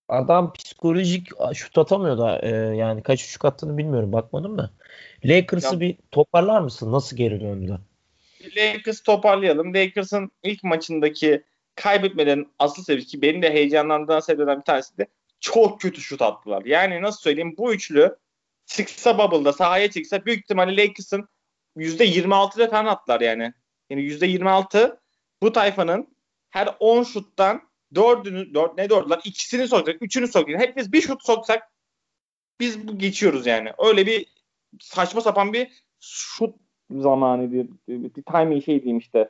Adam 0.09 0.53
psikolojik 0.53 1.29
şut 1.53 1.77
atamıyor 1.77 2.17
da 2.17 2.39
e, 2.39 2.49
yani 2.75 3.03
kaç 3.03 3.19
şut 3.19 3.45
attığını 3.45 3.77
bilmiyorum 3.77 4.13
bakmadım 4.13 4.57
da. 4.57 4.71
Lakers'ı 5.25 5.79
bir 5.79 5.97
toparlar 6.11 6.61
mısın? 6.61 6.91
Nasıl 6.91 7.17
geri 7.17 7.41
döndüler? 7.41 7.79
Lakers 8.57 9.01
toparlayalım. 9.01 9.73
Lakers'ın 9.73 10.31
ilk 10.43 10.63
maçındaki 10.63 11.43
kaybetmelerin 11.75 12.53
asıl 12.59 12.83
sebebi 12.83 13.05
ki 13.05 13.21
benim 13.21 13.41
de 13.41 13.53
heyecanlandığım 13.53 14.21
sebeplerden 14.21 14.59
bir 14.59 14.65
tanesi 14.65 14.97
de 14.97 15.07
çok 15.39 15.81
kötü 15.81 16.01
şut 16.01 16.21
attılar. 16.21 16.65
Yani 16.65 17.01
nasıl 17.01 17.21
söyleyeyim 17.21 17.55
bu 17.57 17.73
üçlü 17.73 18.15
çıksa 18.65 19.17
bubble'da 19.17 19.53
sahaya 19.53 19.91
çıksa 19.91 20.25
büyük 20.25 20.39
ihtimalle 20.39 20.77
Lakers'ın 20.77 21.29
%26'da 21.77 22.69
falan 22.69 22.85
attılar 22.85 23.21
yani. 23.21 23.53
Yani 23.89 24.01
%26 24.01 24.99
bu 25.41 25.51
tayfanın 25.51 26.15
her 26.49 26.75
10 26.79 27.03
şuttan 27.03 27.61
4'ünü 27.93 28.53
4 28.53 28.77
ne 28.77 28.85
4'ler 28.85 29.21
ikisini 29.23 29.67
sokacak, 29.67 30.01
üçünü 30.01 30.27
sokacak. 30.27 30.61
Hepimiz 30.61 30.93
bir 30.93 31.01
şut 31.01 31.25
soksak 31.25 31.63
biz 32.59 32.87
bu 32.87 32.97
geçiyoruz 32.97 33.45
yani. 33.45 33.71
Öyle 33.77 34.05
bir 34.05 34.25
saçma 34.81 35.21
sapan 35.21 35.53
bir 35.53 35.83
şut 35.99 36.55
zamanı 36.91 37.53
bir, 37.53 37.67
bir 37.87 38.23
timing 38.23 38.63
şey 38.63 38.83
diyeyim 38.83 38.97
işte. 38.97 39.29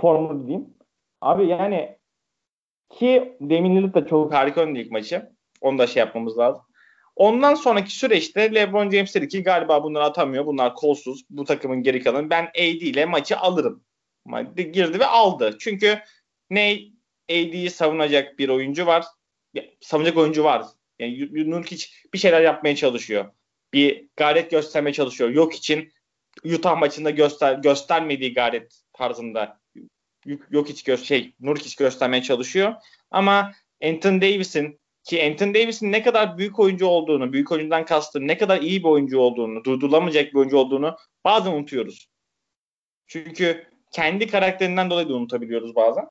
Formül 0.00 0.46
diyeyim. 0.46 0.74
Abi 1.20 1.46
yani 1.46 1.98
ki 2.90 3.36
Demin 3.40 3.92
da 3.94 4.06
çok 4.06 4.32
harika 4.32 4.60
oynadı 4.60 4.78
ilk 4.78 4.90
maçı. 4.90 5.32
Onu 5.60 5.78
da 5.78 5.86
şey 5.86 6.00
yapmamız 6.00 6.38
lazım. 6.38 6.62
Ondan 7.16 7.54
sonraki 7.54 7.96
süreçte 7.96 8.54
LeBron 8.54 8.90
James 8.90 9.14
dedi 9.14 9.28
ki 9.28 9.42
galiba 9.42 9.84
bunları 9.84 10.04
atamıyor. 10.04 10.46
Bunlar 10.46 10.74
kolsuz. 10.74 11.24
Bu 11.30 11.44
takımın 11.44 11.82
geri 11.82 12.02
kalanı. 12.02 12.30
Ben 12.30 12.44
AD 12.44 12.80
ile 12.80 13.06
maçı 13.06 13.36
alırım. 13.36 13.84
Girdi 14.56 15.00
ve 15.00 15.06
aldı. 15.06 15.56
Çünkü 15.60 15.98
ne 16.50 16.78
AD'yi 17.30 17.70
savunacak 17.70 18.38
bir 18.38 18.48
oyuncu 18.48 18.86
var. 18.86 19.04
Savunacak 19.80 20.16
oyuncu 20.16 20.44
var. 20.44 20.64
Yani 20.98 21.50
Nurkic 21.50 21.86
bir 22.14 22.18
şeyler 22.18 22.40
yapmaya 22.40 22.76
çalışıyor. 22.76 23.24
Bir 23.72 24.08
gayret 24.16 24.50
göstermeye 24.50 24.92
çalışıyor. 24.92 25.30
Yok 25.30 25.54
için 25.54 25.92
Utah 26.44 26.78
maçında 26.78 27.10
göster 27.10 27.54
göstermediği 27.54 28.34
gayret 28.34 28.82
tarzında 28.92 29.60
yok 30.50 30.68
hiç 30.68 30.82
gö 30.82 30.96
şey 30.96 31.34
Nurkic 31.40 31.84
göstermeye 31.84 32.22
çalışıyor. 32.22 32.74
Ama 33.10 33.52
Anthony 33.84 34.20
Davis'in 34.20 34.80
ki 35.04 35.24
Anthony 35.24 35.54
Davis'in 35.54 35.92
ne 35.92 36.02
kadar 36.02 36.38
büyük 36.38 36.58
oyuncu 36.58 36.86
olduğunu, 36.86 37.32
büyük 37.32 37.52
oyuncudan 37.52 37.84
kastım 37.84 38.28
ne 38.28 38.38
kadar 38.38 38.60
iyi 38.60 38.82
bir 38.82 38.88
oyuncu 38.88 39.18
olduğunu, 39.18 39.64
durdurulamayacak 39.64 40.32
bir 40.32 40.38
oyuncu 40.38 40.56
olduğunu 40.56 40.96
bazen 41.24 41.52
unutuyoruz. 41.52 42.08
Çünkü 43.06 43.66
kendi 43.90 44.26
karakterinden 44.26 44.90
dolayı 44.90 45.08
da 45.08 45.14
unutabiliyoruz 45.14 45.74
bazen. 45.74 46.04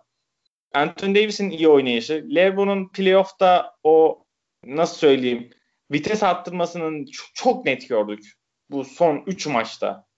Anthony 0.73 1.15
Davis'in 1.15 1.49
iyi 1.49 1.67
oynayışı, 1.67 2.27
LeBron'un 2.35 2.89
playoff'ta 2.89 3.75
o 3.83 4.25
nasıl 4.65 4.97
söyleyeyim 4.97 5.49
vites 5.91 6.23
arttırmasının 6.23 7.05
çok, 7.05 7.27
çok 7.33 7.65
net 7.65 7.89
gördük 7.89 8.33
bu 8.69 8.83
son 8.83 9.23
3 9.27 9.47
maçta. 9.47 10.10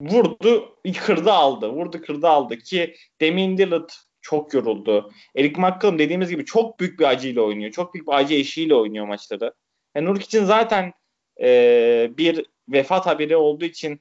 Vurdu, 0.00 0.76
kırdı 1.06 1.32
aldı. 1.32 1.68
Vurdu, 1.68 2.02
kırdı 2.02 2.28
aldı 2.28 2.58
ki 2.58 2.94
Damian 3.20 3.58
Lillard 3.58 3.90
çok 4.20 4.54
yoruldu. 4.54 5.12
Eric 5.36 5.60
McCollum 5.60 5.98
dediğimiz 5.98 6.30
gibi 6.30 6.44
çok 6.44 6.80
büyük 6.80 7.00
bir 7.00 7.04
acıyla 7.04 7.42
oynuyor. 7.42 7.72
Çok 7.72 7.94
büyük 7.94 8.08
bir 8.08 8.12
acı 8.12 8.34
eşiğiyle 8.34 8.74
oynuyor 8.74 9.06
maçları. 9.06 9.54
Yani 9.94 10.06
Nurk 10.06 10.22
için 10.22 10.44
zaten 10.44 10.92
e, 11.40 12.10
bir 12.18 12.46
vefat 12.68 13.06
haberi 13.06 13.36
olduğu 13.36 13.64
için 13.64 14.00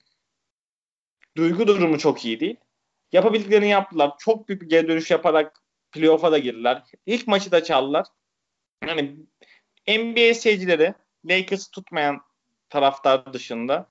duygu 1.38 1.68
durumu 1.68 1.98
çok 1.98 2.26
iyi 2.26 2.40
değil. 2.40 2.56
Yapabildiklerini 3.12 3.70
yaptılar. 3.70 4.12
Çok 4.20 4.50
büyük 4.50 4.62
bir 4.62 4.70
geri 4.70 4.88
dönüş 4.88 5.12
yaparak 5.12 5.64
playoff'a 5.92 6.32
da 6.32 6.38
girdiler. 6.38 6.84
İlk 7.06 7.28
maçı 7.28 7.52
da 7.52 7.64
çaldılar. 7.64 8.08
Yani 8.88 9.16
NBA 9.88 10.34
seyircileri 10.34 10.94
Lakers 11.26 11.68
tutmayan 11.68 12.22
taraftar 12.70 13.34
dışında 13.34 13.90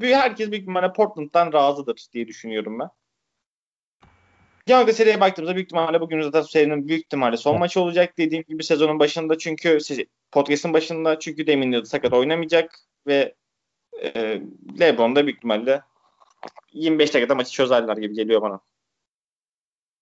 herkes 0.00 0.50
büyük 0.50 0.62
ihtimalle 0.62 0.92
Portland'dan 0.92 1.52
razıdır 1.52 2.06
diye 2.12 2.28
düşünüyorum 2.28 2.78
ben. 2.78 2.90
Genelde 4.66 4.92
seriye 4.92 5.20
baktığımızda 5.20 5.54
büyük 5.54 5.66
ihtimalle 5.66 6.00
bugün 6.00 6.22
zaten 6.22 6.42
serinin 6.42 6.88
büyük 6.88 7.04
ihtimalle 7.04 7.36
son 7.36 7.58
maçı 7.58 7.80
olacak 7.80 8.18
dediğim 8.18 8.44
gibi 8.48 8.64
sezonun 8.64 8.98
başında 8.98 9.38
çünkü 9.38 9.78
podcast'ın 10.32 10.72
başında 10.72 11.18
çünkü 11.18 11.46
demin 11.46 11.72
de 11.72 11.84
sakat 11.84 12.12
oynamayacak 12.12 12.78
ve 13.06 13.34
e, 14.02 14.42
LeBron 14.80 15.16
da 15.16 15.26
büyük 15.26 15.36
ihtimalle 15.36 15.82
25 16.72 17.14
dakikada 17.14 17.34
maçı 17.34 17.52
çözerler 17.52 17.96
gibi 17.96 18.14
geliyor 18.14 18.42
bana. 18.42 18.60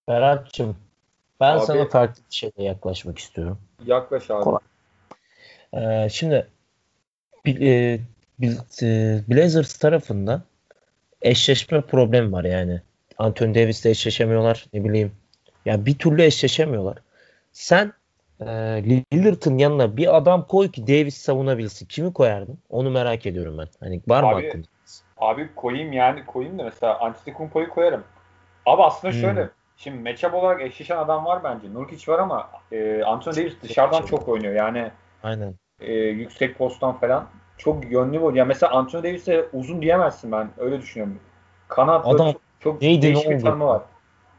Berat'cığım 0.07 0.77
ben 1.39 1.57
abi, 1.57 1.65
sana 1.65 1.87
farklı 1.87 2.23
bir 2.29 2.35
şeyle 2.35 2.63
yaklaşmak 2.63 3.19
istiyorum. 3.19 3.59
Yaklaş 3.85 4.31
abi. 4.31 4.43
Kolay. 4.43 4.61
Ee, 5.73 6.09
şimdi 6.09 6.47
e, 7.47 7.99
Blazers 8.39 9.77
tarafında 9.77 10.41
eşleşme 11.21 11.81
problemi 11.81 12.31
var 12.31 12.43
yani. 12.43 12.81
Anthony 13.17 13.55
Davis'le 13.55 13.85
eşleşemiyorlar. 13.85 14.65
Ne 14.73 14.83
bileyim. 14.83 15.11
Ya 15.65 15.73
yani 15.73 15.85
bir 15.85 15.97
türlü 15.97 16.23
eşleşemiyorlar. 16.23 16.97
Sen 17.51 17.93
e, 18.39 18.45
Lillard'ın 19.13 19.57
yanına 19.57 19.97
bir 19.97 20.17
adam 20.17 20.47
koy 20.47 20.71
ki 20.71 20.87
Davis 20.87 21.17
savunabilsin. 21.17 21.85
Kimi 21.85 22.13
koyardın? 22.13 22.57
Onu 22.69 22.89
merak 22.89 23.25
ediyorum 23.25 23.57
ben. 23.57 23.67
Hani 23.79 24.01
var 24.07 24.23
mı 24.23 24.29
abi, 24.29 24.47
aklında? 24.47 24.67
Abi 25.17 25.49
koyayım 25.55 25.93
yani 25.93 26.25
koyayım 26.25 26.59
da 26.59 26.63
mesela 26.63 26.99
Antetokounmpo'yu 26.99 27.69
koyarım. 27.69 28.03
Abi 28.65 28.83
aslında 28.83 29.13
hmm. 29.13 29.21
şöyle 29.21 29.49
şimdi 29.77 30.09
matchup 30.09 30.33
olarak 30.33 30.61
eşleşen 30.61 30.97
adam 30.97 31.25
var 31.25 31.43
bence. 31.43 31.73
Nurkic 31.73 32.11
var 32.11 32.19
ama 32.19 32.49
e, 32.71 33.03
Anthony 33.03 33.35
Davis 33.35 33.53
dışarıdan 33.63 34.05
çok 34.05 34.27
oynuyor. 34.27 34.53
Yani 34.53 34.91
Aynen. 35.23 35.55
E, 35.79 35.93
yüksek 35.93 36.57
posttan 36.57 36.97
falan 36.97 37.27
çok 37.57 37.91
yönlü 37.91 38.13
bir. 38.13 38.33
Yani 38.33 38.47
mesela 38.47 38.73
Anthony 38.73 39.03
Davis'e 39.03 39.45
uzun 39.53 39.81
diyemezsin 39.81 40.31
ben. 40.31 40.49
Öyle 40.57 40.81
düşünüyorum. 40.81 41.19
Kanat 41.67 42.07
adam 42.07 42.31
çok, 42.31 42.41
çok 42.59 42.81
neydi, 42.81 43.01
değişik 43.01 43.29
bir 43.29 43.41
tanımı 43.41 43.65
var. 43.65 43.81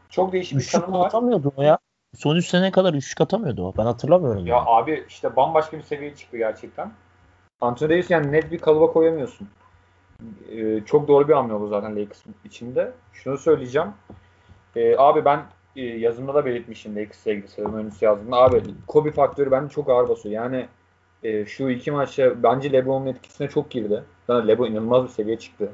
Çok 0.09 0.33
değişik 0.33 0.59
bir 0.59 0.67
tanımı 0.67 0.99
var. 0.99 1.05
atamıyordu 1.05 1.53
o 1.57 1.61
ya. 1.61 1.77
Son 2.17 2.35
3 2.35 2.47
sene 2.47 2.71
kadar 2.71 2.93
üçlük 2.93 3.21
atamıyordu 3.21 3.67
o. 3.67 3.73
Ben 3.77 3.83
hatırlamıyorum. 3.83 4.47
Ya 4.47 4.55
yani. 4.55 4.65
abi 4.67 5.05
işte 5.07 5.35
bambaşka 5.35 5.77
bir 5.77 5.83
seviyeye 5.83 6.15
çıktı 6.15 6.37
gerçekten. 6.37 6.91
Anthony 7.61 7.89
Davis 7.89 8.09
yani 8.09 8.31
net 8.31 8.51
bir 8.51 8.59
kalıba 8.59 8.93
koyamıyorsun. 8.93 9.49
Ee, 10.51 10.81
çok 10.85 11.07
doğru 11.07 11.27
bir 11.27 11.33
hamle 11.33 11.53
oldu 11.53 11.67
zaten 11.67 11.95
Lakers 11.95 12.23
içinde. 12.45 12.91
Şunu 13.13 13.37
söyleyeceğim. 13.37 13.89
Ee, 14.75 14.95
abi 14.97 15.25
ben 15.25 15.43
e, 15.75 15.81
yazımda 15.81 16.33
da 16.33 16.45
belirtmişim 16.45 16.95
Lakers'e 16.95 17.31
ilgili 17.31 17.47
sezon 17.47 17.73
öncesi 17.73 18.05
yazdığımda. 18.05 18.37
Abi 18.37 18.63
Kobe 18.87 19.11
faktörü 19.11 19.51
bende 19.51 19.69
çok 19.69 19.89
ağır 19.89 20.09
basıyor. 20.09 20.35
Yani 20.35 20.67
e, 21.23 21.45
şu 21.45 21.69
iki 21.69 21.91
maçta 21.91 22.43
bence 22.43 22.71
LeBron'un 22.71 23.05
etkisine 23.05 23.47
çok 23.47 23.71
girdi. 23.71 24.03
Zaten 24.27 24.47
LeBron 24.47 24.71
inanılmaz 24.71 25.03
bir 25.03 25.09
seviye 25.09 25.39
çıktı. 25.39 25.71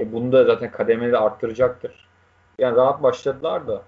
E, 0.00 0.12
bunu 0.12 0.32
da 0.32 0.44
zaten 0.44 0.70
kademeli 0.70 1.18
arttıracaktır. 1.18 2.08
Yani 2.58 2.76
rahat 2.76 3.02
başladılar 3.02 3.66
da 3.66 3.82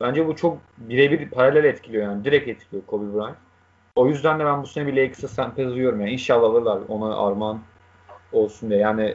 bence 0.00 0.26
bu 0.26 0.36
çok 0.36 0.58
birebir 0.78 1.30
paralel 1.30 1.64
etkiliyor 1.64 2.04
yani. 2.04 2.24
Direkt 2.24 2.48
etkiliyor 2.48 2.86
Kobe 2.86 3.14
Bryant. 3.14 3.36
O 3.96 4.06
yüzden 4.06 4.40
de 4.40 4.44
ben 4.44 4.62
bu 4.62 4.66
sene 4.66 4.86
bir 4.86 4.96
Lakers'a 4.96 5.28
sentez 5.28 5.68
duyuyorum 5.70 6.00
yani. 6.00 6.10
İnşallah 6.10 6.50
alırlar 6.50 6.80
ona 6.88 7.26
armağan 7.26 7.60
olsun 8.32 8.70
diye. 8.70 8.80
Yani 8.80 9.14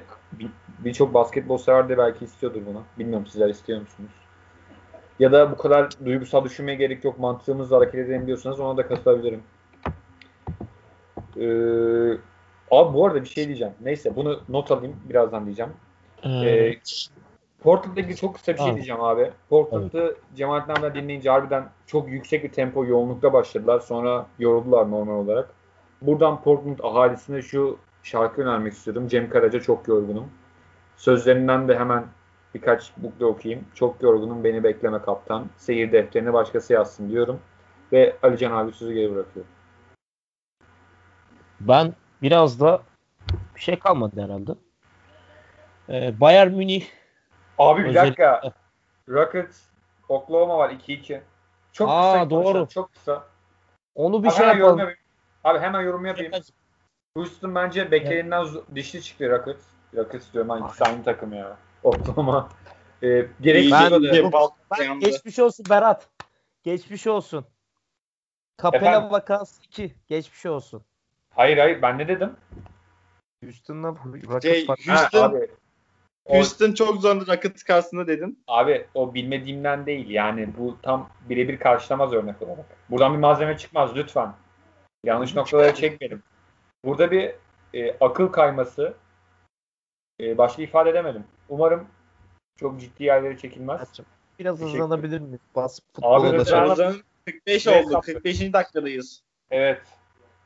birçok 0.80 1.10
bir 1.10 1.14
basketbol 1.14 1.58
sever 1.58 1.90
de 1.90 1.98
belki 1.98 2.26
istiyordur 2.26 2.62
bunu. 2.66 2.84
Bilmiyorum 3.00 3.28
sizler 3.28 3.50
istiyor 3.50 3.82
musunuz? 3.82 4.12
Ya 5.20 5.32
da 5.32 5.52
bu 5.52 5.58
kadar 5.58 5.90
duygusal 6.06 6.44
düşünmeye 6.44 6.76
gerek 6.76 7.04
yok. 7.04 7.20
Mantığımızla 7.20 7.78
hareket 7.78 7.96
edelim 7.96 8.28
diyorsanız 8.28 8.60
ona 8.60 8.78
da 8.78 8.88
katılabilirim. 8.88 9.44
Ee, 11.38 12.18
abi 12.72 12.94
bu 12.94 13.06
arada 13.06 13.22
bir 13.22 13.30
şey 13.30 13.48
diyeceğim. 13.48 13.74
Neyse 13.82 14.16
bunu 14.16 14.40
not 14.50 14.72
alayım 14.72 14.96
birazdan 15.10 15.46
diyeceğim. 15.46 15.72
Hmm. 16.22 16.32
Ee, 16.32 16.78
Portland'la 17.64 18.02
ilgili 18.02 18.16
çok 18.16 18.36
kısa 18.36 18.54
bir 18.54 18.58
şey 18.58 18.76
diyeceğim 18.76 19.02
abi. 19.02 19.32
Portland'ı 19.50 20.16
Cemal 20.36 20.64
Nam'la 20.68 20.96
dinleyince 20.96 21.30
harbiden 21.30 21.70
çok 21.88 22.10
yüksek 22.10 22.44
bir 22.44 22.52
tempo 22.52 22.86
yoğunlukta 22.86 23.34
başladılar. 23.34 23.80
Sonra 23.80 24.28
yoruldular 24.40 24.92
normal 24.92 25.14
olarak. 25.14 25.50
Buradan 26.02 26.42
Portland 26.42 26.80
ahalisine 26.84 27.42
şu 27.42 27.78
şarkı 28.04 28.42
önermek 28.42 28.74
istiyorum. 28.74 29.08
Cem 29.08 29.30
Karaca 29.30 29.60
çok 29.60 29.88
yorgunum. 29.88 30.30
Sözlerinden 30.96 31.68
de 31.68 31.80
hemen 31.80 32.06
birkaç 32.56 32.92
bukle 32.98 33.26
okuyayım. 33.26 33.66
Çok 33.74 34.04
yorgunum 34.04 34.44
beni 34.44 34.64
bekleme 34.64 35.02
kaptan. 35.02 35.46
Seyir 35.58 35.92
defterini 35.92 36.34
başkası 36.34 36.74
yazsın 36.74 37.10
diyorum. 37.10 37.40
Ve 37.92 38.16
Alican 38.24 38.52
abi 38.52 38.72
sözü 38.72 38.94
geri 38.94 39.16
bırakıyorum. 39.16 39.52
Ben 41.68 41.94
biraz 42.22 42.60
da 42.60 42.82
bir 43.56 43.62
şey 43.62 43.80
kalmadı 43.80 44.22
herhalde. 44.22 44.52
Ee, 45.90 46.20
Bayern 46.20 46.52
Münih 46.52 46.86
Abi 47.58 47.84
bir 47.84 47.90
özellikle... 47.90 48.24
dakika. 48.24 48.54
Rockets 49.10 49.62
Oklahoma 50.10 50.58
var 50.58 50.70
2-2. 50.70 51.22
Çok 51.74 51.90
Aa, 51.90 52.14
kısa. 52.14 52.30
Doğru. 52.30 52.68
Çok 52.68 52.94
kısa. 52.94 53.24
Onu 53.96 54.24
bir 54.24 54.28
abi 54.28 54.36
şey 54.36 54.48
yapalım. 54.48 54.90
Abi 55.44 55.60
hemen 55.60 55.82
yorum 55.82 56.06
yapayım. 56.06 56.32
Houston 57.16 57.56
bence 57.56 57.92
beklerinden 57.92 58.48
dişli 58.76 59.02
çıktı 59.02 59.30
Rockets. 59.30 59.66
Rockets 59.96 60.34
diyorum 60.34 60.50
hangisi 60.50 60.84
aynı 60.84 61.04
takım 61.04 61.34
ya. 61.34 61.58
Oklahoma. 61.84 62.50
Ee, 63.04 63.28
gerek 63.42 63.72
ben, 63.72 63.92
ben, 63.92 64.32
ben 64.80 65.00
geçmiş 65.00 65.40
olsun 65.40 65.66
Berat. 65.70 66.10
Geçmiş 66.64 67.08
olsun. 67.08 67.46
Kapela 68.58 69.12
vakası 69.12 69.64
2. 69.64 69.96
Geçmiş 70.08 70.46
olsun. 70.46 70.84
Hayır 71.36 71.58
hayır 71.58 71.82
ben 71.82 71.98
ne 71.98 72.08
dedim? 72.08 72.36
Houston'la 73.44 73.96
Rockets 74.28 74.44
şey, 74.44 74.68
Houston, 74.68 75.20
ha, 75.20 75.26
abi, 75.26 75.48
Houston 76.26 76.72
o, 76.72 76.74
çok 76.74 77.02
zorlu 77.02 77.28
Rockets 77.28 77.64
karşısında 77.64 78.08
dedin. 78.08 78.44
Abi 78.48 78.88
o 78.94 79.14
bilmediğimden 79.14 79.86
değil. 79.86 80.10
Yani 80.10 80.50
bu 80.58 80.78
tam 80.82 81.10
birebir 81.30 81.60
karşılamaz 81.60 82.14
örnek 82.14 82.42
olarak. 82.42 82.66
Buradan 82.90 83.14
bir 83.14 83.20
malzeme 83.20 83.58
çıkmaz 83.58 83.96
lütfen. 83.96 84.34
Yanlış 85.04 85.36
noktalara 85.36 85.76
çekmedim. 85.76 86.24
Burada 86.86 87.12
bir 87.12 87.36
e, 87.74 87.98
akıl 88.00 88.28
kayması 88.28 88.94
e, 90.22 90.38
başka 90.38 90.62
ifade 90.62 90.90
edemedim. 90.90 91.24
Umarım 91.50 91.88
çok 92.60 92.80
ciddi 92.80 93.04
yerlere 93.04 93.38
çekilmez. 93.38 94.00
Biraz 94.40 94.62
hızlanabilir 94.62 95.20
miyiz? 95.20 95.42
Bas 95.56 95.80
Abi 96.02 96.38
hızlan 96.38 96.96
45 97.26 97.68
oldu. 97.68 98.02
45. 98.02 98.54
dakikadayız. 98.54 99.24
Evet. 99.52 99.82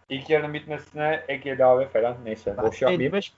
İlk 0.10 0.30
yarının 0.30 0.54
bitmesine 0.54 1.24
ek 1.28 1.54
ilave 1.54 1.88
falan 1.88 2.18
neyse. 2.26 2.56
Ben 2.58 2.66
boş 2.66 2.82
yapmayayım. 2.82 3.16
55 3.16 3.34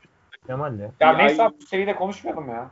Kemal 0.48 0.80
ya. 0.80 0.92
Ya 1.00 1.14
neyse 1.14 1.44
abi 1.44 1.56
bu 1.62 1.66
seviyede 1.66 1.96
konuşmayalım 1.96 2.50
ya. 2.50 2.72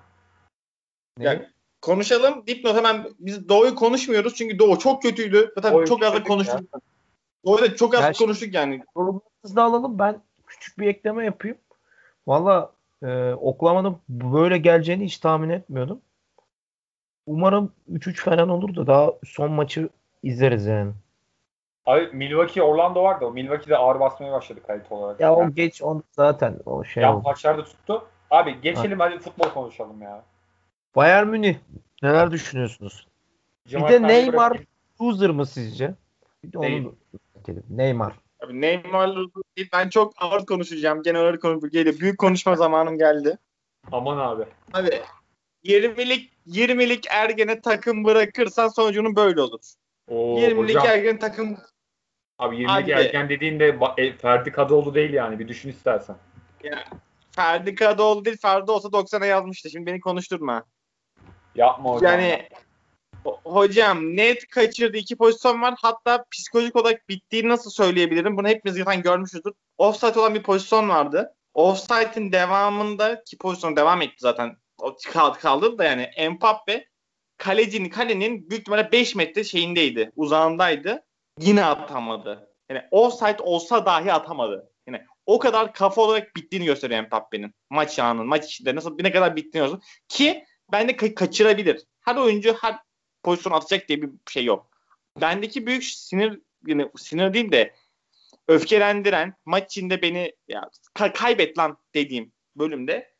Ne? 1.18 1.50
konuşalım. 1.82 2.48
Dipnot 2.48 2.76
hemen 2.76 3.06
biz 3.20 3.50
Doğu'yu 3.50 3.76
konuşmuyoruz 3.76 4.36
çünkü 4.36 4.60
Doğu 4.60 4.80
çok 4.80 5.02
kötüydü. 5.02 5.54
Zaten 5.56 5.86
çok 5.86 6.04
az 6.04 6.14
da 6.14 6.24
konuştuk. 6.24 6.62
Ya. 6.74 6.80
Doğu'da 7.46 7.76
çok 7.76 7.96
az 7.96 8.02
ya 8.02 8.12
konuştuk 8.12 8.54
yani. 8.54 8.84
Yorumlarınızı 8.98 9.62
alalım. 9.62 10.00
Ben 10.00 10.22
küçük 10.48 10.80
bir 10.80 10.88
ekleme 10.88 11.26
yapayım. 11.26 11.58
Valla 12.28 12.72
e, 13.04 13.34
Oklahoma'nın 13.34 13.98
böyle 14.10 14.58
geleceğini 14.58 15.06
hiç 15.06 15.18
tahmin 15.18 15.50
etmiyordum. 15.50 16.02
Umarım 17.26 17.72
3-3 17.92 18.14
falan 18.16 18.50
olur 18.50 18.76
da 18.76 18.88
daha 18.88 19.14
son 19.26 19.52
maçı 19.52 19.90
izleriz 20.24 20.66
yani. 20.66 20.92
Abi 21.88 22.10
Milwaukee 22.14 22.62
Orlando 22.62 23.04
vardı. 23.04 23.26
O 23.26 23.32
Milwaukee'de 23.32 23.78
ağır 23.78 24.00
basmaya 24.00 24.32
başladı 24.32 24.60
kayıt 24.68 24.92
olarak. 24.92 25.20
Ya 25.20 25.28
yani. 25.28 25.38
o 25.38 25.52
geç 25.52 25.82
on 25.82 26.04
zaten 26.12 26.60
o 26.66 26.84
şey. 26.84 27.04
Ya 27.04 27.14
maçlarda 27.14 27.64
tuttu. 27.64 28.08
Abi 28.32 28.62
geçelim 28.62 29.00
ha. 29.00 29.06
hadi 29.06 29.20
futbol 29.20 29.50
konuşalım 29.50 30.02
ya. 30.02 30.24
Bayern 30.96 31.28
Münih 31.28 31.56
neler 32.04 32.32
düşünüyorsunuz? 32.32 33.08
Cemal 33.68 33.88
bir 33.88 33.94
de 33.94 34.08
Neymar 34.08 34.36
bırakayım. 34.36 34.68
loser 35.02 35.30
mı 35.30 35.46
sizce? 35.46 35.96
Bir 36.44 36.54
de 36.54 36.58
onu 36.58 36.66
Değil. 36.66 36.88
Neymar. 37.70 38.14
Abi 38.44 38.62
Neymar 38.62 39.16
değil. 39.58 39.70
Ben 39.74 39.90
çok 39.90 40.14
ağır 40.18 40.46
konuşacağım. 40.46 41.04
Genel 41.04 41.22
olarak 41.22 41.42
konu 41.42 41.70
geliyor. 41.70 42.00
Büyük 42.00 42.20
konuşma 42.20 42.56
zamanım 42.56 42.98
geldi. 42.98 43.38
Aman 43.92 44.18
abi. 44.18 44.44
Abi 44.74 45.02
20'lik 45.64 46.32
20'lik 46.48 47.06
ergene 47.10 47.62
takım 47.62 48.04
bırakırsan 48.04 48.68
sonucunun 48.68 49.16
böyle 49.16 49.42
olur. 49.42 49.60
Oo, 50.08 50.40
20'lik 50.40 50.76
hocam. 50.76 50.88
ergen 50.88 51.20
takım 51.20 51.58
Abi 52.40 52.56
20'lik 52.56 52.90
ergen 52.90 53.30
dediğinde 53.30 53.80
e, 53.98 54.14
Ferdi 54.14 54.52
Kadıoğlu 54.52 54.96
değil 54.96 55.14
yani. 55.14 55.40
Bir 55.40 55.48
düşün 55.48 55.70
istersen. 55.70 56.16
Ya, 56.64 56.84
Ferdi 57.32 57.76
Kadıoğlu 57.76 58.26
değil. 58.26 58.38
Ferdi 58.38 58.72
olsa 58.72 58.88
90'a 58.88 59.26
yazmıştı. 59.26 59.70
Şimdi 59.70 59.86
beni 59.86 60.00
konuşturma. 60.00 60.64
Yapma 61.56 61.94
hocam. 61.94 62.12
Yani 62.12 62.50
hocam 63.44 64.16
net 64.16 64.48
kaçırdı 64.48 64.98
iki 64.98 65.16
pozisyon 65.16 65.62
var. 65.62 65.74
Hatta 65.82 66.26
psikolojik 66.32 66.76
olarak 66.76 67.10
bittiğini 67.10 67.50
nasıl 67.50 67.72
söyleyebilirim? 67.72 68.38
Bunu 68.38 68.48
hepimiz 68.48 68.78
zaten 68.78 69.02
görmüşüzdür. 69.02 69.54
Offside 69.78 70.20
olan 70.20 70.36
bir 70.36 70.44
pozisyon 70.44 70.90
vardı. 70.90 71.34
Offside'in 71.54 72.32
devamında 72.32 73.24
ki 73.24 73.38
pozisyon 73.38 73.76
devam 73.76 74.02
etti 74.02 74.16
zaten. 74.20 74.58
O 74.82 74.96
kaldı, 75.14 75.40
kaldı 75.40 75.78
da 75.78 75.84
yani 75.84 76.30
Mbappe 76.30 76.86
kalecinin 77.38 77.90
kalenin 77.90 78.50
büyük 78.50 78.62
ihtimalle 78.62 78.92
5 78.92 79.16
metre 79.16 79.44
şeyindeydi. 79.44 80.12
Uzağındaydı. 80.16 81.07
Yine 81.40 81.66
atamadı. 81.66 82.50
Yani 82.70 82.82
offside 82.92 83.38
olsa 83.40 83.86
dahi 83.86 84.14
atamadı. 84.14 84.72
Yani 84.88 85.02
o 85.26 85.40
kadar 85.40 85.74
kafa 85.74 86.02
olarak 86.02 86.36
bittiğini 86.36 86.66
gösteriyor 86.66 87.08
Mbappe'nin. 87.08 87.54
Maç 87.70 88.00
anının, 88.00 88.28
maç 88.28 88.46
içinde 88.46 88.76
nasıl 88.76 88.98
ne 89.00 89.12
kadar 89.12 89.36
bittiğini 89.36 89.68
gösteriyor. 89.68 89.84
Ki 90.08 90.46
bende 90.72 90.92
ka- 90.92 91.14
kaçırabilir. 91.14 91.84
Her 92.02 92.16
oyuncu 92.16 92.58
her 92.62 92.76
pozisyon 93.24 93.54
atacak 93.54 93.88
diye 93.88 94.02
bir 94.02 94.10
şey 94.30 94.46
yok. 94.46 94.70
Bendeki 95.22 95.68
büyük 95.68 95.84
sinir 95.84 96.42
yani 96.68 96.90
sinir 96.98 97.34
değil 97.34 97.52
de 97.52 97.74
öfkelendiren 98.48 99.34
maç 99.46 99.64
içinde 99.66 100.02
beni 100.02 100.34
ya 100.48 100.70
ka- 100.96 101.14
kaybet 101.14 101.58
lan 101.58 101.78
dediğim 101.94 102.32
bölümde 102.56 103.14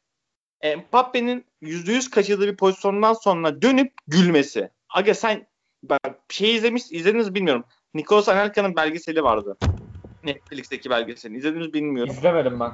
Mbappe'nin 0.64 1.46
%100 1.62 2.10
kaçırdığı 2.10 2.48
bir 2.48 2.58
pozisyondan 2.58 3.14
sonra 3.14 3.62
dönüp 3.62 3.94
gülmesi. 4.08 4.70
Aga 4.90 5.14
sen 5.14 5.48
bak 5.84 6.20
şey 6.30 6.56
izlemiş 6.56 6.92
izlediniz 6.92 7.36
bilmiyorum. 7.36 7.66
Nikos 7.98 8.30
Anelka'nın 8.30 8.76
belgeseli 8.76 9.24
vardı. 9.24 9.58
Netflix'teki 10.24 10.90
belgeseli. 10.90 11.38
İzlediniz 11.38 11.74
bilmiyorum. 11.74 12.14
İzlemedim 12.14 12.60
ben. 12.60 12.72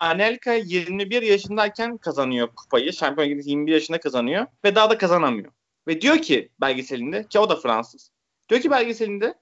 Anelka 0.00 0.52
21 0.52 1.22
yaşındayken 1.22 1.96
kazanıyor 1.96 2.48
kupayı. 2.48 2.92
Şampiyon 2.92 3.28
21 3.28 3.72
yaşında 3.72 4.00
kazanıyor 4.00 4.46
ve 4.64 4.74
daha 4.74 4.90
da 4.90 4.98
kazanamıyor. 4.98 5.52
Ve 5.88 6.00
diyor 6.00 6.18
ki 6.18 6.48
belgeselinde 6.60 7.26
ki 7.28 7.38
o 7.38 7.50
da 7.50 7.56
Fransız. 7.56 8.10
Diyor 8.48 8.60
ki 8.60 8.70
belgeselinde 8.70 9.34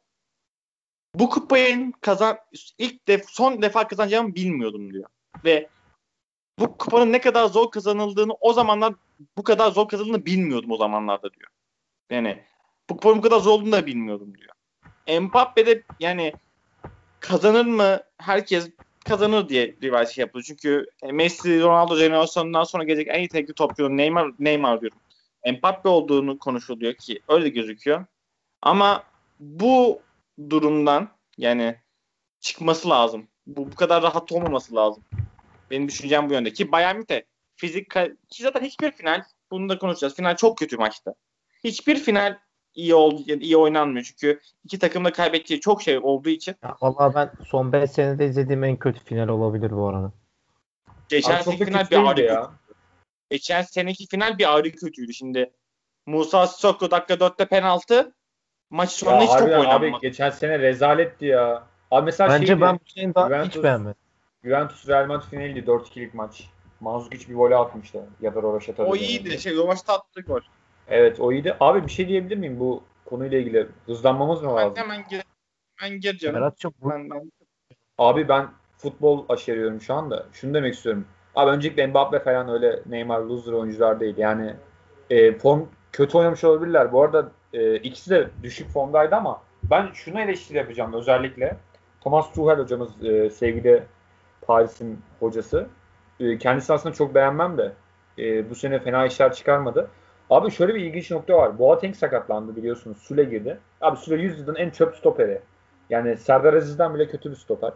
bu 1.15 1.31
kupayı 1.31 1.93
kazan 2.01 2.39
ilk 2.79 3.09
def 3.09 3.29
son 3.29 3.63
defa 3.63 3.89
kazanacağımı 3.89 4.35
bilmiyordum 4.35 4.93
diyor. 4.93 5.09
Ve 5.45 5.69
bu 6.59 6.79
kupanın 6.79 7.13
ne 7.13 7.21
kadar 7.21 7.47
zor 7.47 7.71
kazanıldığını 7.71 8.33
o 8.41 8.53
zamanlar 8.53 8.95
bu 9.37 9.43
kadar 9.43 9.71
zor 9.71 9.89
kazanıldığını 9.89 10.27
bilmiyordum 10.27 10.71
o 10.71 10.77
zamanlarda 10.77 11.33
diyor. 11.33 11.51
Yani 12.11 12.43
bu 12.91 12.95
kupanın 12.95 13.19
bu 13.19 13.23
kadar 13.23 13.39
zor 13.39 13.53
olduğunu 13.53 13.73
da 13.73 13.87
bilmiyordum 13.87 14.35
diyor. 14.39 14.58
Mbappe 15.09 15.67
de 15.67 15.83
yani 16.01 16.33
kazanır 17.21 17.67
mı? 17.67 18.01
Herkes 18.19 18.71
kazanır 19.05 19.49
diye 19.49 19.77
rivayet 19.83 20.09
şey 20.09 20.23
yapıyor. 20.23 20.45
Çünkü 20.45 20.87
Messi, 21.13 21.63
Ronaldo 21.63 21.97
jenerasyonundan 21.97 22.65
sonra 22.65 22.85
gelecek 22.85 23.09
en 23.11 23.21
yetenekli 23.21 23.55
topçu 23.55 23.97
Neymar, 23.97 24.31
Neymar 24.39 24.81
diyorum. 24.81 24.99
Mbappe 25.47 25.89
olduğunu 25.89 26.39
konuşuluyor 26.39 26.95
ki 26.95 27.21
öyle 27.29 27.49
gözüküyor. 27.49 28.05
Ama 28.63 29.05
bu 29.41 30.03
durumdan 30.51 31.09
yani 31.39 31.77
çıkması 32.41 32.89
lazım. 32.89 33.29
Bu, 33.47 33.73
bu 33.73 33.75
kadar 33.77 34.03
rahat 34.03 34.33
olmaması 34.33 34.75
lazım. 34.75 35.05
Benim 35.71 35.89
düşüncem 35.89 36.29
bu 36.29 36.33
yönde. 36.33 36.53
Ki 36.53 36.73
Bayern 36.73 36.97
Münih 36.97 37.23
fizik 37.57 37.91
ki 38.29 38.43
zaten 38.43 38.65
hiçbir 38.65 38.91
final 38.91 39.25
bunu 39.51 39.69
da 39.69 39.79
konuşacağız. 39.79 40.17
Final 40.17 40.37
çok 40.37 40.59
kötü 40.59 40.77
maçta. 40.77 41.15
Hiçbir 41.65 41.97
final 41.97 42.39
iyi 42.79 42.95
ol, 42.95 43.19
iyi 43.27 43.57
oynanmıyor 43.57 44.05
çünkü 44.05 44.41
iki 44.65 44.79
takım 44.79 45.05
da 45.05 45.13
kaybettiği 45.13 45.61
çok 45.61 45.83
şey 45.83 45.99
olduğu 45.99 46.29
için. 46.29 46.57
Ya 46.63 46.77
vallahi 46.81 47.15
ben 47.15 47.31
son 47.45 47.73
5 47.73 47.91
senede 47.91 48.27
izlediğim 48.27 48.65
en 48.65 48.77
kötü 48.77 49.05
final 49.05 49.29
olabilir 49.29 49.71
bu 49.71 49.89
arada. 49.89 50.13
Geçen 51.09 51.43
seneki 51.43 51.65
final 51.65 51.91
bir 51.91 52.09
ayrı 52.09 52.21
ya. 52.21 52.51
Geçen 53.31 53.63
seneki 53.63 54.07
final 54.07 54.39
bir 54.39 54.55
ayrı 54.55 54.73
kötüydü. 54.73 55.15
Şimdi 55.15 55.53
Musa 56.07 56.47
Sissoko 56.47 56.91
dakika 56.91 57.15
4'te 57.15 57.47
penaltı. 57.47 58.15
Maç 58.71 58.91
sonunda 58.91 59.23
hiç 59.23 59.31
top 59.31 59.41
oynanmadı. 59.41 59.75
Abi 59.75 59.93
geçen 60.03 60.31
sene 60.31 60.59
rezaletti 60.59 61.27
ya. 61.27 61.67
Abi 61.91 62.05
mesela 62.05 62.31
Bence 62.31 62.47
şeydi, 62.47 62.61
ben 62.61 62.75
bu 62.75 62.91
şeyin 62.95 63.15
daha 63.15 63.29
Juventus, 63.29 63.57
hiç 63.57 63.63
beğenmedim. 63.63 64.01
Juventus 64.45 64.89
Real 64.89 65.07
Madrid 65.07 65.29
finaliydi 65.31 65.61
4-2'lik 65.61 66.15
maç. 66.15 66.49
Manzukic 66.81 67.29
bir 67.29 67.35
gol 67.35 67.53
atmıştı. 67.53 68.07
Ya 68.21 68.35
da 68.35 68.43
Rovaşata. 68.43 68.85
O 68.85 68.97
iyiydi. 68.97 69.39
Şey, 69.39 69.57
Rovaşata 69.57 69.95
attı 69.95 70.21
gol. 70.21 70.41
Evet 70.91 71.21
o 71.21 71.33
iyiydi. 71.33 71.57
Abi 71.61 71.87
bir 71.87 71.93
şey 71.93 72.09
diyebilir 72.09 72.37
miyim 72.37 72.61
bu 72.61 72.83
konuyla 73.05 73.39
ilgili? 73.39 73.69
Hızlanmamız 73.87 74.43
mı 74.43 74.57
lazım? 74.57 74.73
Ben 74.77 74.83
hemen 74.83 75.05
gir, 75.11 75.23
ben 75.83 76.01
gireceğim. 76.01 76.37
Berat 76.37 76.59
çok 76.59 76.75
ben, 76.91 77.11
ben... 77.11 77.33
Abi 77.99 78.29
ben 78.29 78.49
futbol 78.79 79.25
aşeriyorum 79.29 79.81
şu 79.81 79.95
anda. 79.95 80.27
Şunu 80.33 80.55
demek 80.55 80.75
istiyorum. 80.75 81.07
Abi 81.35 81.51
öncelikle 81.51 81.87
Mbappe 81.87 82.19
falan 82.19 82.49
öyle 82.49 82.83
Neymar 82.87 83.21
loser 83.21 83.53
oyuncular 83.53 84.01
değil. 84.01 84.15
Yani 84.17 84.55
e, 85.11 85.39
form 85.39 85.67
kötü 85.93 86.19
oynamış 86.19 86.45
olabilirler. 86.45 86.93
Bu 86.93 87.03
arada 87.03 87.31
e, 87.53 87.77
ikisi 87.77 88.11
de 88.11 88.29
düşük 88.43 88.71
formdaydı 88.71 89.17
ama 89.17 89.43
ben 89.63 89.89
şunu 89.93 90.21
eleştiri 90.21 90.59
yapacağım 90.59 90.93
özellikle. 90.93 91.57
Thomas 92.01 92.33
Tuchel 92.33 92.59
hocamız 92.59 93.05
e, 93.05 93.31
sevgili 93.31 93.83
Paris'in 94.43 95.01
hocası. 95.21 95.69
E, 96.21 96.39
kendisi 96.39 96.73
aslında 96.73 96.95
çok 96.95 97.15
beğenmem 97.15 97.59
de 97.59 97.73
e, 98.19 98.51
bu 98.51 98.55
sene 98.55 98.79
fena 98.79 99.07
işler 99.07 99.33
çıkarmadı. 99.33 99.91
Abi 100.31 100.51
şöyle 100.51 100.75
bir 100.75 100.81
ilginç 100.81 101.11
nokta 101.11 101.35
var. 101.35 101.59
Boateng 101.59 101.97
sakatlandı 101.97 102.57
biliyorsunuz. 102.57 102.99
Sule 102.99 103.25
girdi. 103.25 103.59
Abi 103.81 103.97
Sule 103.97 104.23
100 104.23 104.39
yılın 104.39 104.55
en 104.55 104.71
çöp 104.71 104.97
stoperi. 104.97 105.41
Yani 105.91 106.17
Serdar 106.17 106.55
Aziz'den 106.55 106.95
bile 106.95 107.09
kötü 107.09 107.31
bir 107.31 107.37
stoper. 107.37 107.73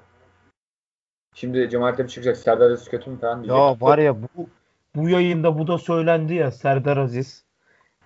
Şimdi 1.35 1.71
Cemal 1.71 1.99
bir 1.99 2.09
çıkacak. 2.09 2.37
Serdar 2.37 2.71
Aziz 2.71 2.89
kötü 2.89 3.11
mü 3.11 3.21
falan 3.21 3.43
diyecek. 3.43 3.59
Ya 3.59 3.81
var 3.81 3.99
ya 3.99 4.23
bu 4.23 4.49
bu 4.95 5.09
yayında 5.09 5.59
bu 5.59 5.67
da 5.67 5.79
söylendi 5.79 6.35
ya 6.35 6.51
Serdar 6.51 6.97
Aziz. 6.97 7.45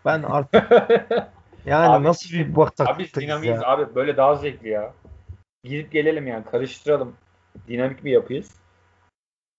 Ben 0.04 0.22
artık 0.22 0.70
yani 1.66 1.88
abi, 1.88 2.04
nasıl 2.04 2.30
bir 2.30 2.56
bataklık 2.56 2.96
Abi 2.96 3.20
dinamiyiz 3.20 3.62
ya. 3.62 3.68
abi. 3.68 3.94
Böyle 3.94 4.16
daha 4.16 4.34
zevkli 4.34 4.68
ya. 4.68 4.92
Gidip 5.64 5.92
gelelim 5.92 6.26
yani. 6.26 6.44
Karıştıralım. 6.44 7.14
Dinamik 7.68 8.04
bir 8.04 8.10
yapıyız. 8.10 8.54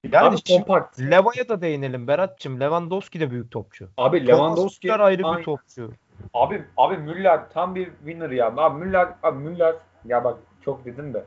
Yani 0.04 0.28
abi, 0.28 0.58
kompakt. 0.58 1.00
Leva'ya 1.00 1.50
da 1.50 1.62
değinelim 1.62 2.08
Berat'cığım. 2.08 2.60
Lewandowski 2.60 3.20
de 3.20 3.32
büyük 3.32 3.52
topçu. 3.52 3.90
Abi 3.98 4.28
Lewandowski 4.28 4.94
ayrı 4.94 5.38
bir 5.38 5.44
topçu. 5.44 5.92
Abi 6.34 6.64
abi 6.78 6.98
Müller 6.98 7.50
tam 7.50 7.76
bir 7.76 7.86
winner 7.86 8.30
ya. 8.30 8.54
Abi 8.58 8.86
Müller 8.86 9.08
abi 9.24 9.38
Müller 9.38 9.76
ya 10.06 10.24
bak 10.24 10.38
çok 10.66 10.86
dedim 10.86 11.14
de 11.14 11.26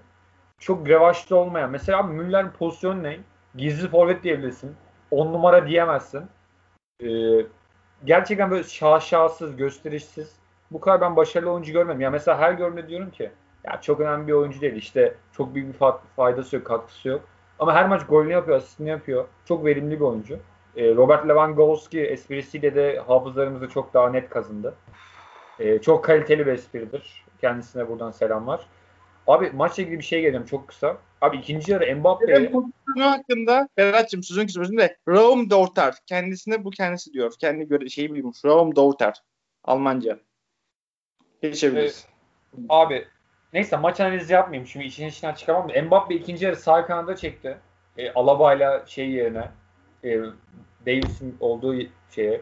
çok 0.59 0.89
revaçlı 0.89 1.37
olmayan. 1.37 1.71
Mesela 1.71 1.99
abi 1.99 2.13
Müller'in 2.13 2.51
pozisyonu 2.51 3.03
ne? 3.03 3.21
Gizli 3.55 3.89
forvet 3.89 4.23
diyebilirsin. 4.23 4.77
10 5.11 5.33
numara 5.33 5.67
diyemezsin. 5.67 6.25
Ee, 7.03 7.07
gerçekten 8.05 8.51
böyle 8.51 8.65
şaşasız, 8.65 9.57
gösterişsiz. 9.57 10.37
Bu 10.71 10.81
kadar 10.81 11.01
ben 11.01 11.17
başarılı 11.17 11.51
oyuncu 11.51 11.73
görmedim. 11.73 12.01
Ya 12.01 12.11
mesela 12.11 12.39
her 12.39 12.53
görme 12.53 12.89
diyorum 12.89 13.11
ki 13.11 13.31
ya 13.65 13.81
çok 13.81 14.01
önemli 14.01 14.27
bir 14.27 14.33
oyuncu 14.33 14.61
değil. 14.61 14.75
İşte 14.75 15.15
çok 15.33 15.55
büyük 15.55 15.75
bir 15.75 15.89
faydası 16.17 16.57
yok, 16.57 16.67
katkısı 16.67 17.09
yok. 17.09 17.23
Ama 17.61 17.75
her 17.75 17.89
maç 17.89 18.07
golünü 18.07 18.33
yapıyor, 18.33 18.57
asistini 18.57 18.89
yapıyor. 18.89 19.29
Çok 19.45 19.65
verimli 19.65 20.01
bir 20.01 20.05
oyuncu. 20.05 20.39
E, 20.77 20.95
Robert 20.95 21.29
Lewandowski 21.29 22.01
esprisiyle 22.01 22.75
de 22.75 22.99
hafızlarımızda 23.07 23.69
çok 23.69 23.95
daha 23.95 24.11
net 24.11 24.31
kazındı. 24.31 24.75
E, 25.59 25.79
çok 25.79 26.05
kaliteli 26.05 26.47
bir 26.47 26.53
espridir. 26.53 27.25
Kendisine 27.41 27.89
buradan 27.89 28.11
selamlar. 28.11 28.67
Abi 29.27 29.51
maçla 29.51 29.83
ilgili 29.83 29.99
bir 29.99 30.05
şey 30.05 30.21
geleceğim 30.21 30.47
çok 30.47 30.69
kısa. 30.69 30.97
Abi 31.21 31.37
ikinci 31.37 31.73
yarı 31.73 31.97
Mbappe'ye... 31.97 32.51
Pozisyonu 32.51 33.11
hakkında 33.11 33.69
Berat'cığım 33.77 34.23
sözün 34.23 34.47
kısmında 34.47 34.91
Raum 35.09 35.51
Dorter. 35.51 35.95
Kendisine 36.07 36.65
bu 36.65 36.71
kendisi 36.71 37.13
diyor. 37.13 37.33
Kendi 37.41 37.69
göre 37.69 37.89
şeyi 37.89 38.11
biliyormuş. 38.11 38.45
Raum 38.45 38.77
Dorter. 38.77 39.23
Almanca. 39.65 40.19
Geçebiliriz. 41.43 42.07
Ee, 42.59 42.61
abi 42.69 43.07
neyse 43.53 43.77
maç 43.77 44.01
analizi 44.01 44.33
yapmayayım. 44.33 44.67
Şimdi 44.67 44.85
işin 44.85 45.07
içinden 45.07 45.35
çıkamam. 45.35 45.69
Mbappe 45.85 46.15
ikinci 46.15 46.45
yarı 46.45 46.57
sağ 46.57 46.87
kanada 46.87 47.17
çekti. 47.17 47.59
E, 47.99 48.13
Alaba'yla 48.13 48.83
şey 48.87 49.11
yerine 49.11 49.49
e, 50.05 50.19
Davis'in 50.87 51.37
olduğu 51.41 51.75
şeye 52.11 52.41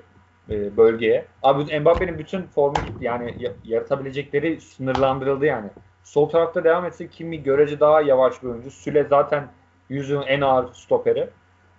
e, 0.51 0.77
bölgeye. 0.77 1.25
Abi 1.43 1.81
Mbappe'nin 1.81 2.19
bütün 2.19 2.43
formu 2.43 2.77
yani 3.01 3.37
yaratabilecekleri 3.65 4.61
sınırlandırıldı 4.61 5.47
yani. 5.47 5.69
Sol 6.05 6.29
tarafta 6.29 6.65
devam 6.65 6.85
etse 6.85 7.09
Kimi 7.09 7.43
görece 7.43 7.81
daha 7.81 8.01
yavaş 8.01 8.43
bir 8.43 8.49
oyuncu. 8.49 8.71
Süle 8.71 9.05
zaten 9.05 9.49
yüzün 9.89 10.23
en 10.23 10.41
ağır 10.41 10.73
stoperi. 10.75 11.29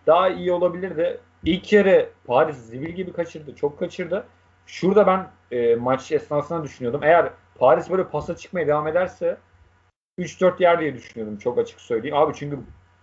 Daha 0.07 0.30
iyi 0.30 0.51
olabilir 0.51 0.97
de 0.97 1.17
ilk 1.43 1.73
yarı 1.73 2.09
Paris 2.25 2.57
zibil 2.57 2.89
gibi 2.89 3.13
kaçırdı. 3.13 3.55
Çok 3.55 3.80
kaçırdı. 3.80 4.27
Şurada 4.65 5.07
ben 5.07 5.27
e, 5.57 5.75
maç 5.75 6.11
esnasında 6.11 6.63
düşünüyordum. 6.63 7.03
Eğer 7.03 7.30
Paris 7.60 7.89
böyle 7.89 8.03
pasa 8.03 8.36
çıkmaya 8.36 8.68
devam 8.68 8.88
ederse 8.88 9.38
3-4 10.20 10.64
yer 10.64 10.80
diye 10.80 10.93
düşünüyordum. 10.93 11.38
Çok 11.38 11.57
açık 11.57 11.82
söyleyeyim. 11.82 12.16
Abi 12.16 12.34
çünkü 12.36 12.60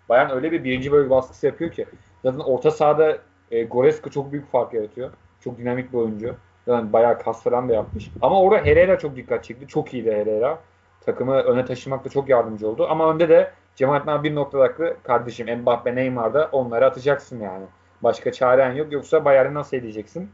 Bayern 0.08 0.30
öyle 0.30 0.52
bir 0.52 0.64
birinci 0.64 0.92
bölge 0.92 1.10
baskısı 1.10 1.46
yapıyor 1.46 1.70
ki. 1.70 1.86
Zaten 2.22 2.38
orta 2.38 2.70
sahada 2.70 3.18
e, 3.50 3.64
Goreska 3.64 4.10
çok 4.10 4.32
büyük 4.32 4.50
fark 4.50 4.74
yaratıyor. 4.74 5.10
Çok 5.40 5.58
dinamik 5.58 5.92
bir 5.92 5.98
oyuncu. 5.98 6.34
Yani 6.66 6.92
bayağı 6.92 7.18
kas 7.18 7.42
falan 7.42 7.68
da 7.68 7.74
yapmış. 7.74 8.10
Ama 8.22 8.40
orada 8.42 8.64
Herrera 8.64 8.98
çok 8.98 9.16
dikkat 9.16 9.44
çekti. 9.44 9.66
Çok 9.68 9.94
iyiydi 9.94 10.12
Herrera 10.12 10.58
takımı 11.06 11.34
öne 11.34 11.64
taşımakta 11.64 12.10
çok 12.10 12.28
yardımcı 12.28 12.68
oldu. 12.68 12.86
Ama 12.90 13.10
önde 13.10 13.28
de 13.28 13.52
Cemal 13.76 14.24
bir 14.24 14.34
noktada 14.34 14.62
haklı. 14.62 14.96
Kardeşim 15.02 15.58
Mbappe, 15.60 15.94
Neymar'da 15.94 16.48
onları 16.52 16.86
atacaksın 16.86 17.40
yani. 17.40 17.64
Başka 18.02 18.32
çaren 18.32 18.72
yok. 18.72 18.92
Yoksa 18.92 19.24
Bayern'i 19.24 19.54
nasıl 19.54 19.76
edeceksin? 19.76 20.30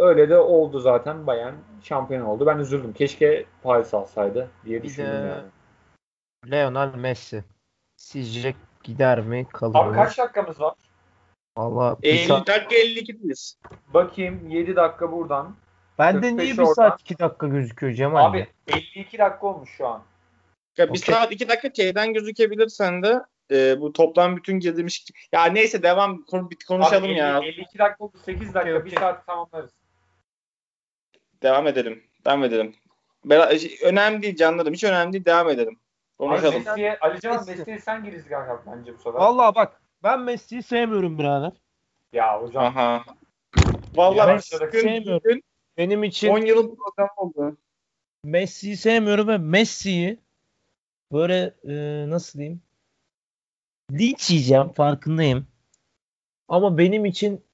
Öyle 0.00 0.28
de 0.28 0.38
oldu 0.38 0.80
zaten. 0.80 1.26
Bayern 1.26 1.54
şampiyon 1.82 2.26
oldu. 2.26 2.46
Ben 2.46 2.58
üzüldüm. 2.58 2.92
Keşke 2.92 3.44
Paris 3.62 3.94
alsaydı 3.94 4.50
diye 4.64 4.82
düşündüm 4.82 5.28
yani. 5.28 5.42
Lionel 6.46 6.94
Messi. 6.94 7.44
Sizce 7.96 8.54
gider 8.82 9.20
mi? 9.20 9.46
Kalır 9.52 9.74
Abi 9.74 9.94
kaç 9.94 10.18
dakikamız 10.18 10.60
var? 10.60 10.74
Allah 11.56 11.96
50 12.02 12.28
dakika 12.28 12.74
52'deyiz. 12.76 13.56
Bakayım 13.94 14.48
7 14.48 14.76
dakika 14.76 15.12
buradan. 15.12 15.56
Bende 15.98 16.36
niye 16.36 16.58
bir 16.58 16.64
saat 16.64 17.00
2 17.00 17.18
dakika 17.18 17.46
gözüküyor 17.46 17.92
Cemal? 17.92 18.24
Abi 18.24 18.46
52 18.68 19.18
dakika 19.18 19.46
olmuş 19.46 19.70
şu 19.70 19.86
an. 19.86 20.02
Ya 20.78 20.86
bir 20.86 21.02
okay. 21.02 21.14
saat 21.14 21.32
2 21.32 21.48
dakika 21.48 21.74
şeyden 21.74 22.12
gözükebilir 22.12 22.68
sende. 22.68 23.22
Ee, 23.50 23.80
bu 23.80 23.92
toplam 23.92 24.36
bütün 24.36 24.60
girdiğimiz 24.60 25.04
ya 25.32 25.44
neyse 25.44 25.82
devam 25.82 26.24
konuşalım 26.68 27.04
Abi, 27.04 27.12
50, 27.12 27.18
ya. 27.18 27.38
52 27.38 27.78
dakika 27.78 28.04
oldu 28.04 28.18
8 28.24 28.54
dakika 28.54 28.76
okay. 28.76 28.84
bir 28.84 28.96
saat 28.96 29.26
tamamlarız. 29.26 29.79
Devam 31.42 31.66
edelim. 31.66 32.02
Devam 32.24 32.44
edelim. 32.44 32.74
Önemli 33.82 34.22
değil 34.22 34.36
canlarım. 34.36 34.74
Hiç 34.74 34.84
önemli 34.84 35.12
değil. 35.12 35.24
Devam 35.24 35.50
edelim. 35.50 35.78
Konuşalım. 36.18 36.64
Alican 37.00 37.36
Messi. 37.36 37.50
Messi'ye 37.50 37.78
sen 37.78 38.04
girizgah 38.04 38.48
yap 38.48 38.62
bence 38.66 38.94
bu 38.94 38.98
sefer. 38.98 39.20
Valla 39.20 39.54
bak 39.54 39.82
ben 40.02 40.20
Messi'yi 40.20 40.62
sevmiyorum 40.62 41.18
birader. 41.18 41.52
Ya 42.12 42.42
hocam. 42.42 42.64
Aha. 42.64 43.04
Vallahi 43.94 44.42
sevmiyorum. 44.42 45.40
Benim 45.76 46.04
için 46.04 46.28
10 46.28 46.38
yılın 46.38 46.76
program 46.76 47.08
oldu. 47.16 47.56
Messi'yi 48.24 48.76
sevmiyorum 48.76 49.28
ve 49.28 49.38
Messi'yi 49.38 50.18
böyle 51.12 51.54
e, 51.64 52.04
nasıl 52.10 52.38
diyeyim 52.38 52.62
linç 53.92 54.30
yiyeceğim 54.30 54.72
farkındayım. 54.72 55.46
Ama 56.48 56.78
benim 56.78 57.04
için 57.04 57.44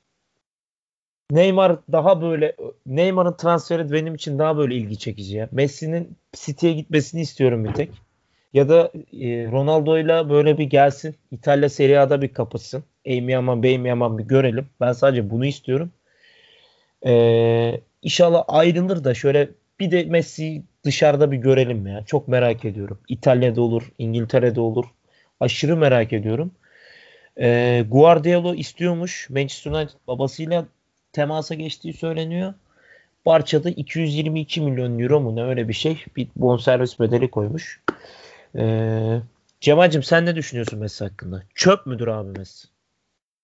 Neymar 1.31 1.79
daha 1.93 2.23
böyle 2.23 2.57
Neymar'ın 2.87 3.33
transferi 3.33 3.93
benim 3.93 4.15
için 4.15 4.39
daha 4.39 4.57
böyle 4.57 4.75
ilgi 4.75 4.99
çekici 4.99 5.37
ya. 5.37 5.49
Messi'nin 5.53 6.17
City'ye 6.33 6.73
gitmesini 6.73 7.21
istiyorum 7.21 7.65
bir 7.65 7.75
tek. 7.75 7.91
Ya 8.53 8.69
da 8.69 8.91
e, 9.13 9.51
Ronaldo'yla 9.53 10.31
böyle 10.31 10.59
bir 10.59 10.65
gelsin. 10.65 11.17
İtalya 11.31 11.69
Serie 11.69 11.97
A'da 11.99 12.23
bir 12.23 12.29
kapışsın. 12.29 12.85
Eymyaman, 13.05 13.63
Beymyaman 13.63 14.19
bir 14.19 14.25
görelim. 14.25 14.67
Ben 14.81 14.93
sadece 14.93 15.31
bunu 15.31 15.47
istiyorum. 15.47 15.91
Ee, 17.07 17.81
İnşallah 18.03 18.45
ayrılır 18.49 19.05
da 19.05 19.15
şöyle 19.15 19.51
bir 19.81 19.91
de 19.91 20.05
Messi 20.05 20.63
dışarıda 20.85 21.33
bir 21.33 21.37
görelim 21.37 21.87
ya. 21.87 22.05
Çok 22.05 22.29
merak 22.29 22.65
ediyorum. 22.65 22.99
İtalya'da 23.09 23.63
olur, 23.63 23.93
İngiltere'de 23.99 24.61
olur. 24.61 24.85
Aşırı 25.41 25.77
merak 25.77 26.13
ediyorum. 26.13 26.53
Ee, 27.41 27.85
Guardiola 27.91 28.57
istiyormuş. 28.57 29.31
Manchester 29.31 29.71
United 29.71 29.95
babasıyla 30.09 30.67
temasa 31.17 31.55
geçtiği 31.55 31.93
söyleniyor. 31.93 32.55
Barça'da 33.27 33.71
222 33.71 34.61
milyon 34.61 34.99
euro 34.99 35.21
mu 35.21 35.37
ne 35.37 35.45
öyle 35.45 35.69
bir 35.69 35.73
şey. 35.73 36.05
Bir 36.17 36.29
bonservis 36.37 37.01
bedeli 37.01 37.31
koymuş. 37.31 37.81
Ee, 38.57 39.21
Cemal'cim 39.61 40.03
sen 40.03 40.27
ne 40.27 40.37
düşünüyorsun 40.37 40.79
Messi 40.79 41.05
hakkında? 41.05 41.43
Çöp 41.55 41.87
müdür 41.87 42.07
abi 42.07 42.39
Messi? 42.39 42.69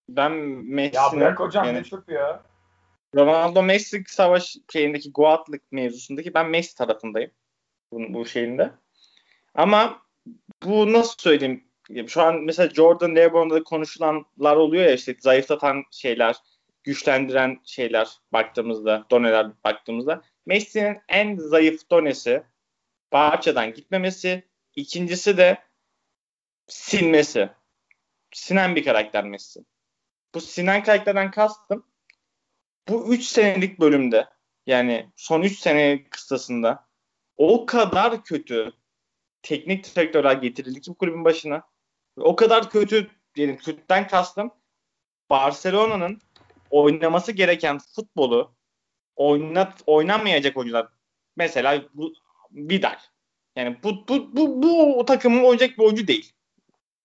Ben 0.09 0.33
Messi... 0.33 0.97
Ya 0.97 1.03
bırak 1.13 1.41
hocam 1.41 1.67
yani, 1.67 1.79
ne 1.79 1.85
çöp 1.85 2.09
ya? 2.09 2.43
Ronaldo 3.17 3.63
Messi 3.63 4.05
savaş 4.07 4.57
şeyindeki 4.73 5.13
Goat'lık 5.13 5.73
mevzusundaki 5.73 6.35
ben 6.35 6.51
Messi 6.51 6.77
tarafındayım. 6.77 7.31
Bu, 7.93 8.15
bu 8.15 8.27
şeyinde. 8.27 8.71
Ama 9.55 9.99
bu 10.65 10.93
nasıl 10.93 11.15
söyleyeyim? 11.19 11.65
Şu 12.07 12.23
an 12.23 12.37
mesela 12.37 12.69
Jordan 12.69 13.17
LeBron'da 13.17 13.63
konuşulanlar 13.63 14.57
oluyor 14.57 14.85
ya 14.85 14.95
işte 14.95 15.17
zayıflatan 15.21 15.85
şeyler, 15.91 16.37
güçlendiren 16.85 17.61
şeyler 17.65 18.09
baktığımızda, 18.33 19.07
doneler 19.11 19.65
baktığımızda. 19.65 20.23
Messi'nin 20.47 20.99
en 21.09 21.37
zayıf 21.37 21.91
donesi 21.91 22.43
Barça'dan 23.13 23.75
gitmemesi. 23.75 24.49
İkincisi 24.77 25.37
de 25.37 25.59
sinmesi. 26.67 27.51
Sinen 28.33 28.77
bir 28.77 28.85
karakter 28.85 29.25
Messi. 29.25 29.61
Bu 30.35 30.41
sinen 30.41 30.85
karakterden 30.85 31.31
kastım 31.31 31.87
bu 32.89 33.15
3 33.15 33.25
senelik 33.25 33.81
bölümde 33.81 34.29
yani 34.67 35.11
son 35.17 35.43
3 35.43 35.59
sene 35.59 36.05
kısasında 36.11 36.87
o 37.37 37.67
kadar 37.67 38.25
kötü 38.25 38.73
teknik 39.43 39.97
direktörler 39.97 40.33
getirildi 40.33 40.81
ki 40.81 40.91
bu 40.91 40.95
kulübün 40.95 41.25
başına. 41.25 41.63
O 42.17 42.37
kadar 42.37 42.71
kötü 42.71 43.11
yani 43.37 43.57
kötüden 43.57 44.07
kastım 44.09 44.51
Barcelona'nın 45.31 46.21
oynaması 46.73 47.33
gereken 47.33 47.79
futbolu 47.79 48.55
oynat 49.17 49.83
oynamayacak 49.87 50.57
oyuncular. 50.57 50.89
Mesela 51.37 51.83
bu 51.95 52.15
Vidal. 52.53 52.99
Yani 53.57 53.77
bu 53.83 54.09
bu 54.09 54.37
bu 54.37 54.63
bu 54.63 54.99
o 54.99 55.05
takımın 55.05 55.39
oynayacak 55.39 55.79
bir 55.79 55.85
oyuncu 55.85 56.07
değil. 56.07 56.33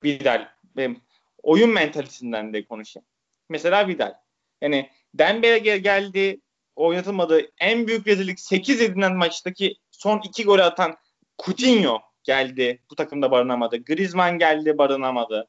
Vidal. 0.04 0.48
Benim 0.76 1.02
oyun 1.44 1.70
mentalitesinden 1.70 2.54
de 2.54 2.66
konuşayım. 2.66 3.06
Mesela 3.50 3.88
Vidal. 3.88 4.14
Yani 4.62 4.90
Dembele 5.14 5.58
gel 5.58 5.80
geldi 5.80 6.42
oynatılmadı. 6.76 7.52
En 7.60 7.88
büyük 7.88 8.08
rezillik 8.08 8.40
8 8.40 8.82
edilen 8.82 9.16
maçtaki 9.16 9.76
son 9.92 10.22
2 10.26 10.44
golü 10.44 10.64
atan 10.64 10.98
Coutinho 11.46 12.02
geldi. 12.24 12.84
Bu 12.92 12.96
takımda 12.96 13.32
barınamadı. 13.32 13.84
Griezmann 13.84 14.40
geldi 14.40 14.78
barınamadı. 14.78 15.48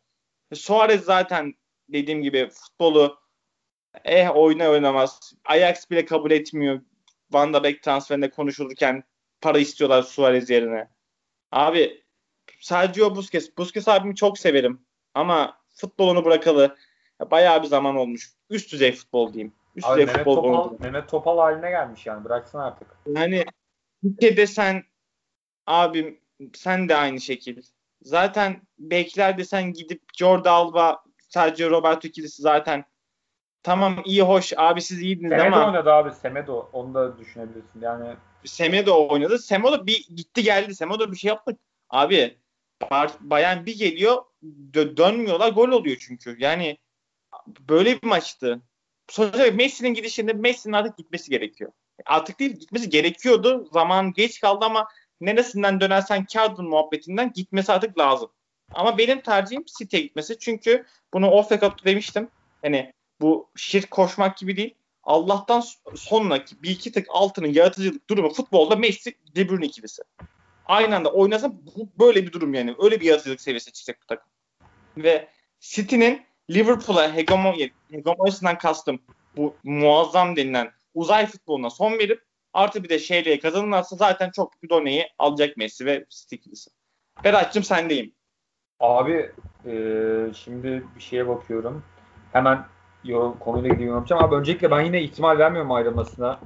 Suarez 0.55 1.05
zaten 1.05 1.55
dediğim 1.89 2.23
gibi 2.23 2.49
futbolu 2.49 3.19
eh 4.05 4.37
oyna 4.37 4.69
oynamaz. 4.69 5.33
Ajax 5.45 5.91
bile 5.91 6.05
kabul 6.05 6.31
etmiyor. 6.31 6.81
Van 7.31 7.55
de 7.55 7.63
Beek 7.63 7.83
transferinde 7.83 8.31
konuşulurken 8.31 9.05
para 9.41 9.59
istiyorlar 9.59 10.03
Suarez 10.03 10.51
yerine. 10.51 10.89
Abi 11.53 12.03
Sergio 12.61 13.17
Busquets. 13.17 13.49
Busquets 13.59 13.89
abimi 13.89 14.15
çok 14.15 14.39
severim. 14.39 14.81
Ama 15.15 15.59
futbolunu 15.75 16.25
bırakalı 16.25 16.77
bayağı 17.31 17.63
bir 17.63 17.69
zaman 17.69 17.97
olmuş. 17.97 18.33
Üst 18.51 18.73
düzey 18.73 18.93
futbol 18.93 19.33
diyeyim. 19.33 19.53
Üst 19.77 19.87
Abi 19.87 20.07
Mehmet 20.07 20.17
futbol 20.17 20.35
Topal, 20.35 20.77
Mehmet 20.81 21.09
Topal 21.09 21.39
haline 21.39 21.71
gelmiş 21.71 22.07
yani. 22.07 22.25
Bıraksın 22.25 22.59
artık. 22.59 22.89
Yani 23.07 23.45
ülkede 24.03 24.47
sen 24.47 24.83
abim 25.67 26.21
sen 26.55 26.89
de 26.89 26.97
aynı 26.97 27.21
şekil. 27.21 27.63
Zaten 28.03 28.63
bekler 28.79 29.39
desen 29.39 29.73
gidip 29.73 30.03
Jordi 30.19 30.51
Alba 30.51 31.03
sadece 31.29 31.71
Roberto 31.71 32.09
ikilisi 32.09 32.43
zaten 32.43 32.85
tamam 33.63 34.03
iyi 34.05 34.23
hoş. 34.23 34.53
Abi 34.57 34.83
siz 34.83 35.03
iyiydiniz 35.03 35.31
Semedo 35.31 35.47
ama 35.47 35.57
Semedo 35.57 35.71
oynadı 35.71 35.93
abi 35.93 36.15
Semedo. 36.15 36.69
Onu 36.73 36.95
da 36.95 37.19
düşünebilirsin. 37.19 37.81
Yani 37.81 38.17
Semedo 38.45 39.09
oynadı. 39.09 39.39
Semedo 39.39 39.87
bir 39.87 40.09
gitti 40.17 40.43
geldi. 40.43 40.75
Semedo 40.75 41.13
bir 41.13 41.17
şey 41.17 41.29
yaptık 41.29 41.59
abi 41.91 42.39
Bayan 43.21 43.67
bir 43.67 43.79
geliyor 43.79 44.25
dö- 44.73 44.97
dönmüyorlar. 44.97 45.53
Gol 45.53 45.69
oluyor 45.69 45.97
çünkü. 46.01 46.37
Yani 46.39 46.79
böyle 47.61 48.03
bir 48.03 48.07
maçtı. 48.07 48.63
Sonuçta 49.09 49.51
Messi'nin 49.51 49.95
gidişinde 49.95 50.33
Messi'nin 50.33 50.73
artık 50.73 50.97
gitmesi 50.97 51.31
gerekiyor. 51.31 51.73
Artık 52.07 52.41
değil 52.41 52.51
gitmesi 52.51 52.89
gerekiyordu. 52.89 53.69
Zaman 53.73 54.13
geç 54.13 54.41
kaldı 54.41 54.65
ama 54.65 54.89
neresinden 55.21 55.81
dönersen 55.81 56.25
kağıdın 56.25 56.69
muhabbetinden 56.69 57.33
gitmesi 57.33 57.73
artık 57.73 57.99
lazım. 57.99 58.31
Ama 58.75 58.99
benim 58.99 59.21
tercihim 59.21 59.65
City'ye 59.79 60.03
gitmesi. 60.03 60.39
Çünkü 60.39 60.85
bunu 61.15 61.31
off 61.31 61.53
record'da 61.53 61.85
demiştim. 61.85 62.29
Hani 62.63 62.93
bu 63.21 63.51
şirk 63.57 63.91
koşmak 63.91 64.37
gibi 64.37 64.57
değil. 64.57 64.75
Allah'tan 65.03 65.63
sonraki 65.95 66.63
bir 66.63 66.71
iki 66.71 66.93
tık 66.93 67.07
altının 67.11 67.53
yaratıcılık 67.53 68.11
durumu 68.11 68.31
futbolda 68.31 68.77
Messi 68.77 69.15
De 69.37 69.49
Bruyne 69.49 69.67
ikilisi. 69.67 70.03
Aynı 70.67 70.97
anda 70.97 71.13
oynasa 71.13 71.53
bu 71.53 71.89
böyle 71.99 72.27
bir 72.27 72.33
durum 72.33 72.55
yani. 72.55 72.75
Öyle 72.79 73.01
bir 73.01 73.07
yaratıcılık 73.07 73.41
seviyesine 73.41 73.73
çıkacak 73.73 74.03
bu 74.03 74.07
takım. 74.07 74.31
Ve 74.97 75.29
City'nin 75.61 76.23
Liverpool'a 76.51 77.15
hegemonya, 77.15 77.69
hegemonyasından 77.91 78.59
kastım 78.59 79.01
bu 79.37 79.55
muazzam 79.65 80.37
denilen 80.37 80.71
uzay 80.95 81.27
futboluna 81.27 81.71
son 81.71 81.93
verip 81.93 82.29
Artı 82.53 82.85
bir 82.85 82.89
de 82.89 82.99
şeyle 82.99 83.39
kazanırlarsa 83.39 83.97
zaten 83.97 84.31
çok 84.31 84.63
bir 84.63 84.69
doneyi 84.69 85.07
alacak 85.19 85.57
Messi 85.57 85.87
ve 85.87 86.05
Stiklis'i. 86.09 86.71
Berat'cığım 87.25 87.63
sendeyim. 87.63 88.13
Abi 88.81 89.33
e, 89.67 89.73
şimdi 90.35 90.85
bir 90.97 91.01
şeye 91.01 91.29
bakıyorum. 91.29 91.85
Hemen 92.33 92.65
yorum, 93.05 93.39
konuyla 93.39 93.69
ilgili 93.69 93.85
yorum 93.85 93.97
yapacağım. 93.97 94.25
Abi 94.25 94.35
öncelikle 94.35 94.71
ben 94.71 94.81
yine 94.81 95.03
ihtimal 95.03 95.39
vermiyorum 95.39 95.73
ayrılmasına. 95.73 96.39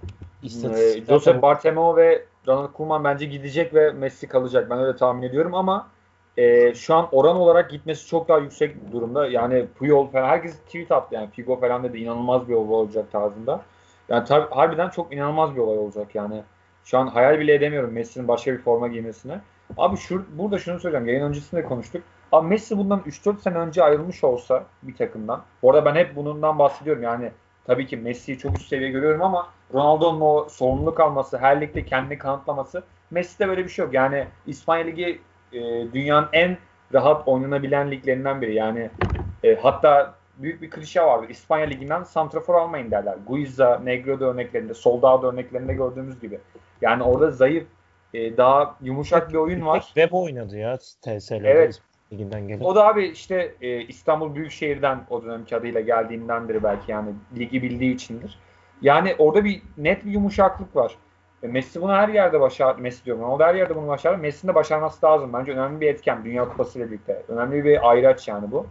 E, 0.79 1.05
Joseph 1.09 1.43
Bartemeu 1.43 1.97
ve 1.97 2.25
Ronald 2.49 2.73
Koeman 2.73 3.05
bence 3.05 3.27
gidecek 3.27 3.75
ve 3.75 3.91
Messi 3.91 4.29
kalacak. 4.29 4.71
Ben 4.71 4.79
öyle 4.79 4.97
tahmin 4.97 5.23
ediyorum 5.23 5.55
ama 5.55 5.89
e, 6.37 6.75
şu 6.75 6.95
an 6.95 7.09
oran 7.13 7.37
olarak 7.37 7.71
gitmesi 7.71 8.07
çok 8.07 8.29
daha 8.29 8.39
yüksek 8.39 8.93
durumda. 8.93 9.27
Yani 9.27 9.67
Puyol 9.79 10.07
falan 10.07 10.29
herkes 10.29 10.59
tweet 10.59 10.93
attı 10.93 11.15
yani 11.15 11.31
Figo 11.31 11.61
falan 11.61 11.83
dedi 11.85 11.99
inanılmaz 11.99 12.49
bir 12.49 12.55
olay 12.55 12.75
olacak 12.75 13.13
tarzında. 13.13 13.63
Yani 14.09 14.25
tabii 14.25 14.55
harbiden 14.55 14.89
çok 14.89 15.13
inanılmaz 15.13 15.55
bir 15.55 15.61
olay 15.61 15.79
olacak 15.79 16.15
yani. 16.15 16.43
Şu 16.85 16.99
an 16.99 17.07
hayal 17.07 17.41
bile 17.41 17.55
edemiyorum 17.55 17.93
Messi'nin 17.93 18.29
başka 18.29 18.53
bir 18.53 18.59
forma 18.59 18.89
giymesine. 18.89 19.41
Abi 19.77 19.97
şu, 19.97 20.25
burada 20.39 20.59
şunu 20.59 20.81
söyleyeceğim. 20.81 21.09
Yayın 21.09 21.29
öncesinde 21.29 21.65
konuştuk. 21.65 22.03
Abi 22.33 22.49
Messi 22.49 22.79
bundan 22.79 23.01
3-4 23.01 23.39
sene 23.39 23.59
önce 23.59 23.83
ayrılmış 23.83 24.25
olsa 24.25 24.65
bir 24.83 24.97
takımdan. 24.97 25.43
Bu 25.63 25.71
arada 25.71 25.85
ben 25.85 25.95
hep 25.95 26.17
bundan 26.17 26.59
bahsediyorum. 26.59 27.03
Yani 27.03 27.31
tabii 27.65 27.87
ki 27.87 27.97
Messi'yi 27.97 28.39
çok 28.39 28.59
üst 28.59 28.69
seviye 28.69 28.91
görüyorum 28.91 29.23
ama 29.23 29.49
Ronaldo'nun 29.75 30.21
o 30.21 30.49
sorumluluk 30.49 31.01
alması, 31.01 31.39
her 31.39 31.61
ligde 31.61 31.85
kendini 31.85 32.19
kanıtlaması. 32.19 32.83
Messi'de 33.11 33.49
böyle 33.49 33.65
bir 33.65 33.69
şey 33.69 33.85
yok. 33.85 33.95
Yani 33.95 34.27
İspanya 34.47 34.85
Ligi 34.85 35.21
e, 35.53 35.61
dünyanın 35.93 36.29
en 36.33 36.59
rahat 36.95 37.29
oynanabilen 37.29 37.91
liglerinden 37.91 38.43
biri. 38.43 38.55
Yani 38.55 38.91
e, 39.45 39.55
hatta 39.55 40.15
büyük 40.39 40.63
bir 40.63 40.71
klişe 40.71 41.03
vardır. 41.03 41.29
İspanya 41.29 41.67
Ligi'nden 41.67 42.03
santrafor 42.03 42.55
almayın 42.55 42.91
derler. 42.91 43.17
Guiza, 43.27 43.79
Negredo 43.79 44.25
örneklerinde, 44.25 44.75
Soldado 44.75 45.33
örneklerinde 45.33 45.75
gördüğümüz 45.75 46.21
gibi. 46.21 46.39
Yani 46.81 47.03
orada 47.03 47.31
zayıf, 47.31 47.65
e, 48.15 48.37
daha 48.37 48.77
yumuşak 48.83 49.29
bir 49.33 49.39
oyun 49.39 49.67
var. 49.67 49.81
Web 49.81 50.13
oynadı 50.13 50.57
ya 50.57 50.77
TSL'de. 50.77 51.49
Evet. 51.49 51.83
Liginden 52.13 52.49
gelip. 52.49 52.63
O 52.63 52.75
da 52.75 52.87
abi 52.87 53.07
işte 53.07 53.55
e, 53.61 53.81
İstanbul 53.81 54.35
Büyükşehir'den 54.35 55.01
o 55.11 55.25
dönemki 55.25 55.57
adıyla 55.57 55.81
geldiğindendir 55.81 56.63
belki 56.63 56.93
yani 56.93 57.11
ligi 57.39 57.63
bildiği 57.63 57.95
içindir. 57.95 58.39
Yani 58.83 59.15
orada 59.19 59.45
bir 59.45 59.63
net 59.79 60.05
bir 60.05 60.11
yumuşaklık 60.11 60.77
var. 60.77 60.97
E, 61.43 61.47
Messi 61.47 61.83
bunu 61.83 61.93
her 61.93 62.09
yerde 62.09 62.41
başar, 62.41 62.77
Messi 62.77 63.05
diyorum. 63.05 63.25
O 63.25 63.39
da 63.39 63.47
her 63.47 63.55
yerde 63.55 63.77
bunu 63.77 63.89
başarır. 63.89 64.19
Messi'nin 64.19 64.53
de 64.53 64.55
başarması 64.55 65.07
lazım. 65.07 65.33
Bence 65.33 65.53
önemli 65.53 65.81
bir 65.81 65.87
etken. 65.87 66.25
Dünya 66.25 66.49
Kupası 66.49 66.79
ile 66.79 66.87
birlikte. 66.87 67.23
Önemli 67.29 67.65
bir 67.65 67.91
ayraç 67.91 68.29
yani 68.29 68.51
bu. 68.51 68.67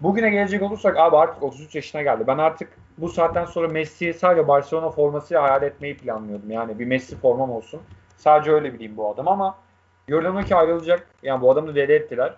Bugüne 0.00 0.30
gelecek 0.30 0.62
olursak 0.62 0.96
abi 0.96 1.16
artık 1.16 1.42
33 1.42 1.74
yaşına 1.74 2.02
geldi. 2.02 2.24
Ben 2.26 2.38
artık 2.38 2.68
bu 2.98 3.08
saatten 3.08 3.44
sonra 3.44 3.68
Messi'yi 3.68 4.14
sadece 4.14 4.48
Barcelona 4.48 4.90
formasıyla 4.90 5.42
hayal 5.42 5.62
etmeyi 5.62 5.96
planlıyordum. 5.96 6.50
Yani 6.50 6.78
bir 6.78 6.86
Messi 6.86 7.16
formam 7.16 7.50
olsun. 7.50 7.80
Sadece 8.16 8.52
öyle 8.52 8.74
bileyim 8.74 8.96
bu 8.96 9.10
adam 9.10 9.28
ama 9.28 9.58
görünen 10.06 10.44
ki 10.44 10.54
ayrılacak. 10.54 11.06
Yani 11.22 11.40
bu 11.42 11.50
adamı 11.50 11.74
deli 11.74 11.92
ettiler. 11.92 12.34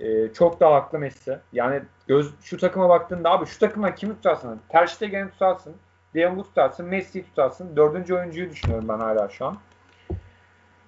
Ee, 0.00 0.32
çok 0.32 0.60
da 0.60 0.74
haklı 0.74 0.98
Messi. 0.98 1.38
Yani 1.52 1.82
göz 2.06 2.40
şu 2.40 2.58
takıma 2.58 2.88
baktığında 2.88 3.30
abi 3.30 3.46
şu 3.46 3.58
takıma 3.58 3.94
kimi 3.94 4.14
tutarsın? 4.14 4.60
Ter 4.68 4.86
Stegen'i 4.86 5.30
tutarsın. 5.30 5.76
De 6.14 6.22
Jong'u 6.22 6.42
tutarsın. 6.42 6.86
Messi'yi 6.86 7.24
tutarsın. 7.24 7.76
Dördüncü 7.76 8.14
oyuncuyu 8.14 8.50
düşünüyorum 8.50 8.88
ben 8.88 8.98
hala 8.98 9.28
şu 9.28 9.46
an. 9.46 9.56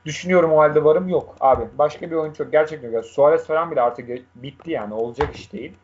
Düşünüyorum 0.04 0.52
o 0.52 0.58
halde 0.58 0.84
varım 0.84 1.08
yok 1.08 1.36
abi. 1.40 1.68
Başka 1.78 2.10
bir 2.10 2.16
oyuncu 2.16 2.42
yok. 2.42 2.52
Gerçekten 2.52 2.90
yok. 2.90 3.04
Suarez 3.04 3.46
falan 3.46 3.70
bile 3.70 3.80
artık 3.80 4.08
bitti 4.34 4.70
yani. 4.70 4.94
Olacak 4.94 5.36
iş 5.36 5.52
değil. 5.52 5.76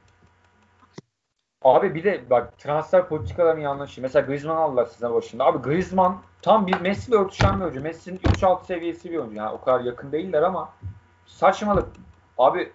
Abi 1.63 1.95
bir 1.95 2.05
de 2.05 2.31
bak 2.31 2.59
transfer 2.59 3.09
politikalarının 3.09 3.61
yanlışı. 3.61 4.03
Mesela 4.03 4.27
Griezmann 4.27 4.57
aldılar 4.57 4.85
sizin 4.87 5.15
başında. 5.15 5.45
Abi 5.45 5.59
Griezmann 5.59 6.23
tam 6.43 6.67
bir 6.67 6.81
Messi 6.81 7.11
ile 7.11 7.19
örtüşen 7.19 7.61
bir 7.61 7.65
oyuncu. 7.65 7.81
Messi'nin 7.81 8.19
3-6 8.19 8.65
seviyesi 8.65 9.11
bir 9.11 9.17
oyuncu. 9.17 9.37
Yani 9.37 9.51
o 9.51 9.61
kadar 9.61 9.81
yakın 9.81 10.13
değiller 10.13 10.43
ama 10.43 10.73
saçmalık. 11.27 11.89
Abi 12.39 12.73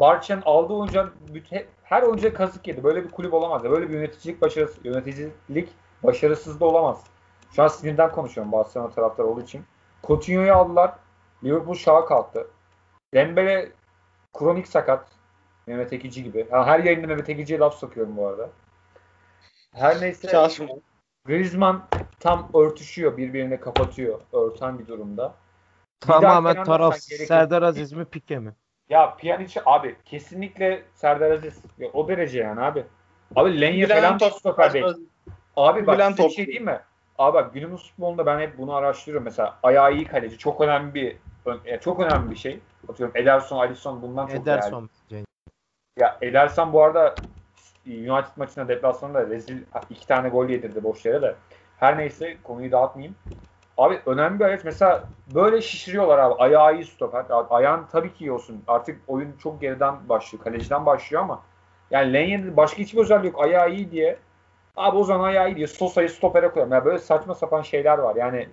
Barça'nın 0.00 0.42
aldığı 0.44 0.72
oyuncu 0.72 1.10
her 1.82 2.02
oyuncuya 2.02 2.34
kazık 2.34 2.66
yedi. 2.66 2.84
Böyle 2.84 3.04
bir 3.04 3.10
kulüp 3.10 3.34
olamaz. 3.34 3.64
Böyle 3.64 3.88
bir 3.88 3.94
yöneticilik 3.94 4.42
başarısı, 4.42 4.80
yöneticilik 4.84 5.68
başarısız 6.02 6.60
da 6.60 6.64
olamaz. 6.64 7.04
Şu 7.52 7.62
an 7.62 7.68
sinirden 7.68 8.12
konuşuyorum 8.12 8.52
Barcelona 8.52 8.90
taraftarı 8.90 9.26
olduğu 9.26 9.42
için. 9.42 9.64
Coutinho'yu 10.04 10.54
aldılar. 10.54 10.94
Liverpool 11.44 11.74
şaha 11.74 12.04
kalktı. 12.04 12.46
Dembele 13.14 13.72
kronik 14.38 14.68
sakat. 14.68 15.08
Mehmet 15.66 15.92
Ekici 15.92 16.24
gibi. 16.24 16.50
Ha, 16.50 16.66
her 16.66 16.80
yayında 16.80 17.06
Mehmet 17.06 17.28
Ekici'ye 17.28 17.60
laf 17.60 17.74
sokuyorum 17.74 18.16
bu 18.16 18.26
arada. 18.26 18.50
Her 19.74 20.00
neyse 20.00 20.28
Çalışma. 20.28 20.66
Griezmann 21.24 21.88
tam 22.20 22.50
örtüşüyor. 22.54 23.16
Birbirine 23.16 23.60
kapatıyor. 23.60 24.20
Örten 24.32 24.78
bir 24.78 24.86
durumda. 24.86 25.34
Tamamen 26.00 26.64
taraf 26.64 26.98
Serdar 26.98 27.62
Aziz 27.62 27.92
mi 27.92 28.04
Pike 28.04 28.38
mi? 28.38 28.54
Ya 28.90 29.16
Pjanic 29.16 29.60
abi 29.66 29.96
kesinlikle 30.04 30.82
Serdar 30.94 31.30
Aziz. 31.30 31.62
Ya, 31.78 31.88
o 31.92 32.08
derece 32.08 32.38
yani 32.38 32.60
abi. 32.60 32.84
Abi 33.36 33.60
Lenye 33.60 33.86
falan 33.86 34.18
top 34.18 34.32
stoper 34.32 34.72
değil. 34.72 34.86
Abi 35.56 35.86
bak 35.86 35.96
Bilen 35.96 36.14
top. 36.14 36.30
şey 36.30 36.46
değil 36.46 36.60
mi? 36.60 36.80
Abi 37.18 37.34
bak 37.34 37.54
günümüz 37.54 37.82
futbolunda 37.82 38.26
ben 38.26 38.40
hep 38.40 38.58
bunu 38.58 38.74
araştırıyorum. 38.74 39.24
Mesela 39.24 39.58
ayağı 39.62 39.94
iyi 39.94 40.06
kaleci 40.06 40.38
çok 40.38 40.60
önemli 40.60 40.94
bir 40.94 41.16
çok 41.80 42.00
önemli 42.00 42.30
bir 42.30 42.36
şey. 42.36 42.60
Atıyorum 42.88 43.16
Ederson, 43.16 43.58
Alisson 43.58 44.02
bundan 44.02 44.26
çok 44.26 44.42
Ederson. 44.42 44.90
değerli. 45.10 45.24
Ya 45.98 46.18
Ederson 46.20 46.72
bu 46.72 46.82
arada 46.82 47.14
United 47.86 48.36
maçında 48.36 48.68
deplasmanda 48.68 49.26
rezil 49.26 49.62
iki 49.90 50.06
tane 50.06 50.28
gol 50.28 50.48
yedirdi 50.48 50.82
boş 50.82 51.04
yere 51.04 51.22
de. 51.22 51.34
Her 51.80 51.98
neyse 51.98 52.36
konuyu 52.42 52.72
dağıtmayayım. 52.72 53.16
Abi 53.78 54.00
önemli 54.06 54.40
bir 54.40 54.44
araç. 54.44 54.64
Mesela 54.64 55.04
böyle 55.34 55.62
şişiriyorlar 55.62 56.18
abi. 56.18 56.34
Ayağı 56.34 56.74
iyi 56.74 56.84
stoper. 56.84 57.24
Ayağın 57.50 57.86
tabii 57.92 58.12
ki 58.12 58.24
iyi 58.24 58.32
olsun. 58.32 58.64
Artık 58.68 59.00
oyun 59.06 59.32
çok 59.42 59.60
geriden 59.60 60.08
başlıyor. 60.08 60.44
Kaleciden 60.44 60.86
başlıyor 60.86 61.22
ama 61.22 61.42
yani 61.90 62.12
Lenye'de 62.12 62.56
başka 62.56 62.78
hiçbir 62.78 63.00
özellik 63.00 63.32
yok. 63.32 63.42
Ayağı 63.42 63.70
iyi 63.70 63.90
diye 63.90 64.18
Abi 64.78 64.96
o 64.96 65.04
zaman 65.04 65.24
ayağı 65.24 65.48
gidiyor. 65.48 65.68
Sosa'yı 65.68 66.10
stopere 66.10 66.48
koyuyorum. 66.48 66.72
Yani 66.72 66.84
böyle 66.84 66.98
saçma 66.98 67.34
sapan 67.34 67.62
şeyler 67.62 67.98
var. 67.98 68.16
Yani 68.16 68.48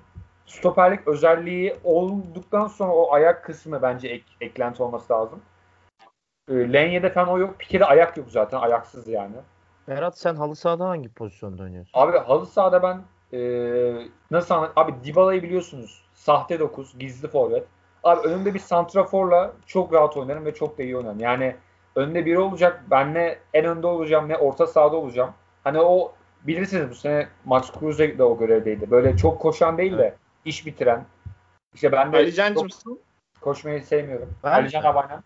stoperlik 0.46 1.08
özelliği 1.08 1.76
olduktan 1.84 2.68
sonra 2.68 2.94
o 2.94 3.14
ayak 3.14 3.44
kısmı 3.44 3.82
bence 3.82 4.08
ek, 4.08 4.24
eklenti 4.42 4.84
olması 4.84 5.14
lazım. 5.14 5.42
E, 6.50 6.74
Lenye'de 6.74 7.10
falan 7.10 7.28
o 7.28 7.38
yok. 7.40 7.60
Pike'de 7.60 7.86
ayak 7.86 8.18
yok 8.18 8.30
zaten. 8.30 8.58
Ayaksız 8.58 9.08
yani. 9.08 9.36
Berat 9.88 10.18
sen 10.18 10.36
halı 10.36 10.56
sahada 10.56 10.88
hangi 10.88 11.14
pozisyonda 11.14 11.64
oynuyorsun? 11.64 12.00
Abi 12.00 12.18
halı 12.18 12.46
sahada 12.46 12.84
ben 12.84 13.02
e, 13.34 13.40
nasıl 14.32 14.56
anlat? 14.56 14.72
Abi 14.76 14.94
Dybala'yı 15.04 15.44
biliyorsunuz. 15.44 16.04
Sahte 16.14 16.60
9, 16.60 17.00
gizli 17.00 17.28
forvet. 17.28 17.68
Abi 18.04 18.28
önümde 18.28 18.54
bir 18.54 18.60
santraforla 18.60 19.54
çok 19.66 19.94
rahat 19.94 20.18
oynarım 20.18 20.46
ve 20.46 20.54
çok 20.54 20.78
da 20.78 20.84
iyi 20.84 20.98
oynarım. 20.98 21.20
Yani 21.20 21.56
önde 21.96 22.26
biri 22.26 22.40
olacak. 22.40 22.84
Ben 22.92 23.14
ne 23.14 23.40
en 23.54 23.66
önde 23.66 23.88
olacağım 23.88 24.30
ne 24.30 24.38
orta 24.38 24.68
sahada 24.68 24.96
olacağım. 24.96 25.34
Hani 25.64 25.80
o 25.80 26.14
bilirsiniz 26.44 26.90
bu 26.90 26.96
sene 26.96 27.28
Max 27.46 27.72
Kruse 27.72 28.18
de 28.18 28.24
o 28.24 28.38
görevdeydi. 28.38 28.92
Böyle 28.92 29.18
çok 29.18 29.42
koşan 29.42 29.78
değil 29.78 29.98
de 29.98 30.02
evet. 30.02 30.18
iş 30.46 30.66
bitiren. 30.66 31.06
İşte 31.74 31.92
ben 31.92 32.14
de 32.14 32.18
koşmayı 33.42 33.84
sevmiyorum. 33.84 34.34
Ben, 34.44 34.52
Ali 34.52 34.70
Can 34.70 34.84
Abanyan. 34.84 35.24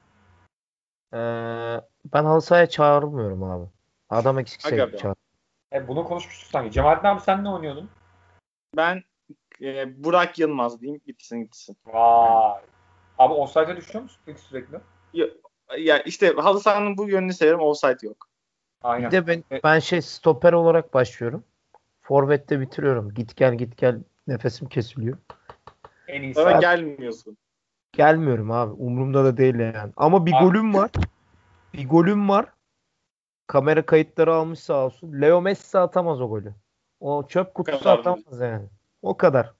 Ee, 1.14 1.82
ben 2.14 2.26
halı 2.26 2.42
sahaya 2.42 2.70
çağrılmıyorum 2.70 3.44
abi. 3.44 3.66
Adam 4.10 4.40
eksikse 4.40 4.98
çağır. 4.98 5.16
E, 5.74 5.88
bunu 5.88 6.04
konuşmuştuk 6.04 6.52
sanki. 6.52 6.72
Cemalettin 6.72 7.08
abi 7.08 7.22
sen 7.22 7.44
ne 7.44 7.50
oynuyordun? 7.50 7.90
Ben 8.78 9.04
e, 9.62 10.04
Burak 10.04 10.40
Yılmaz 10.40 10.82
diyeyim. 10.82 11.02
Gitsin 11.06 11.42
gitsin. 11.42 11.78
Vay. 11.86 12.62
Abi 13.18 13.34
offside'e 13.34 13.78
düşüyor 13.78 14.04
musun 14.04 14.22
peki 14.26 14.42
sürekli? 14.42 14.80
Ya, 15.14 15.26
ya 15.78 16.00
işte 16.00 16.34
halı 16.34 16.60
sahanın 16.60 16.98
bu 16.98 17.10
yönünü 17.10 17.34
severim. 17.34 17.60
Offside 17.60 18.08
yok. 18.08 18.28
Aynen. 18.84 19.12
Bir 19.12 19.18
de 19.18 19.28
ben, 19.28 19.44
e- 19.52 19.64
ben 19.64 19.80
şey 19.80 20.02
stoper 20.02 20.54
olarak 20.54 20.94
başlıyorum. 20.94 21.44
Forvet'te 22.02 22.60
bitiriyorum. 22.60 23.14
Git 23.14 23.36
gel 23.36 23.56
git 23.56 23.78
gel 23.78 24.00
nefesim 24.28 24.70
kesiliyor. 24.70 25.18
En 26.08 26.22
iyisi. 26.22 26.42
Sonra 26.42 26.60
gelmiyorsun. 26.60 27.38
Gelmiyorum 27.92 28.52
abi. 28.52 28.72
Umurumda 28.72 29.26
da 29.26 29.38
değil 29.38 29.56
yani. 29.56 29.94
Ama 29.98 30.26
bir 30.26 30.34
abi. 30.34 30.44
golüm 30.44 30.74
var. 30.74 30.92
Bir 31.74 31.90
golüm 31.90 32.30
var. 32.30 32.46
Kamera 33.50 33.86
kayıtları 33.86 34.34
almış 34.34 34.60
sağ 34.60 34.86
olsun. 34.86 35.22
Leo 35.22 35.42
Messi 35.42 35.80
atamaz 35.80 36.22
o 36.22 36.30
golü. 36.30 36.54
O 37.00 37.28
çöp 37.28 37.54
kutusu 37.54 37.90
atamaz 37.90 38.42
yani. 38.42 38.66
O 39.02 39.18
kadar. 39.18 39.54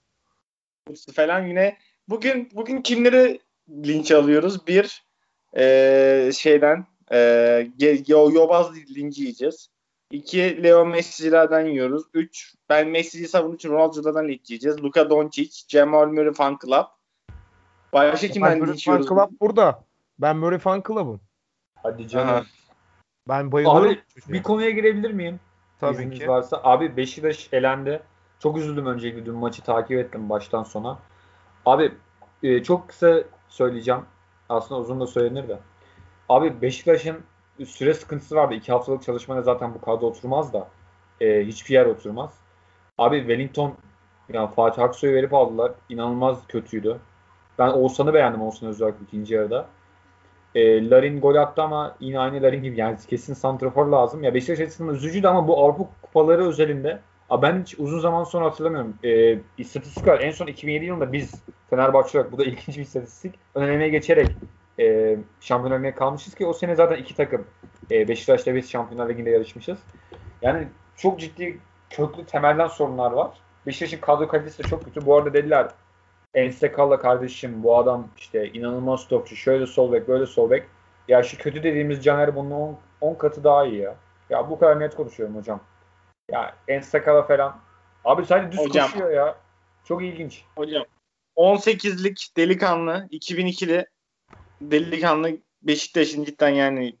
Falan 1.14 1.46
yine 1.46 1.78
bugün 2.08 2.48
bugün 2.54 2.82
kimleri 2.82 3.40
linç 3.70 4.12
alıyoruz? 4.12 4.66
Bir 4.66 5.04
ee, 5.56 6.30
şeyden 6.34 6.86
ee, 7.12 7.68
Yobaz 8.08 8.76
linci 8.96 9.22
yiyeceğiz. 9.22 9.70
İki 10.10 10.62
Leo 10.62 10.86
Messi'lerden 10.86 11.66
yiyoruz. 11.66 12.02
Üç 12.14 12.54
ben 12.68 12.88
Messi'yi 12.88 13.28
savunduğum 13.28 13.54
için 13.54 13.70
Ronaldo'dan 13.70 14.28
linç 14.28 14.50
yiyeceğiz. 14.50 14.82
Luka 14.82 15.10
Doncic, 15.10 15.50
Jamal 15.68 16.06
Murray 16.06 16.32
Fan 16.32 16.58
Club. 16.64 16.86
Başka 17.92 18.28
kimden 18.28 18.66
linç 18.66 18.86
yiyoruz? 18.86 19.08
Fan 19.08 19.16
Club 19.16 19.40
burada. 19.40 19.84
Ben 20.18 20.36
Murray 20.36 20.58
Fan 20.58 20.82
Club'ım. 20.86 21.20
Hadi 21.82 22.08
canım. 22.08 22.46
Ben 23.30 23.52
bayılıyorum. 23.52 23.90
Abi 23.90 23.98
bir 24.28 24.42
konuya 24.42 24.70
girebilir 24.70 25.10
miyim? 25.10 25.40
Tabii 25.80 25.92
İzniniz 25.92 26.18
ki. 26.18 26.28
varsa. 26.28 26.60
Abi 26.64 26.96
Beşiktaş 26.96 27.48
elendi. 27.52 28.02
Çok 28.38 28.58
üzüldüm 28.58 28.86
öncelikle 28.86 29.26
dün 29.26 29.34
maçı 29.34 29.62
takip 29.62 29.98
ettim 29.98 30.30
baştan 30.30 30.62
sona. 30.62 30.98
Abi 31.66 31.92
e, 32.42 32.62
çok 32.62 32.88
kısa 32.88 33.22
söyleyeceğim. 33.48 34.00
Aslında 34.48 34.80
uzun 34.80 35.00
da 35.00 35.06
söylenir 35.06 35.48
de. 35.48 35.58
Abi 36.28 36.62
Beşiktaş'ın 36.62 37.16
süre 37.66 37.94
sıkıntısı 37.94 38.36
vardı. 38.36 38.54
İki 38.54 38.72
haftalık 38.72 39.02
çalışmada 39.02 39.42
zaten 39.42 39.74
bu 39.74 39.80
kadro 39.80 40.06
oturmaz 40.06 40.52
da. 40.52 40.68
E, 41.20 41.46
hiçbir 41.46 41.74
yer 41.74 41.86
oturmaz. 41.86 42.30
Abi 42.98 43.18
Wellington 43.18 43.74
yani 44.28 44.54
Fatih 44.54 44.82
Aksoy'u 44.82 45.14
verip 45.14 45.34
aldılar. 45.34 45.72
İnanılmaz 45.88 46.46
kötüydü. 46.48 47.00
Ben 47.58 47.68
Oğuzhan'ı 47.68 48.14
beğendim 48.14 48.42
Oğuzhan 48.42 48.70
özellikle 48.70 49.04
ikinci 49.04 49.34
yarıda. 49.34 49.66
E, 50.54 50.90
Larin 50.90 51.20
gol 51.20 51.34
attı 51.34 51.62
ama 51.62 51.96
yine 52.00 52.18
aynı 52.18 52.42
Larin 52.42 52.62
gibi 52.62 52.80
yani 52.80 52.96
kesin 53.10 53.34
santrafor 53.34 53.86
lazım. 53.86 54.22
Ya 54.22 54.34
Beşiktaş 54.34 54.60
açısından 54.60 54.94
üzücüydü 54.94 55.26
ama 55.26 55.48
bu 55.48 55.64
Avrupa 55.64 55.88
kupaları 56.02 56.46
özelinde 56.46 57.00
Abi 57.30 57.42
ben 57.42 57.62
hiç 57.62 57.74
uzun 57.78 57.98
zaman 57.98 58.24
sonra 58.24 58.44
hatırlamıyorum. 58.44 58.94
E, 59.04 59.38
istatistik 59.58 60.06
var. 60.06 60.20
En 60.20 60.30
son 60.30 60.46
2007 60.46 60.84
yılında 60.84 61.12
biz 61.12 61.44
Fenerbahçe 61.70 62.18
olarak 62.18 62.32
bu 62.32 62.38
da 62.38 62.44
ilginç 62.44 62.76
bir 62.76 62.82
istatistik. 62.82 63.34
Önemeye 63.54 63.88
geçerek 63.88 64.28
e, 64.80 65.16
şampiyon 65.40 65.76
olmaya 65.76 65.94
kalmışız 65.94 66.34
ki 66.34 66.46
o 66.46 66.52
sene 66.52 66.74
zaten 66.74 66.96
iki 66.96 67.14
takım 67.14 67.46
e, 67.90 68.08
Beşiktaş'ta 68.08 68.54
biz 68.54 68.70
Şampiyonlar 68.70 69.08
Ligi'nde 69.08 69.30
yarışmışız. 69.30 69.78
Yani 70.42 70.68
çok 70.96 71.20
ciddi 71.20 71.58
köklü 71.90 72.26
temelden 72.26 72.66
sorunlar 72.66 73.12
var. 73.12 73.30
Beşiktaş'ın 73.66 74.00
kadro 74.00 74.28
kalitesi 74.28 74.64
de 74.64 74.68
çok 74.68 74.84
kötü. 74.84 75.06
Bu 75.06 75.16
arada 75.16 75.32
dediler 75.32 75.68
Ensekalla 76.34 76.98
kardeşim 76.98 77.62
bu 77.62 77.76
adam 77.76 78.08
işte 78.16 78.48
inanılmaz 78.48 79.08
topçu. 79.08 79.36
Şöyle 79.36 79.66
sol 79.66 79.92
bek 79.92 80.08
böyle 80.08 80.26
sol 80.26 80.50
bek. 80.50 80.64
Ya 81.08 81.22
şu 81.22 81.38
kötü 81.38 81.62
dediğimiz 81.62 82.04
Caner 82.04 82.36
bunun 82.36 82.76
10 83.00 83.14
katı 83.14 83.44
daha 83.44 83.66
iyi 83.66 83.80
ya. 83.80 83.96
Ya 84.30 84.50
bu 84.50 84.58
kadar 84.58 84.80
net 84.80 84.94
konuşuyorum 84.94 85.36
hocam. 85.36 85.60
Ya 86.30 86.54
Ensekala 86.68 87.22
falan. 87.22 87.60
Abi 88.04 88.26
sadece 88.26 88.52
düz 88.52 88.58
hocam, 88.58 88.86
koşuyor 88.86 89.10
ya. 89.10 89.36
Çok 89.84 90.02
ilginç. 90.02 90.44
Hocam 90.56 90.84
18'lik 91.36 92.36
delikanlı 92.36 93.08
2002'li 93.10 93.86
delikanlı 94.60 95.30
Beşiktaş'ın 95.62 96.24
cidden 96.24 96.48
yani 96.48 96.96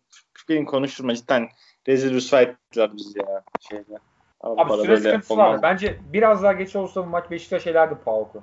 benim 0.48 0.64
konuşturma 0.64 1.14
cidden 1.14 1.48
rezil 1.88 2.14
rüsva 2.14 2.40
ettiler 2.40 2.90
bizi 2.96 3.18
ya. 3.18 3.42
Şeyde. 3.60 3.98
Abi, 4.40 4.60
Abi 4.60 4.82
süre 4.82 4.96
sıkıntısı 4.96 5.36
var. 5.36 5.62
Bence 5.62 5.98
biraz 6.12 6.42
daha 6.42 6.52
geç 6.52 6.76
olsa 6.76 7.06
bu 7.06 7.06
maç 7.06 7.30
Beşiktaş 7.30 7.66
elerdi 7.66 7.94
Pauk'u. 8.04 8.42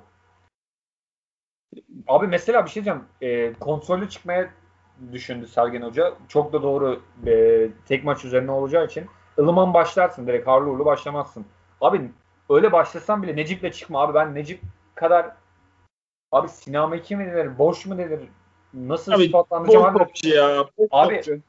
Abi 2.08 2.26
mesela 2.26 2.64
bir 2.64 2.70
şey 2.70 2.84
diyeceğim. 2.84 3.04
E, 3.20 3.52
kontrollü 3.52 4.08
çıkmaya 4.08 4.50
düşündü 5.12 5.46
Sergen 5.46 5.82
Hoca. 5.82 6.14
Çok 6.28 6.52
da 6.52 6.62
doğru 6.62 7.00
e, 7.26 7.68
tek 7.88 8.04
maç 8.04 8.24
üzerine 8.24 8.50
olacağı 8.50 8.86
için 8.86 9.06
ılıman 9.38 9.74
başlarsın 9.74 10.26
direkt 10.26 10.46
harlı 10.46 10.70
uğurlu 10.70 10.84
başlamazsın. 10.84 11.46
Abi 11.80 12.10
öyle 12.50 12.72
başlasan 12.72 13.22
bile 13.22 13.36
Necip'le 13.36 13.72
çıkma 13.72 14.00
abi 14.00 14.14
ben 14.14 14.34
Necip 14.34 14.60
kadar 14.94 15.30
abi 16.32 16.48
sinameki 16.48 17.16
mi 17.16 17.26
denir 17.26 17.58
boş 17.58 17.86
mu 17.86 17.98
denir 17.98 18.20
nasıl 18.74 19.12
abi, 19.12 19.24
sıfatlandıracağım 19.24 19.84
abi. 19.84 19.98
Topçu 19.98 20.28
ya. 20.28 20.64
Abi, 20.90 21.14
topçu. 21.14 21.40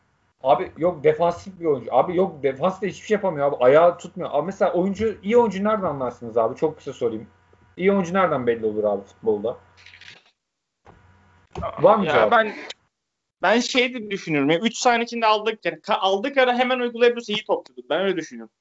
abi 0.44 0.72
yok 0.78 1.04
defansif 1.04 1.60
bir 1.60 1.66
oyuncu. 1.66 1.96
Abi 1.96 2.18
yok 2.18 2.44
defansta 2.44 2.88
hiçbir 2.88 3.08
şey 3.08 3.16
yapamıyor 3.16 3.48
abi. 3.48 3.56
Ayağı 3.60 3.98
tutmuyor. 3.98 4.30
Abi 4.34 4.46
mesela 4.46 4.74
oyuncu 4.74 5.18
iyi 5.24 5.38
oyuncu 5.38 5.64
nereden 5.64 5.88
anlarsınız 5.88 6.38
abi? 6.38 6.56
Çok 6.56 6.78
kısa 6.78 6.94
sorayım. 6.94 7.28
İyi 7.78 7.92
oyuncu 7.92 8.14
nereden 8.14 8.48
belli 8.48 8.66
olur 8.66 8.84
abi 8.84 9.04
futbolda? 9.04 9.58
Var 11.80 11.96
mı 11.96 12.06
ya 12.06 12.14
cevap? 12.14 12.32
Ben 12.32 12.56
ben 13.42 13.60
şey 13.60 13.94
de 13.94 14.12
düşünüyorum. 14.12 14.50
Yani 14.50 14.62
3 14.64 14.78
saniye 14.78 15.04
içinde 15.04 15.26
aldık 15.26 15.66
yani 15.66 15.80
aldık 15.90 16.38
ara 16.38 16.58
hemen 16.58 16.80
uygulayabiliyorsa 16.80 17.34
iyi 17.34 17.46
topçudur. 17.46 17.84
Ben 17.90 18.02
öyle 18.02 18.18
düşünüyorum. 18.18 18.54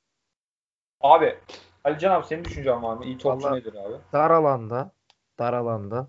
Abi 1.01 1.39
Ali 1.85 1.99
Can 1.99 2.11
abi 2.11 2.27
senin 2.27 2.45
düşüncen 2.45 2.83
var 2.83 2.97
mı? 2.97 3.05
İyi 3.05 3.19
topçu 3.19 3.47
Vallahi, 3.47 3.61
nedir 3.61 3.75
abi? 3.75 3.95
Dar 4.13 4.31
alanda 4.31 4.93
dar 5.39 5.53
alanda 5.53 6.09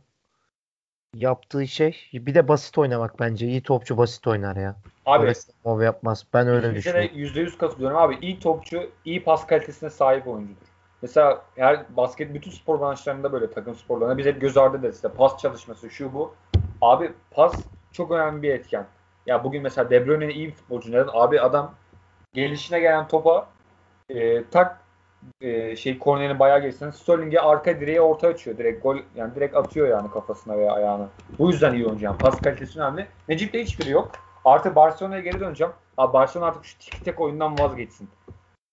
yaptığı 1.15 1.67
şey 1.67 2.09
bir 2.13 2.35
de 2.35 2.47
basit 2.47 2.77
oynamak 2.77 3.19
bence. 3.19 3.47
İyi 3.47 3.63
topçu 3.63 3.97
basit 3.97 4.27
oynar 4.27 4.55
ya. 4.55 4.75
Abi 5.05 5.33
mov 5.65 5.81
yapmaz. 5.81 6.25
Ben 6.33 6.47
öyle 6.47 6.75
düşünüyorum. 6.75 7.17
%100 7.17 7.57
katılıyorum 7.57 7.97
abi. 7.97 8.17
İyi 8.21 8.39
topçu 8.39 8.89
iyi 9.05 9.23
pas 9.23 9.47
kalitesine 9.47 9.89
sahip 9.89 10.27
oyuncudur. 10.27 10.67
Mesela 11.01 11.41
her 11.55 11.97
basket 11.97 12.33
bütün 12.33 12.51
spor 12.51 12.79
branşlarında 12.79 13.31
böyle 13.31 13.51
takım 13.51 13.75
sporlarında 13.75 14.17
biz 14.17 14.25
hep 14.25 14.41
göz 14.41 14.57
ardı 14.57 14.77
ederiz. 14.77 14.95
İşte 14.95 15.09
pas 15.09 15.37
çalışması 15.37 15.89
şu 15.89 16.13
bu. 16.13 16.33
Abi 16.81 17.11
pas 17.31 17.55
çok 17.91 18.11
önemli 18.11 18.41
bir 18.41 18.53
etken. 18.53 18.85
Ya 19.25 19.43
bugün 19.43 19.63
mesela 19.63 19.89
De 19.89 20.07
Bruyne 20.07 20.33
iyi 20.33 20.47
bir 20.47 20.53
futbolcu. 20.53 20.91
Neden? 20.91 21.09
Abi 21.13 21.41
adam 21.41 21.75
gelişine 22.33 22.79
gelen 22.79 23.07
topa 23.07 23.47
e, 24.09 24.43
tak 24.43 24.81
e, 25.41 25.75
şey 25.75 25.99
kornerini 25.99 26.39
bayağı 26.39 26.61
geçsin. 26.61 26.89
Sterling'e 26.89 27.39
arka 27.39 27.79
direğe 27.79 28.01
orta 28.01 28.27
açıyor. 28.27 28.57
Direkt 28.57 28.83
gol 28.83 28.97
yani 29.15 29.35
direkt 29.35 29.55
atıyor 29.55 29.87
yani 29.87 30.11
kafasına 30.11 30.57
veya 30.57 30.73
ayağına. 30.73 31.09
Bu 31.39 31.51
yüzden 31.51 31.73
iyi 31.73 31.85
oyuncu 31.85 32.05
yani. 32.05 32.17
Pas 32.17 32.41
kalitesi 32.41 32.79
önemli. 32.79 33.07
Necip'te 33.29 33.63
hiçbiri 33.63 33.89
yok. 33.89 34.11
Artı 34.45 34.75
Barcelona'ya 34.75 35.21
geri 35.21 35.39
döneceğim. 35.39 35.73
Abi 35.97 36.13
Barcelona 36.13 36.47
artık 36.49 36.65
şu 36.65 36.79
tiki 36.79 37.03
tek 37.03 37.21
oyundan 37.21 37.59
vazgeçsin. 37.59 38.09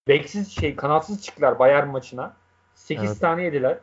Beksiz 0.09 0.53
şey 0.61 0.77
kanatsız 0.77 1.23
çıktılar 1.23 1.59
Bayern 1.59 1.89
maçına. 1.89 2.33
8 2.75 3.11
evet. 3.11 3.21
tane 3.21 3.43
yediler. 3.43 3.79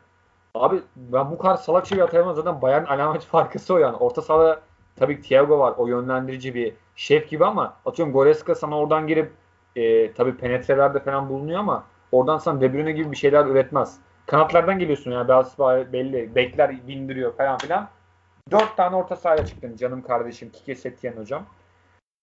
Abi 0.54 0.80
ben 0.96 1.30
bu 1.30 1.38
kadar 1.38 1.56
salak 1.56 1.86
şey 1.86 2.02
atayamam 2.02 2.34
zaten 2.34 2.62
Bayern 2.62 2.84
alamet 2.84 3.24
farkısı 3.24 3.74
o 3.74 3.78
yani. 3.78 3.96
Orta 3.96 4.22
sahada 4.22 4.60
tabii 4.96 5.22
Thiago 5.22 5.58
var. 5.58 5.74
O 5.76 5.86
yönlendirici 5.86 6.54
bir 6.54 6.74
şef 6.96 7.30
gibi 7.30 7.44
ama 7.44 7.76
atıyorum 7.86 8.12
Goreska 8.12 8.54
sana 8.54 8.78
oradan 8.78 9.06
girip 9.06 9.32
e, 9.76 10.12
tabii 10.12 10.36
penetrelerde 10.36 11.00
falan 11.00 11.28
bulunuyor 11.28 11.60
ama 11.60 11.84
oradan 12.12 12.38
sana 12.38 12.60
De 12.60 12.72
Bruyne 12.72 12.92
gibi 12.92 13.10
bir 13.10 13.16
şeyler 13.16 13.46
üretmez. 13.46 13.96
Kanatlardan 14.26 14.78
geliyorsun 14.78 15.10
yani 15.10 15.28
biraz 15.28 15.58
belli. 15.92 16.34
Bekler 16.34 16.88
bindiriyor 16.88 17.36
falan 17.36 17.58
filan. 17.58 17.88
Dört 18.50 18.76
tane 18.76 18.96
orta 18.96 19.16
sahaya 19.16 19.46
çıktın 19.46 19.76
canım 19.76 20.02
kardeşim 20.02 20.50
Kike 20.50 20.74
Setien 20.74 21.16
hocam. 21.16 21.46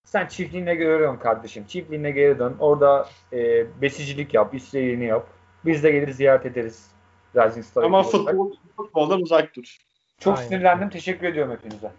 Sen 0.04 0.26
çiftliğine 0.26 0.74
geri 0.74 1.00
dön 1.00 1.16
kardeşim. 1.16 1.66
Çiftliğine 1.66 2.10
geri 2.10 2.38
dön. 2.38 2.56
Orada 2.58 3.08
e, 3.32 3.66
besicilik 3.82 4.34
yap, 4.34 4.54
işlerini 4.54 5.04
yap. 5.04 5.26
Biz 5.64 5.82
de 5.82 5.90
gelir 5.90 6.10
ziyaret 6.10 6.46
ederiz. 6.46 6.90
Rising 7.36 7.64
Star 7.64 7.82
Ama 7.82 8.02
futbol, 8.02 8.52
futboldan 8.76 9.20
uzak 9.22 9.56
dur. 9.56 9.78
Çok 10.18 10.38
Aynen. 10.38 10.48
sinirlendim. 10.48 10.90
Teşekkür 10.90 11.26
ediyorum 11.26 11.52
hepinize. 11.52 11.92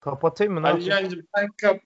Kapatayım 0.00 0.54
mı? 0.54 0.60
Hadi 0.62 0.88
yani 0.88 1.08
ben 1.36 1.48
kap 1.62 1.80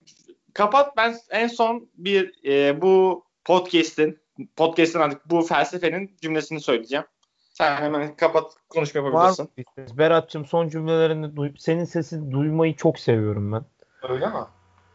kapat. 0.53 0.97
Ben 0.97 1.15
en 1.29 1.47
son 1.47 1.89
bir 1.97 2.45
e, 2.45 2.81
bu 2.81 3.23
podcast'in 3.45 4.19
podcast'in 4.55 4.99
artık 4.99 5.29
bu 5.29 5.41
felsefenin 5.41 6.17
cümlesini 6.21 6.61
söyleyeceğim. 6.61 7.05
Sen 7.53 7.75
hemen 7.75 8.15
kapat 8.15 8.53
konuşma 8.69 9.01
yapabilirsin. 9.01 9.49
Var 9.77 9.97
Berat'cığım 9.97 10.45
son 10.45 10.67
cümlelerini 10.67 11.35
duy 11.35 11.51
senin 11.57 11.85
sesini 11.85 12.31
duymayı 12.31 12.75
çok 12.75 12.99
seviyorum 12.99 13.51
ben. 13.51 13.65
Öyle 14.09 14.27
mi? 14.27 14.39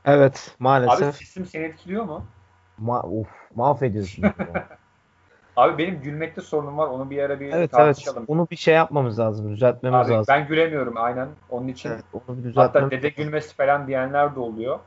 Evet 0.05 0.57
maalesef. 0.59 1.09
Abi 1.09 1.12
sesim 1.12 1.46
seni 1.46 1.64
etkiliyor 1.64 2.05
mu? 2.05 2.24
Ma 2.78 3.02
of 3.02 3.28
mahvediyorsun. 3.55 4.24
Abi 5.57 5.78
benim 5.78 6.02
gülmekte 6.02 6.40
sorunum 6.40 6.78
var. 6.78 6.88
Onu 6.88 7.11
bir 7.11 7.18
ara 7.18 7.40
bir 7.40 7.52
evet, 7.52 7.70
tartışalım. 7.70 8.18
Evet. 8.18 8.30
Onu 8.30 8.48
bir 8.50 8.57
şey 8.57 8.74
yapmamız 8.74 9.18
lazım. 9.18 9.52
Düzeltmemiz 9.52 10.07
Abi, 10.07 10.12
lazım. 10.12 10.34
Ben 10.34 10.48
gülemiyorum 10.48 10.94
aynen. 10.96 11.28
Onun 11.50 11.68
için 11.68 11.90
evet, 11.90 12.05
onu 12.12 12.44
bir 12.44 12.57
hatta 12.57 12.90
dede 12.90 13.09
gülmesi 13.09 13.55
falan 13.55 13.86
diyenler 13.86 14.34
de 14.34 14.40
oluyor. 14.40 14.78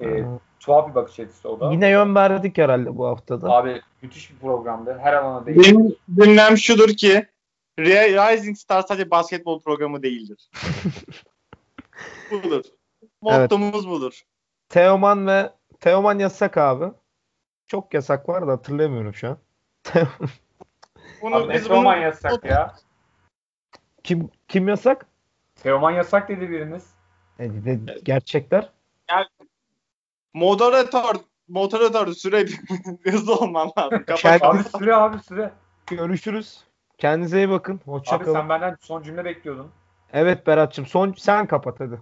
Ee, 0.00 0.24
tuhaf 0.60 0.90
bir 0.90 0.94
bakış 0.94 1.20
açısı 1.20 1.48
o 1.48 1.60
da. 1.60 1.72
Yine 1.72 1.88
yön 1.88 2.14
verdik 2.14 2.58
herhalde 2.58 2.96
bu 2.96 3.06
haftada. 3.06 3.50
Abi 3.50 3.80
müthiş 4.02 4.30
bir 4.30 4.36
programdı. 4.36 4.98
Her 5.02 5.12
alana 5.12 5.46
değil. 5.46 5.58
Benim 5.58 5.96
cümlem 6.20 6.58
şudur 6.58 6.88
ki 6.88 7.26
Rising 7.78 8.56
Star 8.56 8.82
sadece 8.82 9.10
basketbol 9.10 9.60
programı 9.60 10.02
değildir. 10.02 10.50
budur. 12.30 12.64
Mottomuz 13.20 13.74
evet. 13.74 13.86
budur. 13.86 14.22
Teoman 14.72 15.26
ve 15.26 15.52
Teoman 15.80 16.18
yasak 16.18 16.56
abi. 16.58 16.92
Çok 17.66 17.94
yasak 17.94 18.28
var 18.28 18.46
da 18.46 18.52
hatırlamıyorum 18.52 19.14
şu 19.14 19.28
an. 19.28 19.38
bunu, 21.22 21.36
abi 21.36 21.54
biz 21.54 21.68
Teoman 21.68 21.96
bunu... 21.96 22.02
yasak 22.02 22.44
ya. 22.44 22.74
Kim 24.04 24.30
kim 24.48 24.68
yasak? 24.68 25.06
Teoman 25.54 25.90
yasak 25.90 26.28
dedi 26.28 26.50
biriniz. 26.50 26.94
E, 27.38 27.48
gerçekler. 28.02 28.70
Yani, 29.10 29.26
moderatör 30.34 31.14
moderatör 31.48 32.12
süre 32.12 32.46
hızlı 33.04 33.34
olman 33.34 33.72
lazım. 33.78 34.04
Kapat. 34.04 34.42
abi 34.42 34.62
süre 34.78 34.94
abi 34.94 35.18
süre. 35.18 35.52
Görüşürüz. 35.86 36.64
Kendinize 36.98 37.38
iyi 37.38 37.50
bakın. 37.50 37.80
Hoşça 37.84 38.16
Abi 38.16 38.24
sen 38.24 38.48
benden 38.48 38.76
son 38.80 39.02
cümle 39.02 39.24
bekliyordun. 39.24 39.70
Evet 40.12 40.46
Berat'cığım 40.46 40.86
son 40.86 41.14
sen 41.18 41.46
kapat 41.46 41.80
hadi. 41.80 41.98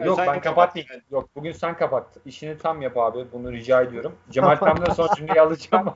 Ee, 0.00 0.06
yok 0.06 0.18
ben 0.18 0.26
kapat, 0.26 0.42
kapat 0.44 0.74
değil. 0.74 0.88
Yok 1.10 1.30
bugün 1.36 1.52
sen 1.52 1.76
kapat. 1.76 2.16
İşini 2.26 2.58
tam 2.58 2.82
yap 2.82 2.96
abi. 2.96 3.24
Bunu 3.32 3.52
rica 3.52 3.82
ediyorum. 3.82 4.16
Cemal 4.30 4.56
Tam'dan 4.56 4.92
son 4.94 5.08
cümleyi 5.16 5.40
alacağım. 5.40 5.86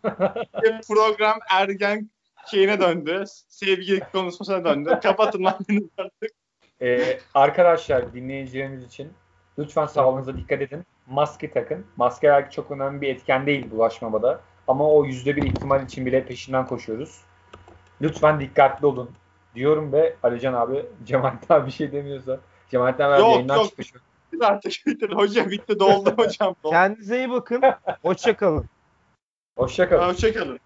Program 0.88 1.38
ergen 1.50 2.10
şeyine 2.50 2.80
döndü. 2.80 3.24
Sevgi 3.48 4.00
konuşmasına 4.12 4.64
döndü. 4.64 4.98
Kapatın 5.02 5.44
lan 5.44 5.58
artık. 5.98 6.30
Ee, 6.82 7.18
arkadaşlar 7.34 8.12
dinleyicilerimiz 8.12 8.84
için 8.84 9.12
lütfen 9.58 9.86
sağlığınıza 9.86 10.36
dikkat 10.36 10.62
edin. 10.62 10.84
Maske 11.06 11.50
takın. 11.50 11.86
Maske 11.96 12.28
belki 12.28 12.54
çok 12.54 12.70
önemli 12.70 13.00
bir 13.00 13.08
etken 13.08 13.46
değil 13.46 13.70
bulaşmamada. 13.70 14.40
Ama 14.68 14.90
o 14.90 15.04
yüzde 15.04 15.36
bir 15.36 15.42
ihtimal 15.42 15.84
için 15.84 16.06
bile 16.06 16.26
peşinden 16.26 16.66
koşuyoruz. 16.66 17.20
Lütfen 18.02 18.40
dikkatli 18.40 18.86
olun 18.86 19.10
diyorum 19.54 19.92
ve 19.92 20.14
Alican 20.22 20.54
abi 20.54 20.86
Cemal 21.04 21.32
abi 21.48 21.66
bir 21.66 21.72
şey 21.72 21.92
demiyorsa 21.92 22.40
Cemalettin 22.70 23.04
abi 23.04 23.22
yayından 23.22 23.56
yok. 23.56 23.66
çıkmış. 23.68 23.92
Artık 24.40 24.72
bitti. 24.86 25.06
Hocam 25.14 25.50
bitti 25.50 25.78
doldu 25.80 26.14
hocam. 26.18 26.54
Kendinize 26.64 27.18
iyi 27.18 27.30
bakın. 27.30 27.62
Hoşçakalın. 28.02 28.64
Hoşçakalın. 29.58 30.08
Hoşçakalın. 30.08 30.60